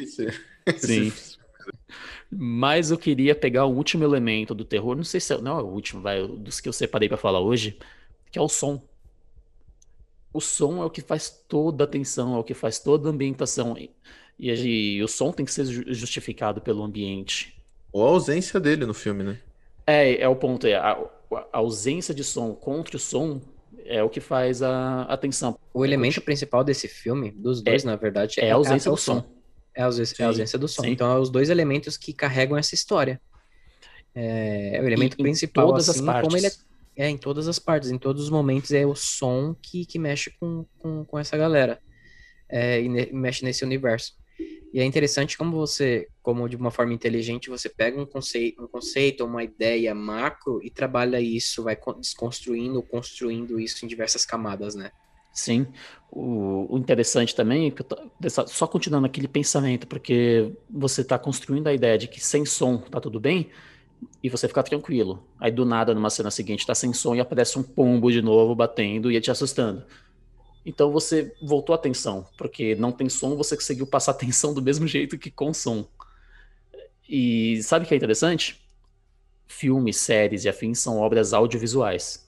Sim. 0.78 1.12
Mas 2.30 2.90
eu 2.90 2.98
queria 2.98 3.34
pegar 3.34 3.66
o 3.66 3.74
último 3.74 4.02
elemento 4.02 4.54
do 4.54 4.64
terror, 4.64 4.96
não 4.96 5.04
sei 5.04 5.20
se 5.20 5.34
é, 5.34 5.40
não 5.40 5.58
é 5.58 5.62
o 5.62 5.66
último, 5.66 6.00
vai, 6.00 6.26
dos 6.26 6.60
que 6.60 6.68
eu 6.68 6.72
separei 6.72 7.08
para 7.08 7.18
falar 7.18 7.40
hoje, 7.40 7.78
que 8.30 8.38
é 8.38 8.42
o 8.42 8.48
som. 8.48 8.82
O 10.36 10.40
som 10.40 10.82
é 10.82 10.84
o 10.84 10.90
que 10.90 11.00
faz 11.00 11.30
toda 11.48 11.84
a 11.84 11.86
atenção, 11.86 12.36
é 12.36 12.38
o 12.38 12.44
que 12.44 12.52
faz 12.52 12.78
toda 12.78 13.08
a 13.08 13.10
ambientação. 13.10 13.74
E, 13.78 13.90
e, 14.38 14.96
e 14.96 15.02
o 15.02 15.08
som 15.08 15.32
tem 15.32 15.46
que 15.46 15.50
ser 15.50 15.64
justificado 15.64 16.60
pelo 16.60 16.84
ambiente. 16.84 17.58
Ou 17.90 18.06
a 18.06 18.10
ausência 18.10 18.60
dele 18.60 18.84
no 18.84 18.92
filme, 18.92 19.24
né? 19.24 19.38
É, 19.86 20.20
é 20.20 20.28
o 20.28 20.36
ponto. 20.36 20.66
É, 20.66 20.74
a, 20.74 20.92
a 21.50 21.56
ausência 21.56 22.14
de 22.14 22.22
som 22.22 22.52
contra 22.54 22.98
o 22.98 23.00
som 23.00 23.40
é 23.86 24.02
o 24.02 24.10
que 24.10 24.20
faz 24.20 24.60
a 24.60 25.04
atenção. 25.04 25.58
O 25.72 25.86
elemento 25.86 26.20
principal 26.20 26.62
desse 26.62 26.86
filme, 26.86 27.30
dos 27.30 27.62
dois, 27.62 27.82
é, 27.82 27.86
na 27.86 27.96
verdade, 27.96 28.38
é, 28.38 28.50
a 28.50 28.56
ausência 28.56 28.90
do 28.90 28.96
som. 28.98 29.20
som. 29.20 29.24
É 29.74 29.80
a 29.80 29.86
ausência, 29.86 30.22
é 30.22 30.24
a 30.26 30.28
ausência 30.28 30.58
do 30.58 30.68
som. 30.68 30.82
Sim. 30.82 30.90
Então, 30.90 31.10
é 31.10 31.18
os 31.18 31.30
dois 31.30 31.48
elementos 31.48 31.96
que 31.96 32.12
carregam 32.12 32.58
essa 32.58 32.74
história. 32.74 33.18
É, 34.14 34.76
é 34.76 34.82
o 34.82 34.86
elemento 34.86 35.14
e, 35.18 35.22
principal, 35.22 35.68
todas 35.68 35.88
assim, 35.88 36.00
as 36.00 36.04
partes. 36.04 36.24
como 36.24 36.36
ele 36.36 36.46
é, 36.46 36.52
é, 36.96 37.08
em 37.08 37.18
todas 37.18 37.46
as 37.46 37.58
partes, 37.58 37.90
em 37.90 37.98
todos 37.98 38.22
os 38.22 38.30
momentos, 38.30 38.72
é 38.72 38.86
o 38.86 38.94
som 38.94 39.54
que, 39.54 39.84
que 39.84 39.98
mexe 39.98 40.30
com, 40.40 40.64
com, 40.78 41.04
com 41.04 41.18
essa 41.18 41.36
galera. 41.36 41.80
É, 42.48 42.80
e 42.80 42.88
ne, 42.88 43.10
mexe 43.12 43.44
nesse 43.44 43.64
universo. 43.64 44.14
E 44.72 44.80
é 44.80 44.84
interessante 44.84 45.38
como 45.38 45.52
você, 45.52 46.08
como 46.22 46.48
de 46.48 46.56
uma 46.56 46.70
forma 46.70 46.92
inteligente, 46.92 47.48
você 47.48 47.68
pega 47.68 48.00
um 48.00 48.06
conceito, 48.06 48.62
um 48.62 48.68
conceito, 48.68 49.24
uma 49.24 49.42
ideia 49.42 49.94
macro 49.94 50.60
e 50.62 50.70
trabalha 50.70 51.20
isso, 51.20 51.62
vai 51.62 51.76
desconstruindo, 51.98 52.82
construindo 52.82 53.58
isso 53.58 53.84
em 53.84 53.88
diversas 53.88 54.24
camadas, 54.26 54.74
né? 54.74 54.90
Sim. 55.32 55.66
O, 56.10 56.74
o 56.74 56.78
interessante 56.78 57.34
também, 57.34 57.72
é 58.22 58.28
só 58.28 58.66
continuando 58.66 59.06
aquele 59.06 59.28
pensamento, 59.28 59.86
porque 59.86 60.52
você 60.68 61.02
está 61.02 61.18
construindo 61.18 61.66
a 61.66 61.74
ideia 61.74 61.98
de 61.98 62.08
que 62.08 62.20
sem 62.20 62.44
som 62.44 62.78
tá 62.78 63.00
tudo 63.00 63.20
bem, 63.20 63.50
e 64.22 64.28
você 64.28 64.48
fica 64.48 64.62
tranquilo. 64.62 65.26
Aí 65.38 65.50
do 65.50 65.64
nada, 65.64 65.94
numa 65.94 66.10
cena 66.10 66.30
seguinte, 66.30 66.66
tá 66.66 66.74
sem 66.74 66.92
som 66.92 67.14
e 67.14 67.20
aparece 67.20 67.58
um 67.58 67.62
pombo 67.62 68.10
de 68.10 68.20
novo 68.20 68.54
batendo 68.54 69.10
e 69.10 69.20
te 69.20 69.30
assustando. 69.30 69.84
Então 70.64 70.90
você 70.90 71.32
voltou 71.40 71.72
a 71.72 71.76
atenção, 71.76 72.26
porque 72.36 72.74
não 72.74 72.90
tem 72.90 73.08
som, 73.08 73.36
você 73.36 73.54
conseguiu 73.54 73.86
passar 73.86 74.10
atenção 74.12 74.52
do 74.52 74.60
mesmo 74.60 74.86
jeito 74.86 75.16
que 75.16 75.30
com 75.30 75.54
som. 75.54 75.86
E 77.08 77.62
sabe 77.62 77.84
o 77.84 77.88
que 77.88 77.94
é 77.94 77.96
interessante? 77.96 78.60
Filmes, 79.46 79.96
séries 79.96 80.44
e 80.44 80.48
afins 80.48 80.80
são 80.80 80.98
obras 80.98 81.32
audiovisuais. 81.32 82.26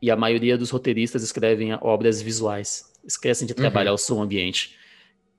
E 0.00 0.10
a 0.10 0.16
maioria 0.16 0.56
dos 0.56 0.70
roteiristas 0.70 1.24
escrevem 1.24 1.74
obras 1.80 2.22
visuais. 2.22 2.92
Esquecem 3.04 3.46
de 3.46 3.52
uhum. 3.52 3.56
trabalhar 3.56 3.90
uhum. 3.90 3.96
o 3.96 3.98
som 3.98 4.22
ambiente. 4.22 4.78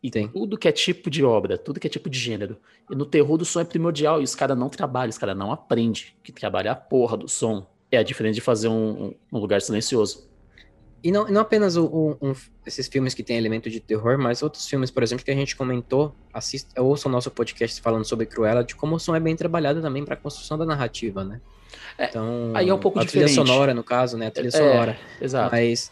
E 0.01 0.11
Tem. 0.11 0.27
tudo 0.27 0.57
que 0.57 0.67
é 0.67 0.71
tipo 0.71 1.09
de 1.09 1.23
obra, 1.23 1.57
tudo 1.57 1.79
que 1.79 1.87
é 1.87 1.89
tipo 1.89 2.09
de 2.09 2.19
gênero. 2.19 2.57
E 2.89 2.95
no 2.95 3.05
terror 3.05 3.37
do 3.37 3.45
som 3.45 3.59
é 3.59 3.63
primordial. 3.63 4.21
E 4.21 4.23
os 4.23 4.35
caras 4.35 4.57
não 4.57 4.69
trabalham, 4.69 5.09
os 5.09 5.17
caras 5.17 5.35
não 5.35 5.51
aprendem. 5.51 6.05
Que 6.23 6.31
trabalhar 6.31 6.73
a 6.73 6.75
porra 6.75 7.17
do 7.17 7.27
som 7.27 7.65
é 7.91 7.97
a 7.97 8.03
diferença 8.03 8.35
de 8.35 8.41
fazer 8.41 8.67
um, 8.67 9.13
um 9.31 9.39
lugar 9.39 9.61
silencioso. 9.61 10.27
E 11.03 11.11
não, 11.11 11.25
não 11.27 11.41
apenas 11.41 11.77
o, 11.77 12.17
um, 12.21 12.33
esses 12.65 12.87
filmes 12.87 13.13
que 13.13 13.23
têm 13.23 13.37
elemento 13.37 13.69
de 13.69 13.79
terror, 13.79 14.17
mas 14.17 14.41
outros 14.41 14.67
filmes, 14.67 14.89
por 14.89 15.03
exemplo, 15.03 15.23
que 15.23 15.31
a 15.31 15.35
gente 15.35 15.55
comentou, 15.55 16.13
assista, 16.33 16.81
ouça 16.81 17.07
o 17.07 17.11
nosso 17.11 17.29
podcast 17.29 17.79
falando 17.81 18.03
sobre 18.03 18.25
Cruella, 18.25 18.63
de 18.63 18.75
como 18.75 18.95
o 18.95 18.99
som 18.99 19.15
é 19.15 19.19
bem 19.19 19.35
trabalhado 19.35 19.81
também 19.81 20.03
para 20.03 20.15
a 20.15 20.17
construção 20.17 20.57
da 20.57 20.65
narrativa, 20.65 21.23
né? 21.23 21.39
É, 21.97 22.05
então, 22.05 22.51
aí 22.55 22.69
é 22.69 22.73
um 22.73 22.79
pouco 22.79 22.99
a 22.99 23.03
diferente. 23.03 23.33
trilha 23.33 23.45
sonora, 23.45 23.73
no 23.73 23.83
caso, 23.83 24.17
né? 24.17 24.27
A 24.27 24.31
trilha 24.31 24.49
é, 24.49 24.51
sonora. 24.51 24.99
Exato. 25.21 25.51
Mas, 25.55 25.91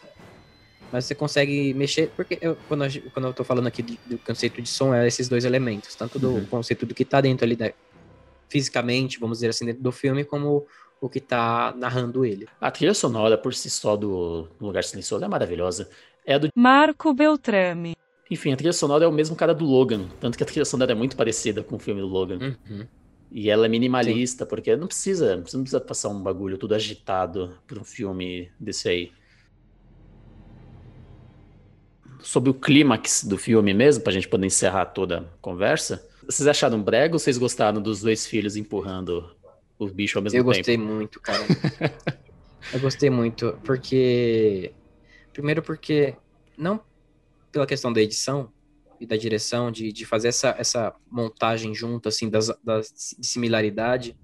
mas 0.92 1.04
você 1.04 1.14
consegue 1.14 1.74
mexer, 1.74 2.10
porque 2.16 2.38
eu, 2.40 2.56
quando, 2.68 2.84
eu, 2.84 3.02
quando 3.12 3.26
eu 3.26 3.32
tô 3.32 3.44
falando 3.44 3.66
aqui 3.66 3.82
do, 3.82 3.98
do 4.06 4.18
conceito 4.18 4.60
de 4.62 4.68
som, 4.68 4.94
é 4.94 5.06
esses 5.06 5.28
dois 5.28 5.44
elementos, 5.44 5.94
tanto 5.94 6.18
do 6.18 6.30
uhum. 6.30 6.44
conceito 6.46 6.86
do 6.86 6.94
que 6.94 7.04
tá 7.04 7.20
dentro 7.20 7.44
ali, 7.44 7.56
da, 7.56 7.72
fisicamente, 8.48 9.18
vamos 9.18 9.38
dizer 9.38 9.48
assim, 9.48 9.66
dentro 9.66 9.82
do 9.82 9.92
filme, 9.92 10.24
como 10.24 10.66
o 11.00 11.08
que 11.08 11.20
tá 11.20 11.74
narrando 11.76 12.24
ele. 12.24 12.48
A 12.60 12.70
trilha 12.70 12.94
sonora 12.94 13.36
por 13.36 13.54
si 13.54 13.68
só 13.68 13.96
do 13.96 14.48
Lugar 14.60 14.84
Silencioso 14.84 15.24
é 15.24 15.28
maravilhosa. 15.28 15.88
É 16.24 16.38
do 16.38 16.48
Marco 16.54 17.12
Beltrame. 17.12 17.94
Enfim, 18.30 18.52
a 18.52 18.56
trilha 18.56 18.72
sonora 18.72 19.04
é 19.04 19.08
o 19.08 19.12
mesmo 19.12 19.36
cara 19.36 19.54
do 19.54 19.64
Logan, 19.64 20.08
tanto 20.20 20.36
que 20.36 20.42
a 20.42 20.46
trilha 20.46 20.64
sonora 20.64 20.92
é 20.92 20.94
muito 20.94 21.16
parecida 21.16 21.62
com 21.62 21.76
o 21.76 21.78
filme 21.78 22.00
do 22.00 22.08
Logan. 22.08 22.56
Uhum. 22.68 22.86
E 23.30 23.50
ela 23.50 23.66
é 23.66 23.68
minimalista, 23.68 24.44
Sim. 24.44 24.48
porque 24.48 24.74
não 24.76 24.86
precisa, 24.86 25.36
você 25.36 25.56
não 25.56 25.64
precisa 25.64 25.80
passar 25.80 26.08
um 26.08 26.20
bagulho 26.20 26.58
tudo 26.58 26.74
agitado 26.74 27.56
para 27.66 27.78
um 27.78 27.84
filme 27.84 28.50
desse 28.58 28.88
aí. 28.88 29.12
Sobre 32.26 32.50
o 32.50 32.54
clímax 32.54 33.22
do 33.22 33.38
filme 33.38 33.72
mesmo, 33.72 34.02
pra 34.02 34.12
gente 34.12 34.26
poder 34.26 34.46
encerrar 34.46 34.86
toda 34.86 35.20
a 35.20 35.24
conversa. 35.40 36.04
Vocês 36.24 36.46
acharam 36.48 36.82
brega 36.82 37.14
ou 37.14 37.20
vocês 37.20 37.38
gostaram 37.38 37.80
dos 37.80 38.00
dois 38.00 38.26
filhos 38.26 38.56
empurrando 38.56 39.32
o 39.78 39.86
bicho 39.86 40.18
ao 40.18 40.24
mesmo 40.24 40.36
eu 40.36 40.42
tempo. 40.42 40.50
Eu 40.50 40.56
gostei 40.56 40.76
muito, 40.76 41.20
cara. 41.20 41.44
eu 42.74 42.80
gostei 42.80 43.10
muito, 43.10 43.56
porque. 43.64 44.72
Primeiro, 45.32 45.62
porque. 45.62 46.16
Não 46.58 46.80
pela 47.52 47.64
questão 47.64 47.92
da 47.92 48.02
edição 48.02 48.52
e 49.00 49.06
da 49.06 49.16
direção, 49.16 49.70
de, 49.70 49.92
de 49.92 50.04
fazer 50.04 50.28
essa, 50.28 50.54
essa 50.58 50.94
montagem 51.08 51.72
junto, 51.74 52.08
assim, 52.08 52.28
das, 52.28 52.48
das, 52.64 53.14
de 53.16 53.24
similaridade, 53.24 54.16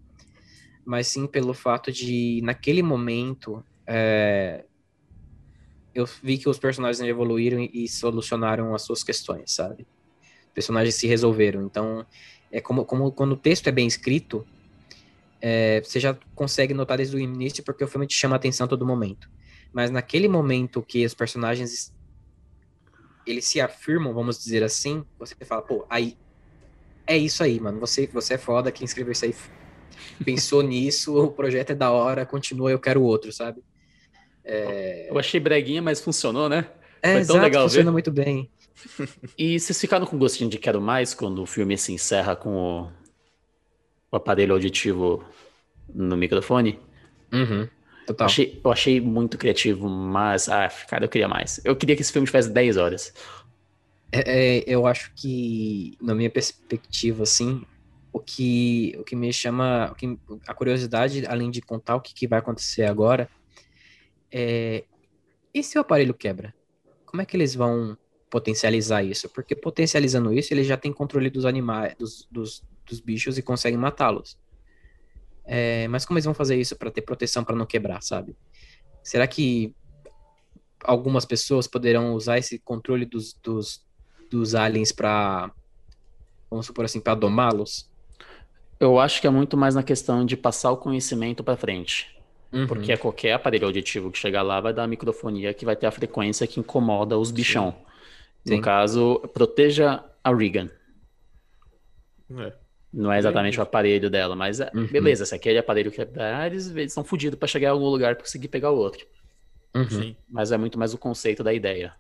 mas 0.85 1.07
sim 1.07 1.27
pelo 1.27 1.55
fato 1.55 1.93
de, 1.93 2.41
naquele 2.43 2.83
momento, 2.83 3.65
é, 3.87 4.65
eu 5.95 6.07
vi 6.23 6.39
que 6.39 6.49
os 6.49 6.59
personagens 6.59 7.07
evoluíram 7.07 7.61
e 7.61 7.89
solucionaram 7.89 8.75
as 8.75 8.83
suas 8.83 9.03
questões, 9.03 9.53
sabe? 9.53 9.87
Os 10.47 10.53
personagens 10.55 10.95
se 10.95 11.07
resolveram. 11.07 11.63
Então, 11.63 12.07
é 12.51 12.61
como, 12.61 12.85
como 12.85 13.13
quando 13.13 13.33
o 13.33 13.37
texto 13.37 13.69
é 13.69 13.73
bem 13.73 13.87
escrito, 13.87 14.47
é, 15.41 15.81
você 15.81 15.99
já 15.99 16.17
consegue 16.35 16.73
notar 16.73 16.99
desde 16.99 17.17
o 17.17 17.19
início 17.19 17.65
porque 17.65 17.83
o 17.83 17.89
filme 17.89 18.07
te 18.07 18.15
chama 18.15 18.37
a 18.37 18.39
atenção 18.39 18.67
a 18.67 18.69
todo 18.69 18.87
momento. 18.87 19.29
Mas 19.73 19.91
naquele 19.91 20.29
momento 20.29 20.83
que 20.83 21.05
os 21.05 21.15
personagens 21.15 21.93
eles 23.27 23.45
se 23.45 23.61
afirmam, 23.61 24.13
vamos 24.13 24.39
dizer 24.39 24.63
assim, 24.63 25.05
você 25.19 25.35
fala, 25.45 25.63
pô, 25.63 25.87
aí 25.89 26.17
é 27.07 27.17
isso 27.17 27.43
aí, 27.43 27.59
mano. 27.61 27.81
Você, 27.81 28.07
você 28.07 28.35
é 28.35 28.39
foda, 28.39 28.73
quem 28.73 28.85
escreveu 28.85 29.13
isso 29.13 29.25
aí 29.25 29.35
pensou 30.25 30.63
nisso, 30.63 31.17
o 31.17 31.31
projeto 31.31 31.71
é 31.71 31.75
da 31.75 31.91
hora, 31.91 32.27
continua, 32.27 32.71
eu 32.71 32.79
quero 32.79 33.03
outro, 33.03 33.33
sabe? 33.33 33.63
É... 34.45 35.09
Eu 35.11 35.19
achei 35.19 35.39
breguinha, 35.39 35.83
mas 35.83 36.01
funcionou, 36.01 36.49
né? 36.49 36.67
É, 37.01 37.15
Foi 37.15 37.25
tão 37.25 37.37
exato, 37.37 37.43
legal 37.43 37.63
funciona 37.65 37.85
ver. 37.87 37.93
muito 37.93 38.11
bem. 38.11 38.51
E 39.39 39.61
vocês 39.61 39.81
ficaram 39.81 40.07
com 40.07 40.19
gostinho 40.19 40.51
de 40.51 40.59
quero 40.59 40.81
mais 40.81 41.15
quando 41.15 41.43
o 41.43 41.47
filme 41.47 41.77
se 41.77 41.93
encerra 41.93 42.35
com 42.35 42.57
o 42.57 42.91
o 44.13 44.17
aparelho 44.17 44.53
auditivo 44.53 45.25
no 45.93 46.17
microfone. 46.17 46.79
Uhum. 47.33 47.67
Total. 48.07 48.27
Eu 48.27 48.27
achei, 48.27 48.61
eu 48.63 48.73
achei 48.73 49.01
muito 49.01 49.39
criativo, 49.39 49.89
mas, 49.89 50.49
ah, 50.51 50.69
cara, 50.87 51.07
eu 51.07 51.09
queria 51.09 51.27
mais. 51.27 51.61
Eu 51.65 51.75
queria 51.75 51.97
que 51.97 52.03
esse 52.03 52.13
filme 52.13 52.27
tivesse 52.27 52.51
10 52.51 52.77
horas. 52.77 53.15
É, 54.13 54.59
é, 54.59 54.65
eu 54.67 54.87
acho 54.87 55.13
que, 55.17 55.97
na 56.01 56.15
minha 56.15 56.29
perspectiva, 56.29 57.23
assim, 57.23 57.63
o 58.13 58.21
que, 58.21 58.95
o 58.99 59.05
que 59.05 59.17
me 59.17 59.33
chama, 59.33 59.91
o 59.91 59.95
que, 59.95 60.19
a 60.47 60.53
curiosidade, 60.53 61.25
além 61.27 61.51
de 61.51 61.63
contar 61.63 61.97
o 61.97 62.01
que, 62.01 62.13
que 62.13 62.29
vai 62.29 62.41
acontecer 62.41 62.85
agora, 62.85 63.31
é, 64.33 64.85
e 65.53 65.63
se 65.63 65.77
o 65.77 65.83
aparelho 65.83 66.15
quebra? 66.15 66.55
Como 67.05 67.21
é 67.21 67.27
que 67.27 67.37
eles 67.37 67.55
vão 67.55 67.97
potencializar 68.31 69.03
isso? 69.03 69.29
Porque 69.29 69.55
potencializando 69.55 70.33
isso, 70.33 70.55
ele 70.55 70.65
já 70.65 70.77
tem 70.77 70.93
controle 70.93 71.29
dos 71.29 71.45
animais, 71.45 71.95
dos, 71.97 72.27
dos, 72.31 72.65
dos 72.87 73.01
bichos 73.01 73.37
e 73.37 73.43
conseguem 73.43 73.79
matá-los. 73.79 74.39
É, 75.45 75.87
mas 75.89 76.07
como 76.07 76.17
eles 76.17 76.25
vão 76.25 76.33
fazer 76.33 76.57
isso 76.57 76.75
para 76.77 76.91
ter 76.91 77.03
proteção 77.03 77.45
para 77.45 77.55
não 77.55 77.67
quebrar, 77.67 78.03
sabe? 78.03 78.35
Será 79.03 79.27
que 79.27 79.75
algumas 80.83 81.27
pessoas 81.27 81.67
poderão 81.67 82.15
usar 82.15 82.39
esse 82.39 82.59
controle 82.59 83.05
dos, 83.05 83.35
dos, 83.35 83.85
dos 84.31 84.55
aliens 84.55 84.93
para, 84.93 85.53
vamos 86.49 86.67
supor 86.67 86.87
assim, 86.87 87.01
para 87.01 87.15
domá-los? 87.15 87.91
Eu 88.81 88.99
acho 88.99 89.21
que 89.21 89.27
é 89.27 89.31
muito 89.31 89.57
mais 89.57 89.75
na 89.75 89.83
questão 89.83 90.25
de 90.25 90.37
passar 90.37 90.71
o 90.73 90.77
conhecimento 90.77 91.45
para 91.45 91.57
frente. 91.57 92.22
Uhum. 92.53 92.67
Porque 92.67 92.93
é 92.93 92.97
qualquer 92.97 93.33
aparelho 93.33 93.67
auditivo 93.67 94.11
que 94.11 94.19
chegar 94.19 94.43
lá 94.43 94.61
vai 94.61 94.75
dar 94.75 94.87
microfonia 94.87 95.55
que 95.55 95.65
vai 95.65 95.75
ter 95.75 95.87
a 95.87 95.91
frequência 95.91 96.47
que 96.47 96.61
incomoda 96.61 97.17
os 97.19 97.31
bichão. 97.31 97.75
Sim. 98.47 98.57
No 98.57 98.61
caso, 98.63 99.19
proteja 99.33 100.05
a 100.23 100.35
Regan. 100.35 100.69
É. 102.37 102.53
Não 102.93 103.11
é 103.11 103.19
exatamente 103.19 103.59
o 103.59 103.63
aparelho 103.63 104.11
dela, 104.11 104.37
mas 104.37 104.61
é- 104.61 104.71
Uhum. 104.75 104.87
beleza, 104.87 105.25
se 105.25 105.35
aquele 105.35 105.59
aparelho 105.59 105.91
quebrar, 105.91 106.47
eles 106.51 106.69
eles 106.71 106.93
estão 106.93 107.03
fodidos 107.05 107.39
pra 107.39 107.49
chegar 107.49 107.69
em 107.69 107.71
algum 107.71 107.89
lugar 107.89 108.15
pra 108.17 108.25
conseguir 108.25 108.49
pegar 108.49 108.71
o 108.71 108.77
outro. 108.77 109.07
Uhum. 109.75 110.15
Mas 110.29 110.53
é 110.53 110.59
muito 110.59 110.79
mais 110.79 110.93
o 110.93 110.99
conceito 110.99 111.43
da 111.43 111.55
ideia. 111.55 111.95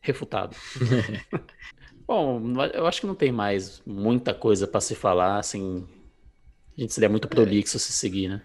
Refutado. 0.00 0.54
Bom, 2.06 2.40
eu 2.72 2.86
acho 2.86 3.00
que 3.00 3.06
não 3.08 3.16
tem 3.16 3.32
mais 3.32 3.82
muita 3.84 4.32
coisa 4.32 4.68
pra 4.68 4.80
se 4.80 4.94
falar, 4.94 5.38
assim. 5.40 5.84
A 6.78 6.80
gente 6.80 6.92
seria 6.92 7.08
muito 7.08 7.26
prolixo 7.26 7.78
se 7.80 7.92
seguir, 7.92 8.28
né? 8.28 8.42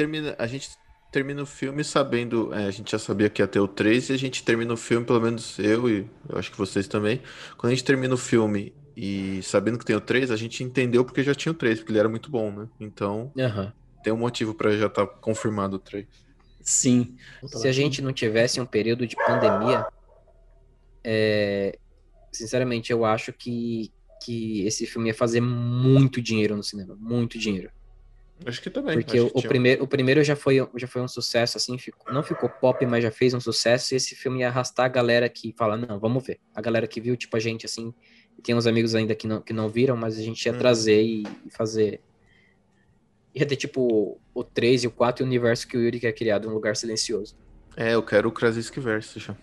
Termina, 0.00 0.34
a 0.38 0.46
gente 0.46 0.70
termina 1.12 1.42
o 1.42 1.46
filme 1.46 1.84
sabendo. 1.84 2.54
é, 2.54 2.64
a 2.64 2.70
gente 2.70 2.90
já 2.90 2.98
sabia 2.98 3.28
que 3.28 3.42
ia 3.42 3.46
ter 3.46 3.60
o 3.60 3.68
3 3.68 4.08
e 4.08 4.14
a 4.14 4.16
gente 4.16 4.42
termina 4.42 4.72
o 4.72 4.76
filme, 4.78 5.04
pelo 5.04 5.20
menos 5.20 5.58
eu 5.58 5.90
e 5.90 6.08
eu 6.26 6.38
acho 6.38 6.50
que 6.50 6.56
vocês 6.56 6.88
também. 6.88 7.20
Quando 7.58 7.70
a 7.70 7.74
gente 7.74 7.84
termina 7.84 8.14
o 8.14 8.16
filme 8.16 8.74
e 8.96 9.42
sabendo 9.42 9.78
que 9.78 9.84
tem 9.84 9.94
o 9.94 10.00
3, 10.00 10.30
a 10.30 10.36
gente 10.36 10.64
entendeu 10.64 11.04
porque 11.04 11.22
já 11.22 11.34
tinha 11.34 11.52
o 11.52 11.54
3, 11.54 11.80
porque 11.80 11.92
ele 11.92 11.98
era 11.98 12.08
muito 12.08 12.30
bom, 12.30 12.50
né? 12.50 12.66
Então 12.80 13.30
Aham. 13.38 13.74
tem 14.02 14.10
um 14.10 14.16
motivo 14.16 14.54
pra 14.54 14.74
já 14.74 14.86
estar 14.86 15.06
confirmado 15.06 15.76
o 15.76 15.78
3. 15.78 16.06
Sim. 16.62 17.14
Se 17.46 17.68
a 17.68 17.72
gente 17.72 18.00
não 18.00 18.14
tivesse 18.14 18.58
um 18.58 18.64
período 18.64 19.06
de 19.06 19.16
pandemia, 19.16 19.84
é, 21.04 21.78
sinceramente, 22.32 22.90
eu 22.90 23.04
acho 23.04 23.34
que, 23.34 23.92
que 24.24 24.62
esse 24.62 24.86
filme 24.86 25.08
ia 25.10 25.14
fazer 25.14 25.42
muito 25.42 26.22
dinheiro 26.22 26.56
no 26.56 26.62
cinema, 26.62 26.96
muito 26.98 27.38
dinheiro. 27.38 27.70
Acho 28.46 28.62
que 28.62 28.70
também. 28.70 28.94
Porque 28.94 29.20
o, 29.20 29.30
que 29.30 29.38
o 29.46 29.48
primeiro, 29.48 29.84
o 29.84 29.86
primeiro 29.86 30.24
já 30.24 30.34
foi, 30.34 30.56
já 30.76 30.86
foi 30.86 31.02
um 31.02 31.08
sucesso, 31.08 31.56
assim, 31.58 31.76
ficou- 31.78 32.12
não 32.12 32.22
ficou 32.22 32.48
pop, 32.48 32.84
mas 32.86 33.02
já 33.02 33.10
fez 33.10 33.34
um 33.34 33.40
sucesso, 33.40 33.92
e 33.92 33.96
esse 33.96 34.14
filme 34.14 34.40
ia 34.40 34.48
arrastar 34.48 34.86
a 34.86 34.88
galera 34.88 35.28
que 35.28 35.54
fala, 35.58 35.76
não, 35.76 35.98
vamos 36.00 36.24
ver. 36.26 36.38
A 36.54 36.60
galera 36.62 36.86
que 36.86 37.00
viu, 37.00 37.16
tipo, 37.16 37.36
a 37.36 37.40
gente, 37.40 37.66
assim, 37.66 37.92
tem 38.42 38.54
uns 38.54 38.66
amigos 38.66 38.94
ainda 38.94 39.14
que 39.14 39.26
não, 39.26 39.42
que 39.42 39.52
não 39.52 39.68
viram, 39.68 39.96
mas 39.96 40.18
a 40.18 40.22
gente 40.22 40.44
ia 40.46 40.52
Uhum. 40.52 40.58
trazer 40.58 41.02
e, 41.02 41.22
e 41.22 41.50
fazer... 41.54 42.00
Ia 43.34 43.46
ter, 43.46 43.56
tipo, 43.56 44.20
o 44.34 44.42
3 44.42 44.82
e 44.84 44.86
o 44.88 44.90
4 44.90 45.22
e 45.22 45.24
o 45.24 45.26
universo 45.26 45.68
que 45.68 45.76
o 45.76 45.80
Yuri 45.82 46.00
quer 46.00 46.12
criar, 46.12 46.44
um 46.46 46.50
lugar 46.52 46.74
silencioso. 46.76 47.36
É, 47.76 47.94
eu 47.94 48.02
quero 48.02 48.28
o 48.28 48.32
Krasinski 48.32 48.80
Verso 48.80 49.20
já. 49.20 49.36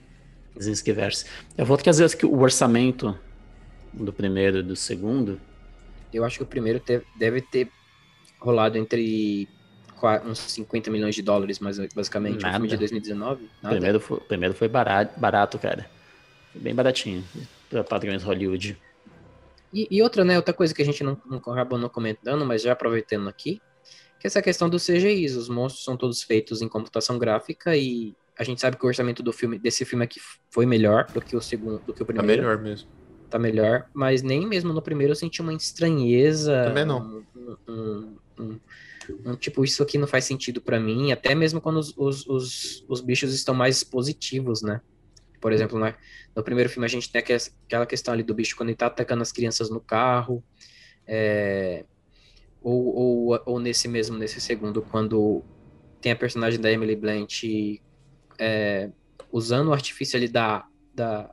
Krasinski 0.53 0.91
verse. 0.91 1.25
Eu 1.57 1.65
vou 1.65 1.77
que 1.77 1.89
às 1.89 1.99
vezes 1.99 2.15
que 2.15 2.25
o 2.25 2.39
orçamento 2.39 3.17
do 3.93 4.11
primeiro 4.11 4.57
e 4.57 4.63
do 4.63 4.75
segundo. 4.75 5.39
Eu 6.11 6.25
acho 6.25 6.37
que 6.37 6.43
o 6.43 6.47
primeiro 6.47 6.79
te- 6.79 7.01
deve 7.17 7.41
ter 7.41 7.69
rolado 8.39 8.77
entre 8.77 9.47
uns 10.25 10.37
50 10.39 10.91
milhões 10.91 11.15
de 11.15 11.21
dólares, 11.21 11.59
mais 11.59 11.77
basicamente. 11.93 12.39
O 12.39 12.41
Nada. 12.41 12.53
filme 12.55 12.67
de 12.67 12.77
2019. 12.77 13.43
O 13.43 13.47
Nada. 13.63 13.75
primeiro 13.75 13.99
foi, 13.99 14.17
o 14.17 14.21
primeiro 14.21 14.53
foi 14.53 14.67
barato, 14.67 15.19
barato, 15.19 15.57
cara. 15.59 15.89
Foi 16.51 16.61
bem 16.61 16.75
baratinho. 16.75 17.23
Pra 17.69 17.83
padrões 17.83 18.23
Hollywood. 18.23 18.77
E, 19.73 19.87
e 19.91 20.01
outra, 20.01 20.23
né? 20.23 20.37
Outra 20.37 20.53
coisa 20.53 20.73
que 20.73 20.81
a 20.81 20.85
gente 20.85 21.03
não, 21.03 21.19
não 21.25 21.37
acabou 21.37 21.77
não 21.77 21.89
comentando, 21.89 22.45
mas 22.45 22.61
já 22.61 22.71
aproveitando 22.71 23.27
aqui, 23.27 23.61
que 24.19 24.25
é 24.25 24.27
essa 24.27 24.41
questão 24.41 24.69
dos 24.69 24.85
CGIs. 24.85 25.35
Os 25.35 25.49
monstros 25.49 25.83
são 25.83 25.97
todos 25.97 26.23
feitos 26.23 26.61
em 26.61 26.67
computação 26.69 27.17
gráfica 27.19 27.75
e 27.75 28.15
a 28.37 28.43
gente 28.43 28.61
sabe 28.61 28.77
que 28.77 28.85
o 28.85 28.87
orçamento 28.87 29.21
do 29.23 29.33
filme, 29.33 29.57
desse 29.59 29.83
filme 29.83 30.05
aqui 30.05 30.19
foi 30.51 30.65
melhor 30.65 31.07
do 31.11 31.19
que 31.19 31.35
o 31.35 31.41
segundo, 31.41 31.79
do 31.79 31.93
que 31.93 32.03
o 32.03 32.05
Tá 32.05 32.13
primeiro. 32.13 32.43
melhor 32.43 32.57
mesmo. 32.59 32.87
Tá 33.29 33.37
melhor, 33.37 33.87
mas 33.93 34.21
nem 34.21 34.47
mesmo 34.47 34.71
no 34.71 34.81
primeiro 34.81 35.11
eu 35.11 35.15
senti 35.15 35.41
uma 35.41 35.53
estranheza. 35.53 36.63
Também 36.65 36.85
não. 36.85 37.23
Um, 37.35 37.57
um- 37.67 38.15
um- 38.39 38.59
um 39.25 39.35
tipo, 39.35 39.63
isso 39.63 39.81
aqui 39.83 39.97
não 39.97 40.07
faz 40.07 40.25
sentido 40.25 40.61
pra 40.61 40.79
mim, 40.79 41.11
até 41.11 41.33
mesmo 41.33 41.61
quando 41.61 41.77
os, 41.77 41.93
os, 41.97 42.27
os, 42.27 42.85
os 42.87 43.01
bichos 43.01 43.33
estão 43.33 43.55
mais 43.55 43.83
positivos, 43.83 44.61
né? 44.61 44.81
Por 45.39 45.51
exemplo, 45.53 45.79
né, 45.79 45.95
no 46.35 46.43
primeiro 46.43 46.69
filme 46.69 46.85
a 46.85 46.89
gente 46.89 47.11
tem 47.11 47.19
aquela- 47.19 47.85
questão 47.85 48.13
ali 48.13 48.23
do 48.23 48.33
bicho 48.33 48.55
quando 48.55 48.69
ele 48.69 48.75
tá 48.77 48.87
atacando 48.87 49.21
as 49.21 49.31
crianças 49.31 49.69
no 49.69 49.79
carro, 49.79 50.43
é, 51.05 51.85
ou, 52.61 52.95
ou, 52.95 53.41
ou 53.45 53.59
nesse 53.59 53.87
mesmo, 53.87 54.17
nesse 54.17 54.41
segundo, 54.41 54.81
quando 54.81 55.43
tem 56.01 56.11
a 56.11 56.15
personagem 56.15 56.59
da 56.59 56.71
Emily 56.71 56.95
Blunt 56.95 57.43
é, 58.39 58.91
usando 59.31 59.69
o 59.69 59.73
artifício 59.73 60.17
ali 60.17 60.27
da, 60.27 60.65
da, 60.93 61.31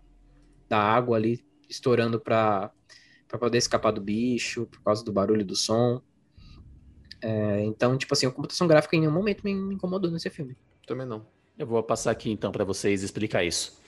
da 0.68 0.78
água 0.78 1.16
ali, 1.16 1.44
estourando 1.68 2.20
pra 2.20 2.70
poder 3.40 3.58
escapar 3.58 3.90
do 3.90 4.00
bicho, 4.00 4.66
por 4.66 4.80
causa 4.82 5.04
do 5.04 5.12
barulho 5.12 5.44
do 5.44 5.56
som. 5.56 6.00
É, 7.26 7.64
então, 7.64 7.96
tipo 7.96 8.12
assim, 8.12 8.26
a 8.26 8.30
computação 8.30 8.66
gráfica 8.66 8.94
em 8.94 9.00
nenhum 9.00 9.12
momento 9.12 9.42
me 9.42 9.50
incomodou 9.50 10.10
nesse 10.10 10.28
filme. 10.28 10.54
Também 10.86 11.06
não. 11.06 11.24
Eu 11.58 11.66
vou 11.66 11.82
passar 11.82 12.10
aqui 12.10 12.30
então 12.30 12.52
pra 12.52 12.64
vocês 12.64 13.02
explicar 13.02 13.42
isso. 13.42 13.80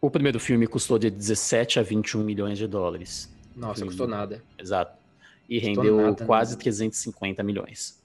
O 0.00 0.10
primeiro 0.10 0.40
filme 0.40 0.66
custou 0.66 0.98
de 0.98 1.10
17 1.10 1.78
a 1.78 1.82
21 1.82 2.24
milhões 2.24 2.56
de 2.56 2.66
dólares. 2.66 3.30
Nossa, 3.54 3.80
Sim. 3.80 3.86
custou 3.86 4.08
nada. 4.08 4.42
Exato. 4.58 4.96
E 5.48 5.60
Custou 5.60 5.84
rendeu 5.84 5.96
nada, 6.00 6.24
quase 6.24 6.56
né? 6.56 6.62
350 6.62 7.42
milhões. 7.42 8.02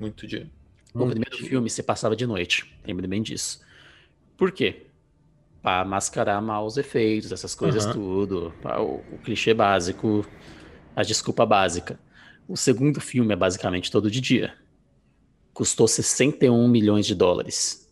Muito 0.00 0.26
dinheiro. 0.26 0.50
O 0.92 0.98
Muito 0.98 1.10
primeiro 1.12 1.30
dinheiro. 1.30 1.48
filme 1.50 1.70
se 1.70 1.82
passava 1.84 2.16
de 2.16 2.26
noite, 2.26 2.76
lembre 2.84 3.06
bem 3.06 3.22
disso. 3.22 3.60
Por 4.36 4.50
quê? 4.50 4.86
Pra 5.62 5.84
mascarar 5.84 6.42
mal 6.42 6.66
os 6.66 6.76
efeitos, 6.76 7.30
essas 7.30 7.54
coisas 7.54 7.84
Aham. 7.84 7.92
tudo, 7.92 8.52
pra 8.60 8.82
o, 8.82 8.96
o 9.12 9.18
clichê 9.18 9.54
básico, 9.54 10.26
a 10.96 11.04
desculpa 11.04 11.46
básica. 11.46 12.00
O 12.52 12.56
segundo 12.58 13.00
filme 13.00 13.32
é 13.32 13.36
basicamente 13.36 13.90
todo 13.90 14.10
de 14.10 14.20
dia. 14.20 14.52
Custou 15.54 15.88
61 15.88 16.68
milhões 16.68 17.06
de 17.06 17.14
dólares, 17.14 17.90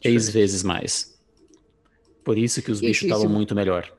três 0.00 0.28
vezes 0.28 0.62
mais. 0.62 1.20
Por 2.22 2.38
isso 2.38 2.62
que 2.62 2.70
os 2.70 2.80
bichos 2.80 3.02
estavam 3.02 3.28
muito 3.28 3.56
melhor. 3.56 3.92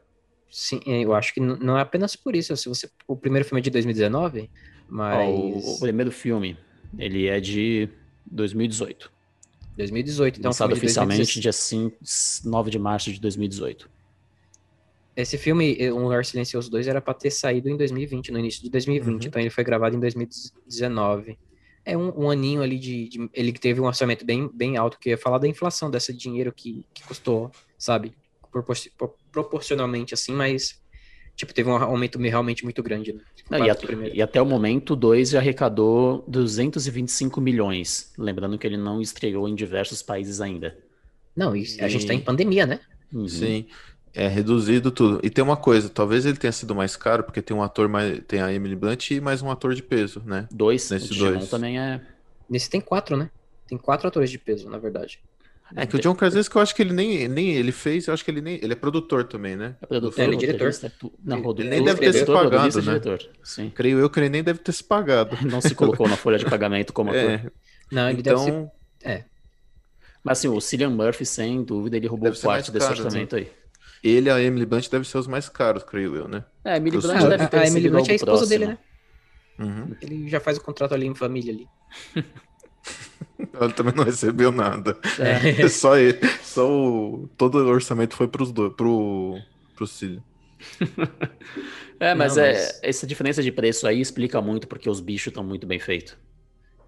Sim, 0.49 0.79
é, 0.87 1.03
eu 1.03 1.13
acho 1.13 1.33
que 1.33 1.41
não 1.41 1.77
é 1.77 1.81
apenas 1.81 2.15
por 2.15 2.33
isso. 2.33 2.55
Se 2.55 2.69
você, 2.69 2.89
o 3.05 3.17
primeiro 3.17 3.45
filme 3.45 3.59
é 3.59 3.61
de 3.61 3.69
2019, 3.71 4.49
mas 4.87 5.17
Ó, 5.17 5.31
o, 5.31 5.75
o 5.75 5.79
primeiro 5.81 6.13
filme, 6.13 6.57
ele 6.97 7.27
é 7.27 7.41
de 7.41 7.89
2018. 8.25 9.11
2018, 9.75 10.39
então 10.39 10.47
lançado 10.47 10.69
filme 10.69 10.79
de 10.79 10.85
oficialmente 10.85 11.41
2016. 11.41 11.41
dia 11.41 11.51
5, 12.41 12.49
9 12.49 12.71
de 12.71 12.79
março 12.79 13.11
de 13.11 13.19
2018. 13.19 13.89
Esse 15.21 15.37
filme, 15.37 15.77
Um 15.91 16.03
Lugar 16.03 16.23
Silencioso 16.25 16.69
2, 16.71 16.87
era 16.87 17.01
pra 17.01 17.13
ter 17.13 17.31
saído 17.31 17.69
em 17.69 17.75
2020, 17.77 18.31
no 18.31 18.39
início 18.39 18.61
de 18.63 18.69
2020, 18.69 19.07
Uhum. 19.23 19.27
então 19.27 19.41
ele 19.41 19.49
foi 19.49 19.63
gravado 19.63 19.95
em 19.95 19.99
2019. 19.99 21.37
É 21.85 21.97
um, 21.97 22.25
um 22.25 22.29
aninho 22.29 22.61
ali 22.61 22.77
de, 22.77 23.09
de- 23.09 23.29
Ele 23.33 23.51
que 23.51 23.59
teve 23.59 23.81
um 23.81 23.85
orçamento 23.85 24.25
bem, 24.25 24.49
bem 24.53 24.77
alto, 24.77 24.99
que 24.99 25.09
ia 25.09 25.17
falar 25.17 25.37
da 25.39 25.47
inflação, 25.47 25.89
desse 25.89 26.13
dinheiro 26.13 26.51
que, 26.53 26.85
que 26.93 27.03
custou, 27.03 27.51
sabe? 27.77 28.13
Propor- 28.51 28.75
pro- 28.97 29.15
proporcionalmente 29.31 30.13
assim, 30.13 30.33
mas. 30.33 30.79
Tipo, 31.35 31.53
teve 31.53 31.69
um 31.69 31.73
aumento 31.77 32.19
realmente 32.19 32.65
muito 32.65 32.83
grande, 32.83 33.13
né? 33.13 33.21
Não, 33.49 33.65
e, 33.65 33.69
at- 33.69 33.81
e 34.13 34.21
até 34.21 34.41
o 34.41 34.45
momento, 34.45 34.91
o 34.91 34.95
2 34.95 35.29
já 35.29 35.39
arrecadou 35.39 36.21
225 36.27 37.39
milhões. 37.39 38.11
Lembrando 38.17 38.57
que 38.57 38.67
ele 38.67 38.75
não 38.75 39.01
estreou 39.01 39.47
em 39.47 39.55
diversos 39.55 40.01
países 40.01 40.41
ainda. 40.41 40.77
Não, 41.33 41.55
e 41.55 41.61
a 41.79 41.87
gente 41.87 42.05
tá 42.05 42.13
em 42.13 42.19
pandemia, 42.19 42.65
né? 42.65 42.81
Uhum. 43.13 43.27
Sim. 43.27 43.65
É 44.13 44.27
reduzido 44.27 44.91
tudo. 44.91 45.19
E 45.23 45.29
tem 45.29 45.43
uma 45.43 45.57
coisa, 45.57 45.89
talvez 45.89 46.25
ele 46.25 46.37
tenha 46.37 46.51
sido 46.51 46.73
mais 46.75 46.95
caro, 46.95 47.23
porque 47.23 47.41
tem 47.41 47.55
um 47.55 47.61
ator 47.63 47.87
mais. 47.87 48.21
Tem 48.27 48.41
a 48.41 48.51
Emily 48.51 48.75
Blunt 48.75 49.11
e 49.11 49.21
mais 49.21 49.41
um 49.41 49.51
ator 49.51 49.73
de 49.73 49.83
peso, 49.83 50.21
né? 50.25 50.47
Dois, 50.51 50.89
Nesse 50.89 51.05
o 51.05 51.09
Digimon 51.09 51.33
dois. 51.33 51.49
também 51.49 51.79
é. 51.79 52.01
Nesse 52.49 52.69
tem 52.69 52.81
quatro, 52.81 53.15
né? 53.15 53.29
Tem 53.67 53.77
quatro 53.77 54.07
atores 54.07 54.31
de 54.31 54.39
peso, 54.39 54.69
na 54.69 54.79
verdade. 54.79 55.19
É 55.75 55.85
que 55.85 55.95
o 55.95 55.99
John 55.99 56.15
Krasinski, 56.15 56.55
eu 56.55 56.61
acho 56.61 56.73
que 56.73 56.81
ele 56.81 56.93
nem, 56.93 57.27
nem 57.27 57.53
ele 57.53 57.71
fez, 57.71 58.07
eu 58.07 58.13
acho 58.13 58.25
que 58.25 58.31
ele 58.31 58.41
nem. 58.41 58.55
Ele 58.55 58.73
é 58.73 58.75
produtor 58.75 59.23
também, 59.25 59.55
né? 59.55 59.75
É 59.81 59.85
produtor, 59.85 60.19
É, 60.19 60.25
ele 60.25 60.35
é 60.35 60.37
diretor. 60.39 60.69
é 60.69 60.91
Não, 61.23 61.37
Ele 61.37 61.69
nem 61.69 61.83
deve 61.83 61.99
ter 61.99 62.05
se 62.07 62.11
diretor, 62.13 62.49
pagado, 62.49 62.81
né? 62.81 62.99
Sim. 63.43 63.69
Creio 63.69 63.99
eu 63.99 64.09
que 64.09 64.19
ele 64.19 64.29
nem 64.29 64.43
deve 64.43 64.59
ter 64.59 64.71
se 64.71 64.83
pagado. 64.83 65.37
Não 65.45 65.61
se 65.61 65.75
colocou 65.75 66.07
na 66.07 66.17
folha 66.17 66.39
de 66.39 66.45
pagamento 66.49 66.91
como 66.91 67.11
ator. 67.11 67.21
É, 67.21 67.45
Não, 67.91 68.09
ele 68.09 68.23
deve 68.23 68.39
ser. 68.39 68.49
então, 68.49 68.71
Mas 70.23 70.39
assim, 70.39 70.47
o 70.47 70.59
Cillian 70.59 70.89
Murphy, 70.89 71.25
sem 71.25 71.63
dúvida, 71.63 71.97
ele 71.97 72.07
roubou 72.07 72.31
parte 72.41 72.71
desse 72.71 72.87
caro, 72.87 73.03
orçamento 73.03 73.35
aí. 73.35 73.51
Ele 74.03 74.29
e 74.29 74.31
a 74.31 74.41
Emily 74.41 74.65
Blunt 74.65 74.89
devem 74.89 75.03
ser 75.05 75.17
os 75.17 75.27
mais 75.27 75.49
caros, 75.49 75.83
creio 75.83 76.15
eu, 76.15 76.27
né? 76.27 76.45
É, 76.63 76.73
a 76.73 76.77
Emily 76.77 76.97
Blunt 76.97 77.27
deve 77.27 77.47
ter 77.47 77.57
a, 77.57 77.61
a 77.61 77.67
Emily 77.67 77.89
Blunt 77.89 78.07
é 78.09 78.11
a 78.11 78.15
esposa 78.15 78.45
dele, 78.47 78.65
próximo. 78.65 78.85
né? 79.57 79.65
Uhum. 79.65 79.95
Ele 80.01 80.29
já 80.29 80.39
faz 80.39 80.57
o 80.57 80.61
contrato 80.61 80.93
ali 80.93 81.05
em 81.05 81.15
família 81.15 81.53
ali. 81.53 81.67
Ela 83.53 83.71
também 83.71 83.93
não 83.95 84.03
recebeu 84.03 84.51
nada. 84.51 84.97
É. 85.19 85.67
Só 85.67 85.97
ele. 85.97 86.19
Só 86.41 86.69
o. 86.69 87.29
Todo 87.37 87.55
o 87.59 87.67
orçamento 87.67 88.15
foi 88.15 88.27
pros 88.27 88.51
dois. 88.51 88.73
Pro. 88.73 89.37
Pro 89.75 89.87
Cílio. 89.87 90.23
É, 92.01 92.15
mas, 92.15 92.37
Não, 92.37 92.43
é, 92.45 92.53
mas- 92.53 92.79
essa 92.81 93.05
diferença 93.05 93.43
de 93.43 93.51
preço 93.51 93.85
aí 93.85 93.99
explica 93.99 94.41
muito 94.41 94.69
porque 94.69 94.89
os 94.89 95.01
bichos 95.01 95.27
estão 95.27 95.43
muito 95.43 95.67
bem 95.67 95.79
feitos. 95.79 96.15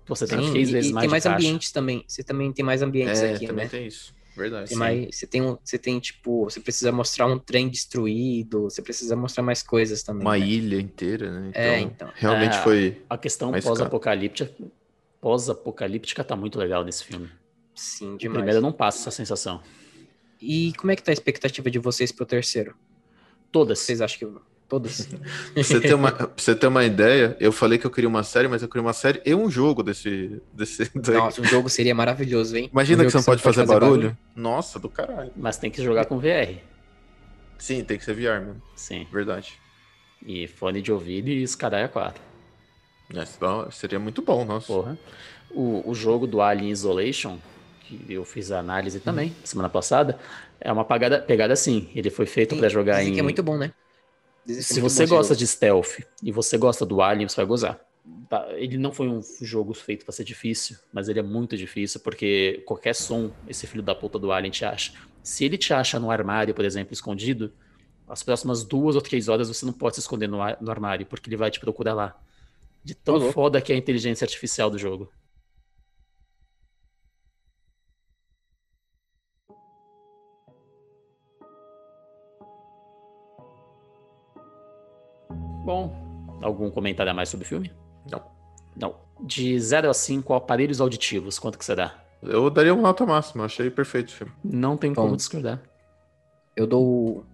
Você 0.08 0.26
tem 0.26 0.42
Sim, 0.42 0.52
três 0.52 0.70
e, 0.70 0.72
vezes 0.72 0.90
e 0.92 0.94
mais 0.94 1.02
tem 1.04 1.08
de 1.08 1.12
mais 1.12 1.24
caixa. 1.26 1.36
ambientes 1.36 1.72
também. 1.74 2.04
Você 2.08 2.24
também 2.24 2.54
tem 2.54 2.64
mais 2.64 2.82
ambientes 2.82 3.22
É, 3.22 3.34
aqui, 3.34 3.46
também 3.46 3.66
né? 3.66 3.70
tem 3.70 3.88
isso. 3.88 4.14
Verdade. 4.42 4.70
Tem 4.70 4.78
mais, 4.78 5.16
você 5.16 5.28
tem 5.28 5.42
um, 5.42 5.58
você 5.64 5.78
tem 5.78 6.00
tipo, 6.00 6.44
você 6.46 6.60
precisa 6.60 6.92
mostrar 6.92 7.28
um 7.28 7.38
trem 7.40 7.70
destruído, 7.70 8.64
você 8.64 8.82
precisa 8.82 9.16
mostrar 9.16 9.44
mais 9.44 9.62
coisas 9.64 10.04
também. 10.04 10.22
Uma 10.26 10.38
né? 10.38 10.46
ilha 10.48 10.80
inteira, 10.82 11.32
né? 11.32 11.48
Então, 11.50 11.62
É, 11.62 11.80
então. 11.80 12.10
realmente 12.16 12.56
É. 12.56 12.64
foi. 12.64 13.02
A 13.10 13.18
questão 13.18 13.52
pós-apocalíptica 13.52 14.52
pós-apocalíptica 15.22 16.24
tá 16.24 16.36
muito 16.36 16.58
legal 16.58 16.84
nesse 16.84 17.04
filme. 17.04 17.30
Sim, 17.76 18.16
O 18.16 18.18
demais. 18.18 18.38
primeiro 18.40 18.62
não 18.62 18.72
passa 18.72 19.00
essa 19.00 19.12
sensação. 19.12 19.62
E 20.42 20.74
como 20.78 20.92
é 20.92 20.96
que 20.96 21.04
tá 21.04 21.12
a 21.12 21.14
expectativa 21.14 21.70
de 21.70 21.78
vocês 21.80 22.12
pro 22.12 22.26
terceiro? 22.26 22.76
Todas. 23.52 23.80
Vocês 23.80 24.02
acham 24.02 24.18
que. 24.18 24.40
Todas? 24.72 25.06
Pra 25.06 25.64
você, 25.64 25.82
ter 25.82 25.94
uma, 25.94 26.14
pra 26.14 26.30
você 26.38 26.56
ter 26.56 26.66
uma 26.66 26.86
ideia, 26.86 27.36
eu 27.42 27.52
falei 27.52 27.78
que 27.78 27.86
eu 27.86 27.92
queria 27.92 28.08
uma 28.08 28.24
série, 28.24 28.48
mas 28.48 28.62
eu 28.62 28.70
queria 28.70 28.82
uma 28.82 28.94
série 28.94 29.22
e 29.26 29.36
um 29.36 29.52
jogo 29.52 29.84
desse. 29.84 30.42
desse 30.54 30.90
daí. 30.96 31.18
Nossa, 31.18 31.42
um 31.42 31.44
jogo 31.44 31.68
seria 31.68 31.94
maravilhoso, 31.94 32.56
hein? 32.56 32.70
Imagina 32.72 33.04
Um 33.04 33.06
que 33.06 33.12
você 33.12 33.18
não 33.18 33.26
pode 33.26 33.42
fazer, 33.44 33.66
barulho. 33.66 34.18
Nossa, 34.34 34.80
do 34.80 34.88
caralho. 34.88 35.30
Mas 35.36 35.58
tem 35.58 35.70
que 35.70 35.84
jogar 35.84 36.06
com 36.06 36.20
VR. 36.20 36.62
Sim, 37.60 37.84
tem 37.84 37.98
que 37.98 38.06
ser 38.06 38.14
VR, 38.14 38.46
mano. 38.46 38.62
Sim. 38.74 39.06
Verdade. 39.12 39.60
E 40.26 40.48
fone 40.48 40.82
de 40.82 40.90
ouvido 40.90 41.28
e 41.28 41.44
escadaia 41.44 41.90
4. 41.90 42.24
É, 43.14 43.72
seria 43.72 44.00
muito 44.00 44.22
bom, 44.22 44.46
nossa. 44.46 44.68
Porra. 44.68 44.98
O, 45.50 45.84
o 45.86 45.94
jogo 45.94 46.26
do 46.26 46.42
Alien 46.42 46.72
Isolation, 46.72 47.40
que 47.82 48.06
eu 48.08 48.24
fiz 48.24 48.54
a 48.54 48.60
análise 48.60 49.02
também, 49.02 49.36
semana 49.44 49.68
passada, 49.68 50.18
é 50.62 50.72
uma 50.72 50.86
pegada, 50.86 51.20
pegada 51.20 51.52
assim. 51.52 51.90
Ele 51.94 52.10
foi 52.10 52.26
feito 52.26 52.56
pra 52.56 52.70
jogar 52.70 53.04
em. 53.04 53.14
que 53.14 53.20
é 53.20 53.24
muito 53.24 53.44
bom, 53.44 53.58
né? 53.58 53.74
Se 54.48 54.80
você 54.82 55.06
gosta 55.06 55.34
jogo. 55.34 55.40
de 55.40 55.48
stealth 55.48 56.00
e 56.24 56.32
você 56.32 56.58
gosta 56.58 56.86
do 56.86 57.02
Alien, 57.02 57.28
você 57.30 57.36
vai 57.38 57.46
gozar. 57.46 57.80
Tá, 58.28 58.48
Ele 58.54 58.78
não 58.78 58.92
foi 58.92 59.08
um 59.08 59.22
jogo 59.42 59.74
feito 59.74 60.04
pra 60.04 60.12
ser 60.12 60.24
difícil, 60.24 60.78
mas 60.92 61.08
ele 61.08 61.20
é 61.20 61.24
muito 61.24 61.56
difícil 61.56 62.00
porque 62.00 62.64
qualquer 62.66 62.96
som 62.96 63.32
esse 63.48 63.68
filho 63.68 63.84
da 63.84 63.94
puta 63.94 64.18
do 64.18 64.32
Alien 64.32 64.52
te 64.52 64.66
acha. 64.66 64.94
Se 65.22 65.46
ele 65.46 65.58
te 65.58 65.74
acha 65.74 66.00
no 66.00 66.10
armário, 66.10 66.54
por 66.56 66.66
exemplo, 66.66 66.94
escondido, 66.94 67.54
as 68.08 68.24
próximas 68.24 68.64
duas 68.64 68.96
ou 68.96 69.02
três 69.02 69.28
horas 69.28 69.48
você 69.48 69.66
não 69.66 69.74
pode 69.74 69.96
se 69.96 70.02
esconder 70.02 70.28
no, 70.28 70.42
ar- 70.42 70.58
no 70.60 70.72
armário, 70.72 71.06
porque 71.06 71.30
ele 71.30 71.38
vai 71.38 71.52
te 71.52 71.60
procurar 71.60 71.94
lá. 71.94 72.20
De 72.84 72.96
tão 72.96 73.18
louco. 73.18 73.32
foda 73.32 73.62
que 73.62 73.72
é 73.72 73.76
a 73.76 73.78
inteligência 73.78 74.26
artificial 74.26 74.70
do 74.72 74.78
jogo. 74.80 75.12
Bom, 85.64 85.94
algum 86.42 86.70
comentário 86.72 87.12
a 87.12 87.14
mais 87.14 87.30
sobre 87.30 87.46
o 87.46 87.50
filme? 87.50 87.72
Não. 88.10 88.22
Não. 88.76 88.96
De 89.22 89.60
0 89.60 89.90
a 89.90 89.94
5 89.94 90.34
aparelhos 90.34 90.82
auditivos, 90.82 91.38
quanto 91.38 91.58
que 91.58 91.64
você 91.66 91.76
dá? 91.76 91.94
Eu 92.24 92.50
daria 92.50 92.74
uma 92.74 92.82
nota 92.84 93.06
máxima, 93.06 93.46
achei 93.46 93.70
perfeito 93.70 94.10
o 94.10 94.12
filme. 94.14 94.34
Não 94.44 94.76
tem 94.78 94.92
Bom. 94.94 95.04
como 95.04 95.16
discordar. 95.18 95.60
Eu 96.56 96.68
dou. 96.68 97.26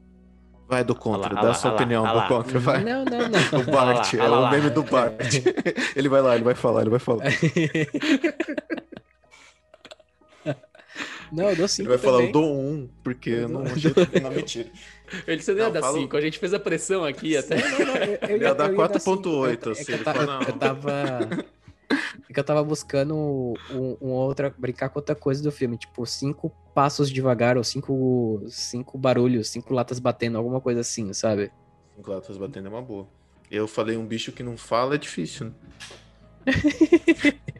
Vai 0.67 0.83
do 0.83 0.93
contra, 0.93 1.33
lá, 1.33 1.35
dá 1.35 1.41
olha 1.43 1.51
a 1.51 1.53
sua 1.53 1.69
lá, 1.69 1.75
olha 1.75 1.83
opinião 1.83 2.03
lá, 2.03 2.13
do 2.13 2.27
contra, 2.27 2.59
vai. 2.59 2.83
Não, 2.83 3.05
não, 3.05 3.29
não. 3.29 3.39
O 3.61 3.71
Bart, 3.71 4.13
é 4.13 4.27
lá, 4.27 4.39
o 4.41 4.51
meme 4.51 4.67
lá. 4.67 4.73
do 4.73 4.83
Bart. 4.83 5.33
ele 5.95 6.09
vai 6.09 6.21
lá, 6.21 6.35
ele 6.35 6.43
vai 6.43 6.55
falar, 6.55 6.81
ele 6.81 6.89
vai 6.89 6.99
falar. 6.99 7.23
Não, 11.31 11.49
eu 11.49 11.55
dou 11.57 11.65
Ele 11.65 11.67
cinco 11.67 11.89
vai 11.89 11.97
falar, 11.97 12.17
também. 12.17 12.27
eu 12.27 12.31
dou 12.31 12.57
um, 12.57 12.89
porque 13.03 13.29
eu 13.29 13.49
não 13.49 13.63
achei 13.63 13.91
não, 14.21 14.31
mentira. 14.31 14.69
Ele 15.25 15.41
você 15.41 15.51
não 15.53 15.59
ia 15.59 15.65
Não, 15.65 15.73
dar 15.73 15.81
fala- 15.81 15.99
5, 15.99 16.17
a 16.17 16.21
gente 16.21 16.39
fez 16.39 16.53
a 16.53 16.59
pressão 16.59 17.03
aqui 17.05 17.35
até. 17.37 17.55
Não, 17.55 17.79
não, 17.85 17.95
eu, 17.95 18.17
eu 18.29 18.37
ia 18.41 18.53
dar 18.53 18.71
eu 18.71 18.77
4.8, 18.77 18.99
cinco. 18.99 19.69
assim, 19.69 19.91
ele 19.93 20.01
eu, 20.01 20.03
fala, 20.05 20.43
eu 20.47 20.53
tava. 20.57 21.29
É 22.29 22.33
que 22.33 22.39
eu 22.39 22.43
tava 22.43 22.63
buscando 22.63 23.15
um, 23.15 23.97
um 24.01 24.09
outra. 24.11 24.53
brincar 24.57 24.89
com 24.89 24.99
outra 24.99 25.15
coisa 25.15 25.41
do 25.41 25.51
filme. 25.51 25.77
Tipo, 25.77 26.05
cinco 26.05 26.51
passos 26.75 27.09
devagar, 27.09 27.57
ou 27.57 27.63
cinco, 27.63 28.43
cinco 28.49 28.97
barulhos, 28.97 29.49
cinco 29.49 29.73
latas 29.73 29.97
batendo, 29.99 30.37
alguma 30.37 30.59
coisa 30.59 30.81
assim, 30.81 31.13
sabe? 31.13 31.51
Cinco 31.95 32.11
latas 32.11 32.37
batendo 32.37 32.67
é 32.67 32.69
uma 32.69 32.81
boa. 32.81 33.07
Eu 33.49 33.65
falei 33.67 33.95
um 33.95 34.05
bicho 34.05 34.33
que 34.33 34.43
não 34.43 34.57
fala 34.57 34.95
é 34.95 34.97
difícil, 34.97 35.45
né? 35.47 35.51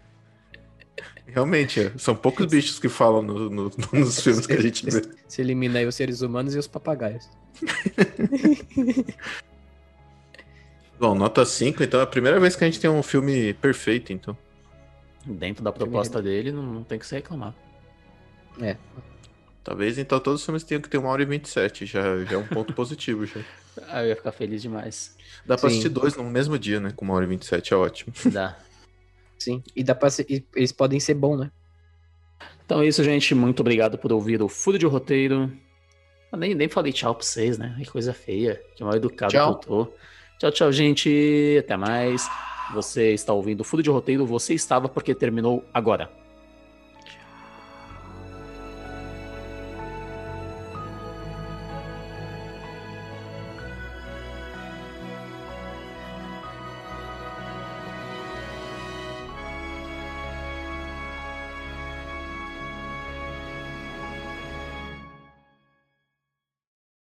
Realmente, 1.38 1.80
é. 1.82 1.92
são 2.00 2.16
poucos 2.16 2.48
bichos 2.48 2.80
que 2.80 2.90
falam 2.90 3.22
no- 3.22 3.48
no- 3.48 3.72
nos 3.94 4.20
filmes 4.20 4.48
que 4.48 4.54
a 4.54 4.60
gente 4.60 4.84
vê. 4.90 5.04
Se 5.28 5.40
elimina 5.40 5.78
aí 5.78 5.86
os 5.86 5.94
seres 5.94 6.22
humanos 6.22 6.56
e 6.56 6.58
os 6.58 6.66
papagaios. 6.66 7.30
Bom, 11.00 11.14
nota 11.14 11.46
5, 11.46 11.84
então 11.84 12.00
é 12.00 12.04
a 12.04 12.08
primeira 12.08 12.40
vez 12.40 12.56
que 12.56 12.64
a 12.64 12.68
gente 12.68 12.80
tem 12.80 12.90
um 12.90 13.04
filme 13.04 13.54
perfeito, 13.54 14.12
então. 14.12 14.36
Dentro 15.28 15.64
da 15.64 15.72
proposta 15.72 16.24
dele, 16.24 16.52
não, 16.52 16.64
não 16.64 16.84
tem 16.84 16.98
que 16.98 17.06
se 17.06 17.14
reclamar. 17.14 17.54
Talvez 19.64 20.00
então 20.00 20.20
todos 20.20 20.40
os 20.42 20.46
filmes 20.46 20.64
tenham 20.64 20.82
que 20.82 20.90
ter 20.90 20.98
uma 20.98 21.10
hora 21.10 21.22
e 21.22 21.26
27, 21.26 21.86
já, 21.86 22.24
já 22.26 22.34
é 22.34 22.38
um 22.38 22.48
ponto 22.48 22.74
positivo 22.74 23.28
já. 23.28 23.42
Ah, 23.90 24.02
eu 24.02 24.08
ia 24.08 24.16
ficar 24.16 24.32
feliz 24.32 24.60
demais. 24.60 25.16
Dá 25.46 25.56
pra 25.56 25.70
Sim. 25.70 25.76
assistir 25.76 25.90
dois 25.90 26.16
no 26.16 26.24
mesmo 26.24 26.58
dia, 26.58 26.80
né? 26.80 26.92
Com 26.96 27.06
uma 27.06 27.14
hora 27.14 27.26
e 27.26 27.28
27, 27.28 27.76
é 27.76 27.78
ótimo. 27.78 28.12
Dá. 28.26 28.58
Sim. 29.38 29.64
E 29.76 29.84
dá 29.84 29.94
pra 29.96 30.10
ser, 30.10 30.26
e 30.30 30.46
eles 30.56 30.72
podem 30.72 31.00
ser 31.00 31.14
bons, 31.14 31.38
né? 31.40 31.52
Então 32.66 32.82
é 32.82 32.88
isso, 32.88 33.04
gente. 33.04 33.34
Muito 33.34 33.62
obrigado 33.62 33.98
por 33.98 34.12
ouvir 34.12 34.42
o 34.42 34.50
Furo 34.50 34.78
de 34.78 34.86
Roteiro. 34.86 35.52
Eu 36.32 36.38
nem, 36.38 36.54
nem 36.54 36.68
falei 36.68 36.92
tchau 36.92 37.16
pra 37.16 37.24
vocês, 37.24 37.58
né? 37.58 37.76
Que 37.80 37.90
coisa 37.90 38.14
feia. 38.14 38.62
Que 38.76 38.84
mal 38.84 38.94
educado 38.96 39.32
Tchau. 39.32 39.56
que 39.56 39.66
eu 39.66 39.86
tô. 39.86 39.94
Tchau, 40.40 40.52
tchau, 40.52 40.72
gente. 40.72 41.58
Até 41.60 41.78
mais. 41.78 42.30
Você 42.74 43.14
está 43.14 43.32
ouvindo 43.32 43.62
o 43.62 43.64
Furo 43.64 43.82
de 43.82 43.90
Roteiro. 43.90 44.26
Você 44.26 44.54
estava 44.54 44.90
porque 44.90 45.16
terminou 45.16 45.64
agora. 45.74 46.12